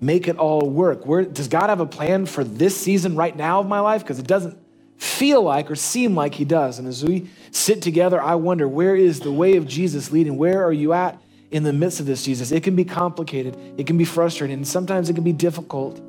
make 0.00 0.28
it 0.28 0.36
all 0.36 0.68
work? 0.68 1.06
Where 1.06 1.24
does 1.24 1.48
God 1.48 1.68
have 1.68 1.80
a 1.80 1.86
plan 1.86 2.26
for 2.26 2.42
this 2.42 2.76
season 2.76 3.16
right 3.16 3.36
now 3.36 3.60
of 3.60 3.66
my 3.66 3.80
life? 3.80 4.02
Because 4.02 4.18
it 4.18 4.26
doesn't 4.26 4.58
feel 5.00 5.42
like 5.42 5.70
or 5.70 5.76
seem 5.76 6.14
like 6.14 6.34
He 6.34 6.44
does. 6.44 6.78
And 6.78 6.86
as 6.86 7.04
we 7.04 7.28
sit 7.50 7.82
together, 7.82 8.22
I 8.22 8.36
wonder, 8.36 8.68
where 8.68 8.94
is 8.94 9.20
the 9.20 9.32
way 9.32 9.56
of 9.56 9.66
Jesus 9.66 10.12
leading? 10.12 10.36
Where 10.36 10.64
are 10.64 10.72
you 10.72 10.92
at 10.92 11.20
in 11.50 11.64
the 11.64 11.72
midst 11.72 12.00
of 12.00 12.06
this, 12.06 12.24
Jesus. 12.24 12.52
It 12.52 12.62
can 12.62 12.76
be 12.76 12.84
complicated, 12.84 13.56
it 13.76 13.86
can 13.86 13.98
be 13.98 14.04
frustrating, 14.04 14.56
and 14.56 14.66
sometimes 14.66 15.10
it 15.10 15.14
can 15.14 15.24
be 15.24 15.32
difficult 15.32 16.00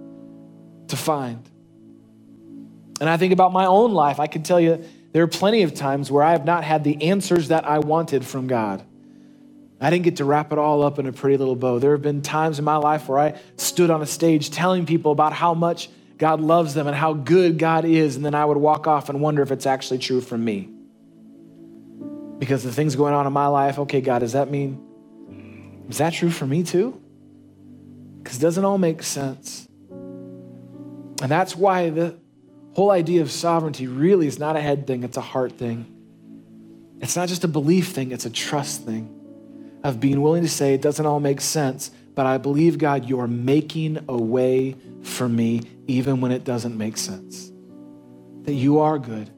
to 0.89 0.95
find. 0.95 1.49
And 2.99 3.09
I 3.09 3.17
think 3.17 3.33
about 3.33 3.51
my 3.51 3.65
own 3.65 3.93
life. 3.93 4.19
I 4.19 4.27
can 4.27 4.43
tell 4.43 4.59
you 4.59 4.83
there 5.13 5.23
are 5.23 5.27
plenty 5.27 5.63
of 5.63 5.73
times 5.73 6.11
where 6.11 6.23
I 6.23 6.31
have 6.31 6.45
not 6.45 6.63
had 6.63 6.83
the 6.83 7.01
answers 7.03 7.47
that 7.47 7.65
I 7.65 7.79
wanted 7.79 8.25
from 8.25 8.47
God. 8.47 8.83
I 9.79 9.89
didn't 9.89 10.03
get 10.03 10.17
to 10.17 10.25
wrap 10.25 10.51
it 10.51 10.59
all 10.59 10.83
up 10.83 10.99
in 10.99 11.07
a 11.07 11.11
pretty 11.11 11.37
little 11.37 11.55
bow. 11.55 11.79
There 11.79 11.93
have 11.93 12.03
been 12.03 12.21
times 12.21 12.59
in 12.59 12.65
my 12.65 12.75
life 12.75 13.09
where 13.09 13.17
I 13.17 13.39
stood 13.57 13.89
on 13.89 14.03
a 14.03 14.05
stage 14.05 14.51
telling 14.51 14.85
people 14.85 15.11
about 15.11 15.33
how 15.33 15.55
much 15.55 15.89
God 16.21 16.39
loves 16.39 16.75
them 16.75 16.85
and 16.85 16.95
how 16.95 17.13
good 17.13 17.57
God 17.57 17.83
is, 17.83 18.15
and 18.15 18.23
then 18.23 18.35
I 18.35 18.45
would 18.45 18.57
walk 18.57 18.85
off 18.85 19.09
and 19.09 19.21
wonder 19.21 19.41
if 19.41 19.49
it's 19.49 19.65
actually 19.65 19.97
true 19.97 20.21
for 20.21 20.37
me. 20.37 20.69
Because 22.37 22.63
the 22.63 22.71
things 22.71 22.95
going 22.95 23.15
on 23.15 23.25
in 23.25 23.33
my 23.33 23.47
life, 23.47 23.79
okay, 23.79 24.01
God, 24.01 24.19
does 24.19 24.33
that 24.33 24.51
mean 24.51 24.79
is 25.89 25.97
that 25.97 26.13
true 26.13 26.29
for 26.29 26.45
me 26.45 26.61
too? 26.61 27.01
Because 28.19 28.37
it 28.37 28.41
doesn't 28.41 28.63
all 28.63 28.77
make 28.77 29.01
sense. 29.01 29.67
And 29.89 31.31
that's 31.31 31.55
why 31.55 31.89
the 31.89 32.19
whole 32.75 32.91
idea 32.91 33.23
of 33.23 33.31
sovereignty 33.31 33.87
really 33.87 34.27
is 34.27 34.37
not 34.37 34.55
a 34.55 34.61
head 34.61 34.85
thing, 34.85 35.03
it's 35.03 35.17
a 35.17 35.21
heart 35.21 35.53
thing. 35.53 35.87
It's 36.99 37.15
not 37.15 37.29
just 37.29 37.43
a 37.43 37.47
belief 37.47 37.87
thing, 37.93 38.11
it's 38.11 38.27
a 38.27 38.29
trust 38.29 38.85
thing 38.85 39.09
of 39.83 39.99
being 39.99 40.21
willing 40.21 40.43
to 40.43 40.49
say 40.49 40.75
it 40.75 40.83
doesn't 40.83 41.07
all 41.07 41.19
make 41.19 41.41
sense, 41.41 41.89
but 42.13 42.27
I 42.27 42.37
believe, 42.37 42.77
God, 42.77 43.09
you're 43.09 43.25
making 43.25 44.05
a 44.07 44.15
way 44.15 44.75
for 45.01 45.27
me 45.27 45.61
even 45.91 46.21
when 46.21 46.31
it 46.31 46.43
doesn't 46.43 46.77
make 46.77 46.97
sense. 46.97 47.51
That 48.43 48.53
you 48.53 48.79
are 48.79 48.97
good, 48.97 49.29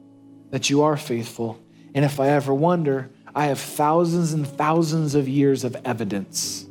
that 0.50 0.70
you 0.70 0.82
are 0.82 0.96
faithful. 0.96 1.60
And 1.94 2.04
if 2.04 2.20
I 2.20 2.28
ever 2.28 2.54
wonder, 2.54 3.10
I 3.34 3.46
have 3.46 3.60
thousands 3.60 4.32
and 4.32 4.46
thousands 4.46 5.14
of 5.14 5.28
years 5.28 5.64
of 5.64 5.76
evidence 5.84 6.66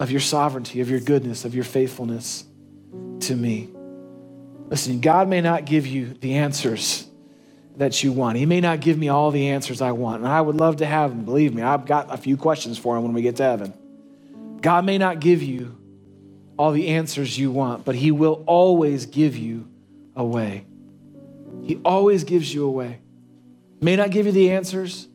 of 0.00 0.10
your 0.10 0.20
sovereignty, 0.20 0.80
of 0.80 0.88
your 0.88 0.98
goodness, 0.98 1.44
of 1.44 1.54
your 1.54 1.62
faithfulness 1.62 2.44
to 3.20 3.36
me. 3.36 3.68
Listen, 4.68 5.00
God 5.00 5.28
may 5.28 5.42
not 5.42 5.66
give 5.66 5.86
you 5.86 6.14
the 6.14 6.36
answers 6.36 7.06
that 7.76 8.02
you 8.02 8.10
want. 8.10 8.38
He 8.38 8.46
may 8.46 8.62
not 8.62 8.80
give 8.80 8.96
me 8.96 9.08
all 9.08 9.30
the 9.30 9.48
answers 9.48 9.82
I 9.82 9.92
want. 9.92 10.22
And 10.22 10.28
I 10.28 10.40
would 10.40 10.56
love 10.56 10.76
to 10.76 10.86
have 10.86 11.10
them. 11.10 11.24
Believe 11.24 11.54
me, 11.54 11.60
I've 11.60 11.84
got 11.84 12.12
a 12.12 12.16
few 12.16 12.38
questions 12.38 12.78
for 12.78 12.96
him 12.96 13.02
when 13.02 13.12
we 13.12 13.20
get 13.20 13.36
to 13.36 13.42
heaven. 13.42 13.74
God 14.62 14.86
may 14.86 14.96
not 14.96 15.20
give 15.20 15.42
you 15.42 15.76
all 16.60 16.72
the 16.72 16.88
answers 16.88 17.38
you 17.38 17.50
want, 17.50 17.86
but 17.86 17.94
He 17.94 18.10
will 18.10 18.44
always 18.46 19.06
give 19.06 19.34
you 19.34 19.66
a 20.14 20.22
way. 20.22 20.66
He 21.62 21.80
always 21.86 22.24
gives 22.24 22.52
you 22.52 22.66
a 22.66 22.70
way. 22.70 22.98
May 23.80 23.96
not 23.96 24.10
give 24.10 24.26
you 24.26 24.32
the 24.32 24.50
answers, 24.50 25.08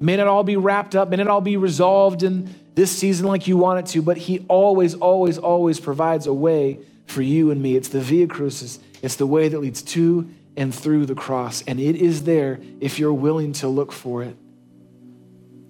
May 0.00 0.16
not 0.16 0.26
all 0.26 0.42
be 0.42 0.56
wrapped 0.56 0.96
up, 0.96 1.08
may 1.08 1.18
not 1.18 1.28
all 1.28 1.40
be 1.42 1.56
resolved 1.56 2.24
in 2.24 2.52
this 2.74 2.90
season 2.90 3.28
like 3.28 3.46
you 3.46 3.56
want 3.56 3.78
it 3.78 3.92
to, 3.92 4.02
but 4.02 4.16
He 4.16 4.44
always, 4.48 4.96
always, 4.96 5.38
always 5.38 5.78
provides 5.78 6.26
a 6.26 6.34
way 6.34 6.80
for 7.06 7.22
you 7.22 7.52
and 7.52 7.62
me. 7.62 7.76
It's 7.76 7.90
the 7.90 8.00
Via 8.00 8.26
Crucis, 8.26 8.80
it's 9.00 9.14
the 9.14 9.28
way 9.28 9.48
that 9.48 9.60
leads 9.60 9.82
to 9.82 10.28
and 10.56 10.74
through 10.74 11.06
the 11.06 11.14
cross. 11.14 11.62
And 11.68 11.78
it 11.78 11.94
is 11.94 12.24
there 12.24 12.58
if 12.80 12.98
you're 12.98 13.14
willing 13.14 13.52
to 13.54 13.68
look 13.68 13.92
for 13.92 14.24
it. 14.24 14.36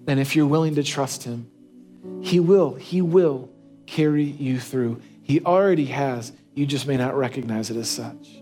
And 0.07 0.19
if 0.19 0.35
you're 0.35 0.47
willing 0.47 0.73
to 0.75 0.83
trust 0.83 1.25
Him, 1.25 1.51
He 2.21 2.39
will, 2.39 2.73
He 2.73 3.03
will 3.03 3.49
carry 3.85 4.23
you 4.23 4.59
through. 4.59 4.99
He 5.21 5.41
already 5.41 5.85
has. 5.85 6.31
You 6.53 6.65
just 6.65 6.87
may 6.87 6.97
not 6.97 7.15
recognize 7.15 7.69
it 7.69 7.77
as 7.77 7.89
such. 7.89 8.41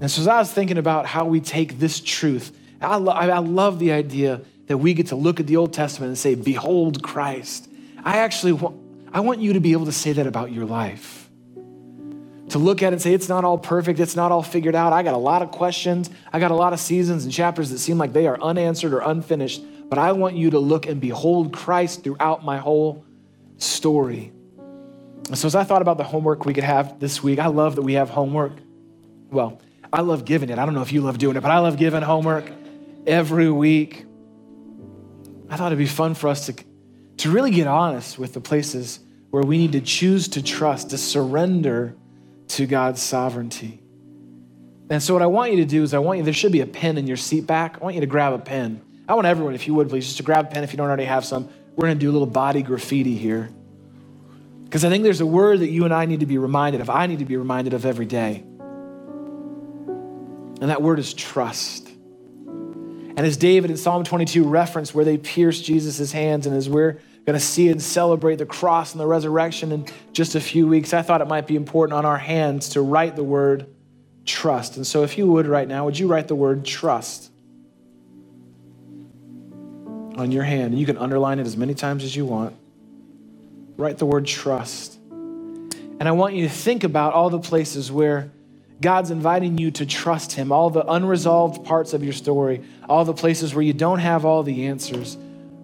And 0.00 0.10
so, 0.10 0.20
as 0.20 0.28
I 0.28 0.38
was 0.38 0.52
thinking 0.52 0.78
about 0.78 1.06
how 1.06 1.24
we 1.24 1.40
take 1.40 1.78
this 1.78 2.00
truth 2.00 2.52
I, 2.80 2.96
lo- 2.96 3.12
I 3.12 3.38
love 3.38 3.78
the 3.78 3.92
idea 3.92 4.42
that 4.66 4.78
we 4.78 4.94
get 4.94 5.08
to 5.08 5.16
look 5.16 5.40
at 5.40 5.46
the 5.46 5.56
Old 5.56 5.72
Testament 5.72 6.08
and 6.10 6.18
say, 6.18 6.34
Behold 6.34 7.02
Christ. 7.02 7.68
I 8.04 8.18
actually 8.18 8.52
want, 8.52 8.76
I 9.12 9.20
want 9.20 9.40
you 9.40 9.54
to 9.54 9.60
be 9.60 9.72
able 9.72 9.86
to 9.86 9.92
say 9.92 10.12
that 10.12 10.26
about 10.26 10.52
your 10.52 10.64
life. 10.64 11.28
To 12.50 12.58
look 12.58 12.82
at 12.82 12.88
it 12.88 12.94
and 12.94 13.02
say, 13.02 13.12
it's 13.12 13.28
not 13.28 13.44
all 13.44 13.58
perfect, 13.58 14.00
it's 14.00 14.16
not 14.16 14.32
all 14.32 14.42
figured 14.42 14.74
out. 14.74 14.92
I 14.92 15.02
got 15.02 15.12
a 15.12 15.18
lot 15.18 15.42
of 15.42 15.50
questions, 15.50 16.08
I 16.32 16.38
got 16.38 16.50
a 16.50 16.54
lot 16.54 16.72
of 16.72 16.80
seasons 16.80 17.24
and 17.24 17.32
chapters 17.32 17.70
that 17.70 17.78
seem 17.78 17.98
like 17.98 18.14
they 18.14 18.26
are 18.26 18.40
unanswered 18.40 18.94
or 18.94 19.00
unfinished, 19.00 19.62
but 19.90 19.98
I 19.98 20.12
want 20.12 20.36
you 20.36 20.50
to 20.50 20.58
look 20.58 20.86
and 20.86 20.98
behold 20.98 21.52
Christ 21.52 22.04
throughout 22.04 22.44
my 22.44 22.56
whole 22.56 23.04
story. 23.58 24.32
So, 25.34 25.46
as 25.46 25.54
I 25.54 25.64
thought 25.64 25.82
about 25.82 25.98
the 25.98 26.04
homework 26.04 26.46
we 26.46 26.54
could 26.54 26.64
have 26.64 27.00
this 27.00 27.22
week, 27.22 27.38
I 27.38 27.48
love 27.48 27.76
that 27.76 27.82
we 27.82 27.94
have 27.94 28.08
homework. 28.08 28.52
Well, 29.30 29.60
I 29.92 30.00
love 30.00 30.24
giving 30.24 30.48
it. 30.48 30.58
I 30.58 30.64
don't 30.64 30.74
know 30.74 30.80
if 30.80 30.92
you 30.92 31.02
love 31.02 31.18
doing 31.18 31.36
it, 31.36 31.40
but 31.40 31.50
I 31.50 31.58
love 31.58 31.76
giving 31.76 32.02
homework 32.02 32.50
every 33.06 33.50
week. 33.50 34.06
I 35.50 35.56
thought 35.56 35.66
it'd 35.66 35.78
be 35.78 35.86
fun 35.86 36.14
for 36.14 36.28
us 36.28 36.46
to, 36.46 36.54
to 37.18 37.30
really 37.30 37.50
get 37.50 37.66
honest 37.66 38.18
with 38.18 38.32
the 38.32 38.40
places 38.40 39.00
where 39.30 39.42
we 39.42 39.58
need 39.58 39.72
to 39.72 39.80
choose 39.80 40.28
to 40.28 40.42
trust, 40.42 40.90
to 40.90 40.98
surrender 40.98 41.94
to 42.48 42.66
God's 42.66 43.02
sovereignty. 43.02 43.82
And 44.88 45.02
so, 45.02 45.12
what 45.12 45.22
I 45.22 45.26
want 45.26 45.50
you 45.50 45.58
to 45.58 45.66
do 45.66 45.82
is, 45.82 45.92
I 45.92 45.98
want 45.98 46.18
you, 46.18 46.24
there 46.24 46.32
should 46.32 46.52
be 46.52 46.62
a 46.62 46.66
pen 46.66 46.96
in 46.96 47.06
your 47.06 47.18
seat 47.18 47.46
back. 47.46 47.76
I 47.80 47.84
want 47.84 47.94
you 47.96 48.00
to 48.00 48.06
grab 48.06 48.32
a 48.32 48.38
pen. 48.38 48.80
I 49.06 49.14
want 49.14 49.26
everyone, 49.26 49.54
if 49.54 49.66
you 49.66 49.74
would 49.74 49.90
please, 49.90 50.06
just 50.06 50.16
to 50.16 50.22
grab 50.22 50.46
a 50.46 50.48
pen 50.48 50.64
if 50.64 50.72
you 50.72 50.78
don't 50.78 50.86
already 50.86 51.04
have 51.04 51.26
some. 51.26 51.50
We're 51.76 51.86
going 51.86 51.98
to 51.98 52.00
do 52.00 52.10
a 52.10 52.12
little 52.12 52.26
body 52.26 52.62
graffiti 52.62 53.16
here. 53.16 53.50
Because 54.68 54.84
I 54.84 54.90
think 54.90 55.02
there's 55.02 55.22
a 55.22 55.26
word 55.26 55.60
that 55.60 55.70
you 55.70 55.86
and 55.86 55.94
I 55.94 56.04
need 56.04 56.20
to 56.20 56.26
be 56.26 56.36
reminded 56.36 56.82
of, 56.82 56.90
I 56.90 57.06
need 57.06 57.20
to 57.20 57.24
be 57.24 57.38
reminded 57.38 57.72
of 57.72 57.86
every 57.86 58.04
day. 58.04 58.44
And 60.60 60.68
that 60.70 60.82
word 60.82 60.98
is 60.98 61.14
trust. 61.14 61.88
And 61.88 63.20
as 63.20 63.38
David 63.38 63.70
in 63.70 63.78
Psalm 63.78 64.04
22 64.04 64.44
referenced, 64.44 64.94
where 64.94 65.06
they 65.06 65.16
pierced 65.16 65.64
Jesus' 65.64 66.12
hands, 66.12 66.46
and 66.46 66.54
as 66.54 66.68
we're 66.68 67.00
going 67.24 67.38
to 67.38 67.40
see 67.40 67.70
and 67.70 67.80
celebrate 67.80 68.36
the 68.36 68.46
cross 68.46 68.92
and 68.92 69.00
the 69.00 69.06
resurrection 69.06 69.72
in 69.72 69.86
just 70.12 70.34
a 70.34 70.40
few 70.40 70.68
weeks, 70.68 70.92
I 70.92 71.00
thought 71.00 71.22
it 71.22 71.28
might 71.28 71.46
be 71.46 71.56
important 71.56 71.96
on 71.96 72.04
our 72.04 72.18
hands 72.18 72.68
to 72.70 72.82
write 72.82 73.16
the 73.16 73.24
word 73.24 73.66
trust. 74.26 74.76
And 74.76 74.86
so, 74.86 75.02
if 75.02 75.16
you 75.16 75.26
would 75.28 75.46
right 75.46 75.66
now, 75.66 75.86
would 75.86 75.98
you 75.98 76.08
write 76.08 76.28
the 76.28 76.34
word 76.34 76.64
trust 76.66 77.30
on 80.16 80.30
your 80.30 80.44
hand? 80.44 80.78
You 80.78 80.84
can 80.84 80.98
underline 80.98 81.38
it 81.38 81.46
as 81.46 81.56
many 81.56 81.74
times 81.74 82.04
as 82.04 82.14
you 82.14 82.26
want. 82.26 82.54
Write 83.78 83.98
the 83.98 84.06
word 84.06 84.26
trust. 84.26 84.98
And 85.10 86.02
I 86.08 86.10
want 86.10 86.34
you 86.34 86.48
to 86.48 86.52
think 86.52 86.82
about 86.82 87.14
all 87.14 87.30
the 87.30 87.38
places 87.38 87.90
where 87.92 88.30
God's 88.80 89.12
inviting 89.12 89.56
you 89.56 89.70
to 89.72 89.86
trust 89.86 90.32
Him, 90.32 90.50
all 90.50 90.68
the 90.68 90.84
unresolved 90.84 91.64
parts 91.64 91.92
of 91.92 92.02
your 92.02 92.12
story, 92.12 92.62
all 92.88 93.04
the 93.04 93.14
places 93.14 93.54
where 93.54 93.62
you 93.62 93.72
don't 93.72 94.00
have 94.00 94.24
all 94.24 94.42
the 94.42 94.66
answers. 94.66 95.16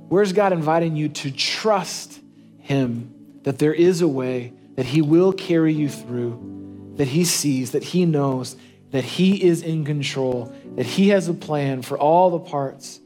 Where's 0.09 0.33
God 0.33 0.53
inviting 0.53 0.95
you 0.95 1.09
to 1.09 1.33
trust 1.33 2.21
Him 2.61 3.13
that 3.43 3.59
there 3.59 3.75
is 3.75 4.01
a 4.01 4.09
way, 4.09 4.53
that 4.77 4.87
He 4.87 5.03
will 5.03 5.33
carry 5.33 5.75
you 5.75 5.89
through, 5.89 6.93
that 6.97 7.09
He 7.09 7.25
sees, 7.25 7.73
that 7.73 7.83
He 7.83 8.07
knows, 8.07 8.57
that 8.93 9.05
He 9.05 9.43
is 9.43 9.63
in 9.63 9.85
control, 9.85 10.55
that 10.77 10.87
He 10.87 11.09
has 11.09 11.27
a 11.27 11.35
plan 11.35 11.83
for 11.83 11.99
all 11.99 12.31
the 12.31 12.39
parts 12.39 13.01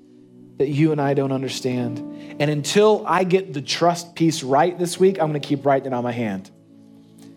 that 0.59 0.69
you 0.69 0.93
and 0.93 1.01
I 1.01 1.15
don't 1.15 1.33
understand. 1.33 1.99
And 2.41 2.51
until 2.51 3.05
I 3.07 3.25
get 3.25 3.55
the 3.55 3.63
trust 3.63 4.15
piece 4.15 4.43
right 4.43 4.79
this 4.79 4.99
week, 5.01 5.21
I'm 5.21 5.29
going 5.29 5.41
to 5.41 5.47
keep 5.47 5.65
writing 5.65 5.93
it 5.93 5.95
on 5.95 6.05
my 6.05 6.13
hand 6.13 6.51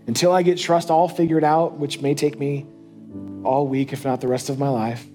until 0.08 0.32
I 0.32 0.42
get 0.42 0.58
trust 0.58 0.90
all 0.90 1.08
figured 1.08 1.44
out, 1.44 1.78
which 1.78 2.02
may 2.02 2.16
take 2.16 2.38
me 2.38 2.66
all 3.44 3.68
week, 3.68 3.94
if 3.94 4.04
not 4.04 4.22
the 4.22 4.28
rest 4.28 4.50
of 4.50 4.60
my 4.60 4.70
life. 4.70 5.06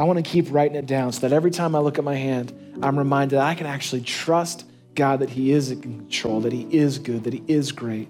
I 0.00 0.04
want 0.04 0.16
to 0.18 0.22
keep 0.28 0.46
writing 0.50 0.76
it 0.76 0.86
down 0.86 1.12
so 1.12 1.28
that 1.28 1.34
every 1.34 1.50
time 1.50 1.74
I 1.74 1.80
look 1.80 1.98
at 1.98 2.04
my 2.04 2.14
hand, 2.14 2.52
I'm 2.82 2.98
reminded 2.98 3.36
that 3.36 3.44
I 3.44 3.54
can 3.54 3.66
actually 3.66 4.02
trust 4.02 4.64
God 4.94 5.20
that 5.20 5.30
He 5.30 5.52
is 5.52 5.70
in 5.70 5.82
control, 5.82 6.40
that 6.40 6.52
He 6.52 6.66
is 6.70 6.98
good, 6.98 7.24
that 7.24 7.32
He 7.32 7.42
is 7.46 7.72
great, 7.72 8.08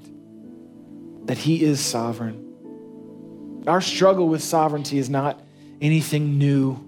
that 1.26 1.38
He 1.38 1.64
is 1.64 1.80
sovereign. 1.80 3.64
Our 3.66 3.80
struggle 3.80 4.28
with 4.28 4.42
sovereignty 4.42 4.98
is 4.98 5.10
not 5.10 5.40
anything 5.80 6.38
new. 6.38 6.87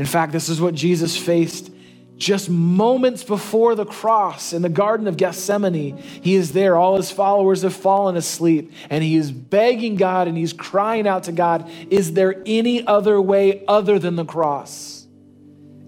In 0.00 0.06
fact, 0.06 0.32
this 0.32 0.48
is 0.48 0.62
what 0.62 0.74
Jesus 0.74 1.14
faced 1.14 1.70
just 2.16 2.48
moments 2.48 3.22
before 3.22 3.74
the 3.74 3.84
cross 3.84 4.54
in 4.54 4.62
the 4.62 4.70
Garden 4.70 5.06
of 5.06 5.18
Gethsemane. 5.18 5.98
He 5.98 6.36
is 6.36 6.54
there. 6.54 6.74
All 6.74 6.96
his 6.96 7.10
followers 7.10 7.60
have 7.60 7.74
fallen 7.74 8.16
asleep, 8.16 8.72
and 8.88 9.04
he 9.04 9.14
is 9.14 9.30
begging 9.30 9.96
God 9.96 10.26
and 10.26 10.38
he's 10.38 10.54
crying 10.54 11.06
out 11.06 11.24
to 11.24 11.32
God 11.32 11.70
Is 11.90 12.14
there 12.14 12.42
any 12.46 12.86
other 12.86 13.20
way 13.20 13.62
other 13.68 13.98
than 13.98 14.16
the 14.16 14.24
cross? 14.24 15.06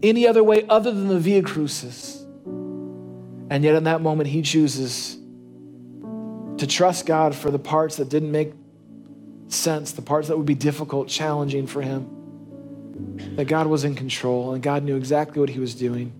Any 0.02 0.26
other 0.26 0.44
way 0.44 0.66
other 0.68 0.92
than 0.92 1.08
the 1.08 1.18
Via 1.18 1.40
Crucis? 1.40 2.22
And 2.44 3.64
yet, 3.64 3.76
in 3.76 3.84
that 3.84 4.02
moment, 4.02 4.28
he 4.28 4.42
chooses 4.42 5.16
to 6.58 6.66
trust 6.66 7.06
God 7.06 7.34
for 7.34 7.50
the 7.50 7.58
parts 7.58 7.96
that 7.96 8.10
didn't 8.10 8.30
make 8.30 8.52
sense, 9.48 9.92
the 9.92 10.02
parts 10.02 10.28
that 10.28 10.36
would 10.36 10.44
be 10.44 10.54
difficult, 10.54 11.08
challenging 11.08 11.66
for 11.66 11.80
him. 11.80 12.21
That 13.36 13.46
God 13.46 13.66
was 13.66 13.84
in 13.84 13.94
control 13.94 14.54
and 14.54 14.62
God 14.62 14.82
knew 14.82 14.96
exactly 14.96 15.40
what 15.40 15.48
he 15.48 15.58
was 15.58 15.74
doing. 15.74 16.12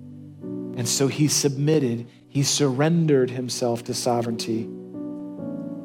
And 0.77 0.89
so 0.89 1.09
he 1.09 1.29
submitted, 1.29 2.07
he 2.29 2.43
surrendered 2.43 3.31
himself 3.31 3.85
to 3.85 3.95
sovereignty. 3.95 4.63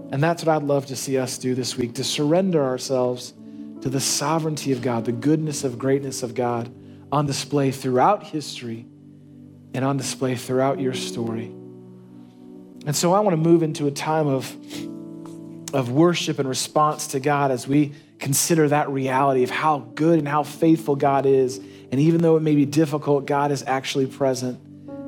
And 0.10 0.24
that's 0.24 0.44
what 0.44 0.56
I'd 0.56 0.64
love 0.64 0.86
to 0.88 0.96
see 0.96 1.18
us 1.18 1.38
do 1.38 1.54
this 1.56 1.78
week 1.78 1.96
to 1.96 2.04
surrender 2.04 2.64
ourselves 2.64 3.34
to 3.82 3.90
the 3.90 4.00
sovereignty 4.00 4.72
of 4.72 4.82
God, 4.82 5.06
the 5.06 5.12
goodness 5.12 5.64
of 5.64 5.78
greatness 5.78 6.24
of 6.24 6.34
God 6.34 6.74
on 7.12 7.26
display 7.26 7.72
throughout 7.72 8.24
history 8.24 8.86
and 9.74 9.84
on 9.84 9.98
display 9.98 10.36
throughout 10.36 10.80
your 10.80 10.94
story. 10.94 11.54
And 12.86 12.96
so 12.96 13.14
I 13.14 13.20
want 13.20 13.34
to 13.34 13.38
move 13.38 13.64
into 13.64 13.88
a 13.88 13.92
time 13.92 14.28
of, 14.28 14.56
of 15.74 15.92
worship 15.92 16.40
and 16.40 16.48
response 16.48 17.08
to 17.08 17.20
God 17.20 17.52
as 17.52 17.68
we 17.68 17.94
consider 18.20 18.68
that 18.70 18.90
reality 18.90 19.44
of 19.44 19.50
how 19.50 19.80
good 19.96 20.20
and 20.20 20.28
how 20.28 20.44
faithful 20.44 20.96
God 20.96 21.26
is. 21.26 21.58
And 21.58 22.00
even 22.00 22.22
though 22.22 22.38
it 22.38 22.42
may 22.42 22.56
be 22.56 22.66
difficult, 22.66 23.26
God 23.26 23.52
is 23.52 23.64
actually 23.66 24.08
present 24.08 24.60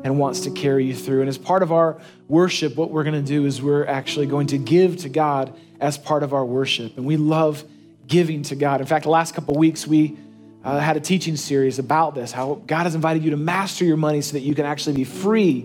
and 0.04 0.18
wants 0.18 0.42
to 0.42 0.52
carry 0.52 0.86
you 0.86 0.96
through. 0.96 1.22
And 1.22 1.30
as 1.30 1.38
part 1.38 1.64
of 1.64 1.72
our 1.72 2.00
worship, 2.28 2.76
what 2.76 2.92
we're 2.92 3.04
going 3.04 3.22
to 3.22 3.28
do 3.28 3.46
is 3.46 3.62
we're 3.62 3.86
actually 3.86 4.28
going 4.28 4.48
to 4.48 4.58
give 4.58 4.98
to 4.98 5.10
God 5.10 5.54
as 5.80 5.98
part 5.98 6.24
of 6.24 6.34
our 6.34 6.46
worship. 6.46 6.98
And 6.98 7.06
we 7.06 7.18
love 7.18 7.64
giving 8.08 8.44
to 8.44 8.56
God. 8.56 8.82
In 8.82 8.88
fact, 8.88 9.04
the 9.04 9.10
last 9.10 9.36
couple 9.36 9.56
weeks, 9.56 9.86
we 9.86 10.18
uh, 10.64 10.80
had 10.80 10.98
a 10.98 11.00
teaching 11.00 11.36
series 11.36 11.80
about 11.80 12.16
this 12.16 12.32
how 12.32 12.62
God 12.68 12.84
has 12.84 12.96
invited 12.96 13.24
you 13.24 13.32
to 13.32 13.38
master 13.38 13.86
your 13.86 13.98
money 13.98 14.22
so 14.22 14.34
that 14.34 14.42
you 14.42 14.56
can 14.56 14.66
actually 14.66 14.96
be 14.96 15.04
free 15.04 15.62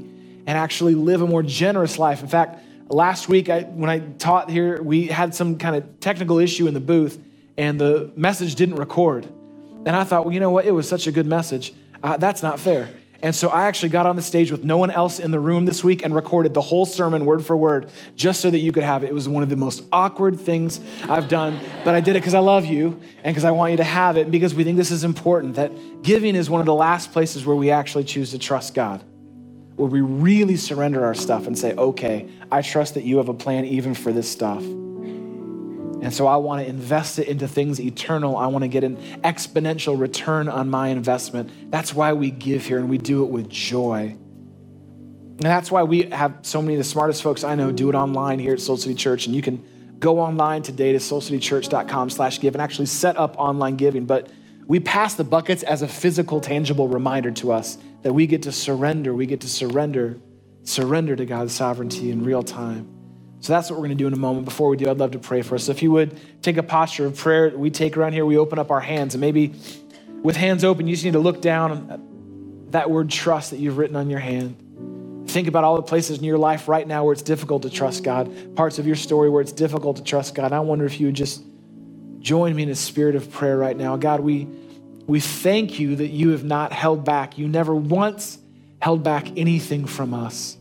and 0.46 0.58
actually 0.58 0.94
live 0.94 1.22
a 1.22 1.26
more 1.26 1.42
generous 1.42 1.98
life. 1.98 2.22
In 2.22 2.28
fact, 2.28 2.60
last 2.88 3.28
week, 3.28 3.48
I, 3.48 3.62
when 3.62 3.90
I 3.90 4.00
taught 4.00 4.50
here, 4.50 4.82
we 4.82 5.06
had 5.06 5.34
some 5.34 5.58
kind 5.58 5.76
of 5.76 6.00
technical 6.00 6.38
issue 6.38 6.66
in 6.66 6.74
the 6.74 6.80
booth 6.80 7.18
and 7.56 7.80
the 7.80 8.12
message 8.16 8.54
didn't 8.54 8.76
record. 8.76 9.26
And 9.86 9.90
I 9.90 10.04
thought, 10.04 10.24
well, 10.24 10.34
you 10.34 10.40
know 10.40 10.50
what? 10.50 10.64
It 10.64 10.72
was 10.72 10.88
such 10.88 11.06
a 11.06 11.12
good 11.12 11.26
message. 11.26 11.72
Uh, 12.02 12.16
that's 12.16 12.42
not 12.42 12.58
fair. 12.58 12.88
And 13.24 13.34
so 13.34 13.48
I 13.48 13.64
actually 13.64 13.88
got 13.88 14.04
on 14.04 14.16
the 14.16 14.22
stage 14.22 14.50
with 14.50 14.64
no 14.64 14.76
one 14.76 14.90
else 14.90 15.18
in 15.18 15.30
the 15.30 15.40
room 15.40 15.64
this 15.64 15.82
week 15.82 16.04
and 16.04 16.14
recorded 16.14 16.52
the 16.52 16.60
whole 16.60 16.84
sermon 16.84 17.24
word 17.24 17.42
for 17.42 17.56
word 17.56 17.90
just 18.16 18.42
so 18.42 18.50
that 18.50 18.58
you 18.58 18.70
could 18.70 18.82
have 18.82 19.02
it. 19.02 19.08
It 19.08 19.14
was 19.14 19.26
one 19.30 19.42
of 19.42 19.48
the 19.48 19.56
most 19.56 19.82
awkward 19.92 20.38
things 20.38 20.78
I've 21.08 21.28
done, 21.28 21.58
but 21.84 21.94
I 21.94 22.00
did 22.00 22.16
it 22.16 22.20
because 22.20 22.34
I 22.34 22.40
love 22.40 22.66
you 22.66 23.00
and 23.22 23.34
because 23.34 23.44
I 23.44 23.52
want 23.52 23.70
you 23.70 23.78
to 23.78 23.84
have 23.84 24.18
it 24.18 24.22
and 24.22 24.32
because 24.32 24.54
we 24.54 24.62
think 24.62 24.76
this 24.76 24.90
is 24.90 25.04
important 25.04 25.54
that 25.54 26.02
giving 26.02 26.34
is 26.34 26.50
one 26.50 26.60
of 26.60 26.66
the 26.66 26.74
last 26.74 27.12
places 27.12 27.46
where 27.46 27.56
we 27.56 27.70
actually 27.70 28.04
choose 28.04 28.32
to 28.32 28.38
trust 28.38 28.74
God, 28.74 29.02
where 29.76 29.88
we 29.88 30.02
really 30.02 30.56
surrender 30.56 31.02
our 31.06 31.14
stuff 31.14 31.46
and 31.46 31.58
say, 31.58 31.74
okay, 31.76 32.28
I 32.52 32.60
trust 32.60 32.92
that 32.92 33.04
you 33.04 33.16
have 33.16 33.30
a 33.30 33.34
plan 33.34 33.64
even 33.64 33.94
for 33.94 34.12
this 34.12 34.30
stuff. 34.30 34.62
And 36.04 36.12
so 36.12 36.26
I 36.26 36.36
want 36.36 36.62
to 36.62 36.68
invest 36.68 37.18
it 37.18 37.28
into 37.28 37.48
things 37.48 37.80
eternal. 37.80 38.36
I 38.36 38.48
want 38.48 38.62
to 38.62 38.68
get 38.68 38.84
an 38.84 38.98
exponential 39.22 39.98
return 39.98 40.50
on 40.50 40.68
my 40.68 40.88
investment. 40.88 41.70
That's 41.70 41.94
why 41.94 42.12
we 42.12 42.30
give 42.30 42.66
here 42.66 42.76
and 42.76 42.90
we 42.90 42.98
do 42.98 43.24
it 43.24 43.30
with 43.30 43.48
joy. 43.48 44.14
And 44.18 45.40
that's 45.40 45.70
why 45.70 45.82
we 45.84 46.02
have 46.10 46.40
so 46.42 46.60
many 46.60 46.74
of 46.74 46.78
the 46.78 46.84
smartest 46.84 47.22
folks 47.22 47.42
I 47.42 47.54
know 47.54 47.72
do 47.72 47.88
it 47.88 47.94
online 47.94 48.38
here 48.38 48.52
at 48.52 48.60
Soul 48.60 48.76
City 48.76 48.94
Church. 48.94 49.24
And 49.24 49.34
you 49.34 49.40
can 49.40 49.64
go 49.98 50.20
online 50.20 50.60
today 50.60 50.92
to 50.92 50.98
soulcitychurch.com 50.98 52.10
slash 52.10 52.38
give 52.38 52.54
and 52.54 52.60
actually 52.60 52.84
set 52.84 53.16
up 53.16 53.36
online 53.38 53.76
giving. 53.76 54.04
But 54.04 54.28
we 54.66 54.80
pass 54.80 55.14
the 55.14 55.24
buckets 55.24 55.62
as 55.62 55.80
a 55.80 55.88
physical, 55.88 56.38
tangible 56.38 56.86
reminder 56.86 57.30
to 57.30 57.50
us 57.50 57.78
that 58.02 58.12
we 58.12 58.26
get 58.26 58.42
to 58.42 58.52
surrender. 58.52 59.14
We 59.14 59.24
get 59.24 59.40
to 59.40 59.48
surrender, 59.48 60.20
surrender 60.64 61.16
to 61.16 61.24
God's 61.24 61.54
sovereignty 61.54 62.10
in 62.10 62.24
real 62.24 62.42
time. 62.42 62.93
So 63.44 63.52
that's 63.52 63.68
what 63.68 63.78
we're 63.78 63.88
going 63.88 63.98
to 63.98 64.02
do 64.02 64.06
in 64.06 64.14
a 64.14 64.16
moment. 64.16 64.46
Before 64.46 64.70
we 64.70 64.78
do, 64.78 64.88
I'd 64.88 64.96
love 64.96 65.10
to 65.10 65.18
pray 65.18 65.42
for 65.42 65.56
us. 65.56 65.64
So 65.64 65.72
if 65.72 65.82
you 65.82 65.90
would 65.90 66.18
take 66.42 66.56
a 66.56 66.62
posture 66.62 67.04
of 67.04 67.14
prayer, 67.14 67.50
we 67.54 67.68
take 67.68 67.94
around 67.94 68.14
here, 68.14 68.24
we 68.24 68.38
open 68.38 68.58
up 68.58 68.70
our 68.70 68.80
hands, 68.80 69.14
and 69.14 69.20
maybe 69.20 69.52
with 70.22 70.34
hands 70.34 70.64
open, 70.64 70.88
you 70.88 70.94
just 70.94 71.04
need 71.04 71.12
to 71.12 71.18
look 71.18 71.42
down 71.42 71.90
at 71.90 72.72
that 72.72 72.90
word 72.90 73.10
trust 73.10 73.50
that 73.50 73.58
you've 73.58 73.76
written 73.76 73.96
on 73.96 74.08
your 74.08 74.18
hand. 74.18 75.28
Think 75.28 75.46
about 75.46 75.62
all 75.62 75.76
the 75.76 75.82
places 75.82 76.16
in 76.16 76.24
your 76.24 76.38
life 76.38 76.68
right 76.68 76.88
now 76.88 77.04
where 77.04 77.12
it's 77.12 77.20
difficult 77.20 77.64
to 77.64 77.70
trust 77.70 78.02
God, 78.02 78.56
parts 78.56 78.78
of 78.78 78.86
your 78.86 78.96
story 78.96 79.28
where 79.28 79.42
it's 79.42 79.52
difficult 79.52 79.98
to 79.98 80.02
trust 80.02 80.34
God. 80.34 80.50
I 80.50 80.60
wonder 80.60 80.86
if 80.86 80.98
you 80.98 81.08
would 81.08 81.14
just 81.14 81.44
join 82.20 82.56
me 82.56 82.62
in 82.62 82.70
a 82.70 82.74
spirit 82.74 83.14
of 83.14 83.30
prayer 83.30 83.58
right 83.58 83.76
now. 83.76 83.98
God, 83.98 84.20
we, 84.20 84.48
we 85.06 85.20
thank 85.20 85.78
you 85.78 85.96
that 85.96 86.08
you 86.08 86.30
have 86.30 86.44
not 86.44 86.72
held 86.72 87.04
back. 87.04 87.36
You 87.36 87.46
never 87.46 87.74
once 87.74 88.38
held 88.80 89.02
back 89.02 89.36
anything 89.36 89.84
from 89.84 90.14
us. 90.14 90.56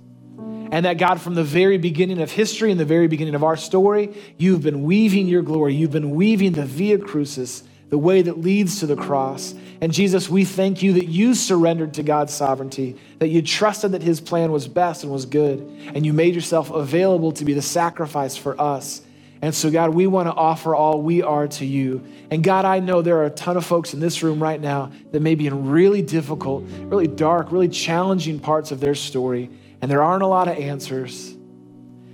And 0.72 0.86
that 0.86 0.98
God, 0.98 1.22
from 1.22 1.36
the 1.36 1.44
very 1.44 1.78
beginning 1.78 2.22
of 2.22 2.32
history 2.32 2.72
and 2.72 2.80
the 2.80 2.86
very 2.86 3.08
beginning 3.08 3.36
of 3.36 3.44
our 3.44 3.58
story, 3.58 4.16
you've 4.38 4.62
been 4.62 4.84
weaving 4.84 5.28
your 5.28 5.42
glory. 5.42 5.76
You've 5.76 5.92
been 5.92 6.12
weaving 6.12 6.54
the 6.54 6.66
Via 6.66 6.98
Crucis, 6.98 7.64
the 7.90 7.98
way 7.98 8.22
that 8.22 8.40
leads 8.40 8.80
to 8.80 8.88
the 8.88 8.96
cross. 8.96 9.54
And 9.82 9.94
Jesus, 9.94 10.30
we 10.30 10.46
thank 10.46 10.82
you 10.82 10.94
that 10.94 11.08
you 11.08 11.36
surrendered 11.36 11.96
to 11.96 12.04
God's 12.04 12.34
sovereignty, 12.34 12.96
that 13.20 13.28
you 13.28 13.42
trusted 13.42 13.92
that 13.92 14.02
his 14.02 14.22
plan 14.22 14.52
was 14.52 14.68
best 14.68 15.04
and 15.04 15.12
was 15.12 15.26
good, 15.26 15.60
and 15.94 16.06
you 16.06 16.14
made 16.14 16.34
yourself 16.34 16.72
available 16.72 17.34
to 17.34 17.46
be 17.46 17.54
the 17.54 17.62
sacrifice 17.62 18.38
for 18.38 18.60
us. 18.60 19.02
And 19.44 19.54
so, 19.54 19.70
God, 19.70 19.94
we 19.94 20.08
want 20.08 20.30
to 20.30 20.34
offer 20.34 20.74
all 20.74 21.02
we 21.02 21.22
are 21.22 21.50
to 21.50 21.66
you. 21.66 22.02
And 22.32 22.42
God, 22.42 22.64
I 22.64 22.80
know 22.80 23.02
there 23.02 23.18
are 23.18 23.26
a 23.26 23.30
ton 23.30 23.58
of 23.58 23.66
folks 23.66 23.94
in 23.94 24.00
this 24.00 24.24
room 24.24 24.42
right 24.42 24.62
now 24.62 24.94
that 25.12 25.22
may 25.22 25.36
be 25.36 25.48
in 25.48 25.70
really 25.70 26.02
difficult, 26.02 26.64
really 26.84 27.08
dark, 27.08 27.52
really 27.52 27.68
challenging 27.68 28.40
parts 28.40 28.72
of 28.72 28.80
their 28.80 28.96
story 28.96 29.50
and 29.84 29.92
there 29.92 30.02
aren't 30.02 30.24
a 30.24 30.28
lot 30.28 30.48
of 30.48 30.58
answers, 30.58 31.32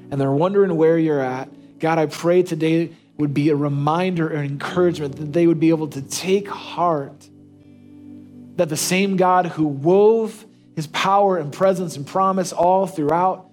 and 0.10 0.20
they're 0.20 0.32
wondering 0.32 0.76
where 0.76 0.98
you're 0.98 1.20
at, 1.20 1.50
God, 1.78 2.00
I 2.00 2.08
pray 2.08 2.42
today 2.42 2.90
would 3.20 3.32
be 3.32 3.50
a 3.50 3.56
reminder 3.56 4.28
and 4.28 4.44
encouragement 4.44 5.18
that 5.18 5.34
they 5.34 5.46
would 5.46 5.60
be 5.60 5.70
able 5.70 5.88
to 5.90 6.02
take 6.02 6.48
heart 6.48 7.30
that 8.56 8.70
the 8.70 8.76
same 8.76 9.18
God 9.18 9.46
who 9.46 9.68
wove 9.68 10.48
his 10.76 10.88
power 10.88 11.38
and 11.38 11.54
presence 11.54 11.96
and 11.96 12.08
promise 12.08 12.52
all 12.52 12.88
throughout 12.88 13.52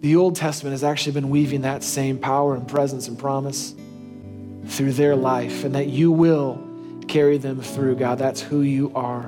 the 0.00 0.16
Old 0.16 0.36
Testament 0.36 0.72
has 0.72 0.82
actually 0.82 1.12
been 1.12 1.28
weaving 1.28 1.60
that 1.60 1.82
same 1.82 2.18
power 2.18 2.54
and 2.54 2.66
presence 2.66 3.06
and 3.06 3.18
promise 3.18 3.74
through 4.64 4.94
their 4.94 5.14
life, 5.14 5.62
and 5.62 5.74
that 5.74 5.88
you 5.88 6.10
will 6.10 6.58
carry 7.06 7.36
them 7.36 7.60
through, 7.60 7.96
God. 7.96 8.18
That's 8.18 8.40
who 8.40 8.62
you 8.62 8.92
are. 8.94 9.26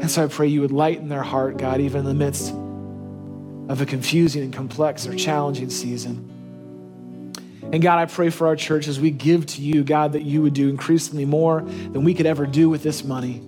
And 0.00 0.08
so 0.08 0.22
I 0.22 0.28
pray 0.28 0.46
you 0.46 0.60
would 0.60 0.70
lighten 0.70 1.08
their 1.08 1.24
heart, 1.24 1.56
God, 1.56 1.80
even 1.80 2.02
in 2.02 2.06
the 2.06 2.14
midst 2.14 2.54
of 3.68 3.80
a 3.80 3.86
confusing 3.86 4.42
and 4.42 4.52
complex 4.52 5.06
or 5.06 5.14
challenging 5.14 5.70
season. 5.70 6.30
And 7.72 7.82
God, 7.82 7.98
I 7.98 8.06
pray 8.06 8.30
for 8.30 8.46
our 8.46 8.56
church 8.56 8.88
as 8.88 9.00
we 9.00 9.10
give 9.10 9.46
to 9.46 9.62
you, 9.62 9.82
God, 9.82 10.12
that 10.12 10.22
you 10.22 10.42
would 10.42 10.54
do 10.54 10.68
increasingly 10.68 11.24
more 11.24 11.62
than 11.62 12.04
we 12.04 12.14
could 12.14 12.26
ever 12.26 12.46
do 12.46 12.68
with 12.68 12.82
this 12.82 13.02
money. 13.02 13.42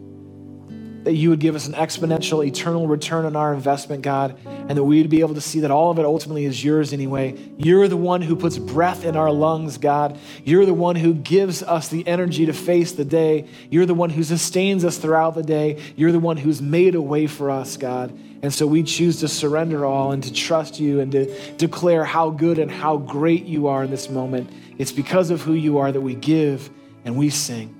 That 1.07 1.13
you 1.13 1.31
would 1.31 1.39
give 1.39 1.55
us 1.55 1.69
an 1.69 1.75
exponential, 1.75 2.45
eternal 2.45 2.89
return 2.89 3.27
on 3.27 3.37
our 3.37 3.55
investment, 3.55 4.03
God, 4.03 4.37
and 4.45 4.71
that 4.71 4.83
we 4.83 5.01
would 5.01 5.09
be 5.09 5.21
able 5.21 5.35
to 5.35 5.41
see 5.41 5.61
that 5.61 5.71
all 5.71 5.93
of 5.93 6.01
it 6.01 6.05
ultimately 6.05 6.47
is 6.47 6.65
yours 6.65 6.93
anyway. 6.93 7.39
You're 7.57 7.87
the 7.87 7.97
one 7.97 8.23
who 8.23 8.35
puts 8.35 8.59
breath 8.59 9.05
in 9.05 9.15
our 9.15 9.31
lungs, 9.31 9.79
God. 9.79 10.19
You're 10.43 10.67
the 10.67 10.75
one 10.75 10.97
who 10.97 11.15
gives 11.15 11.63
us 11.63 11.87
the 11.87 12.05
energy 12.09 12.47
to 12.47 12.53
face 12.53 12.91
the 12.91 13.05
day. 13.05 13.47
You're 13.71 13.87
the 13.87 13.95
one 13.95 14.11
who 14.11 14.25
sustains 14.25 14.85
us 14.85 14.99
throughout 14.99 15.37
the 15.37 15.45
day. 15.45 15.81
You're 15.95 16.11
the 16.11 16.19
one 16.19 16.39
who's 16.39 16.61
made 16.61 16.97
a 16.97 17.01
way 17.01 17.29
for 17.29 17.53
us, 17.53 17.77
God. 17.77 18.11
And 18.43 18.53
so 18.53 18.67
we 18.67 18.83
choose 18.83 19.21
to 19.21 19.29
surrender 19.29 19.87
all 19.87 20.11
and 20.11 20.25
to 20.25 20.33
trust 20.33 20.81
you 20.81 20.99
and 20.99 21.13
to 21.13 21.33
declare 21.53 22.05
how 22.05 22.31
good 22.31 22.59
and 22.59 22.69
how 22.69 22.97
great 22.97 23.45
you 23.45 23.69
are 23.69 23.85
in 23.85 23.93
this 23.93 24.11
moment. 24.11 24.51
It's 24.77 24.91
because 24.91 25.31
of 25.31 25.41
who 25.41 25.55
you 25.55 25.79
are 25.79 25.93
that 25.93 26.01
we 26.01 26.17
give 26.17 26.69
and 27.05 27.15
we 27.17 27.31
sing. 27.31 27.73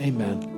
Amen. 0.00 0.53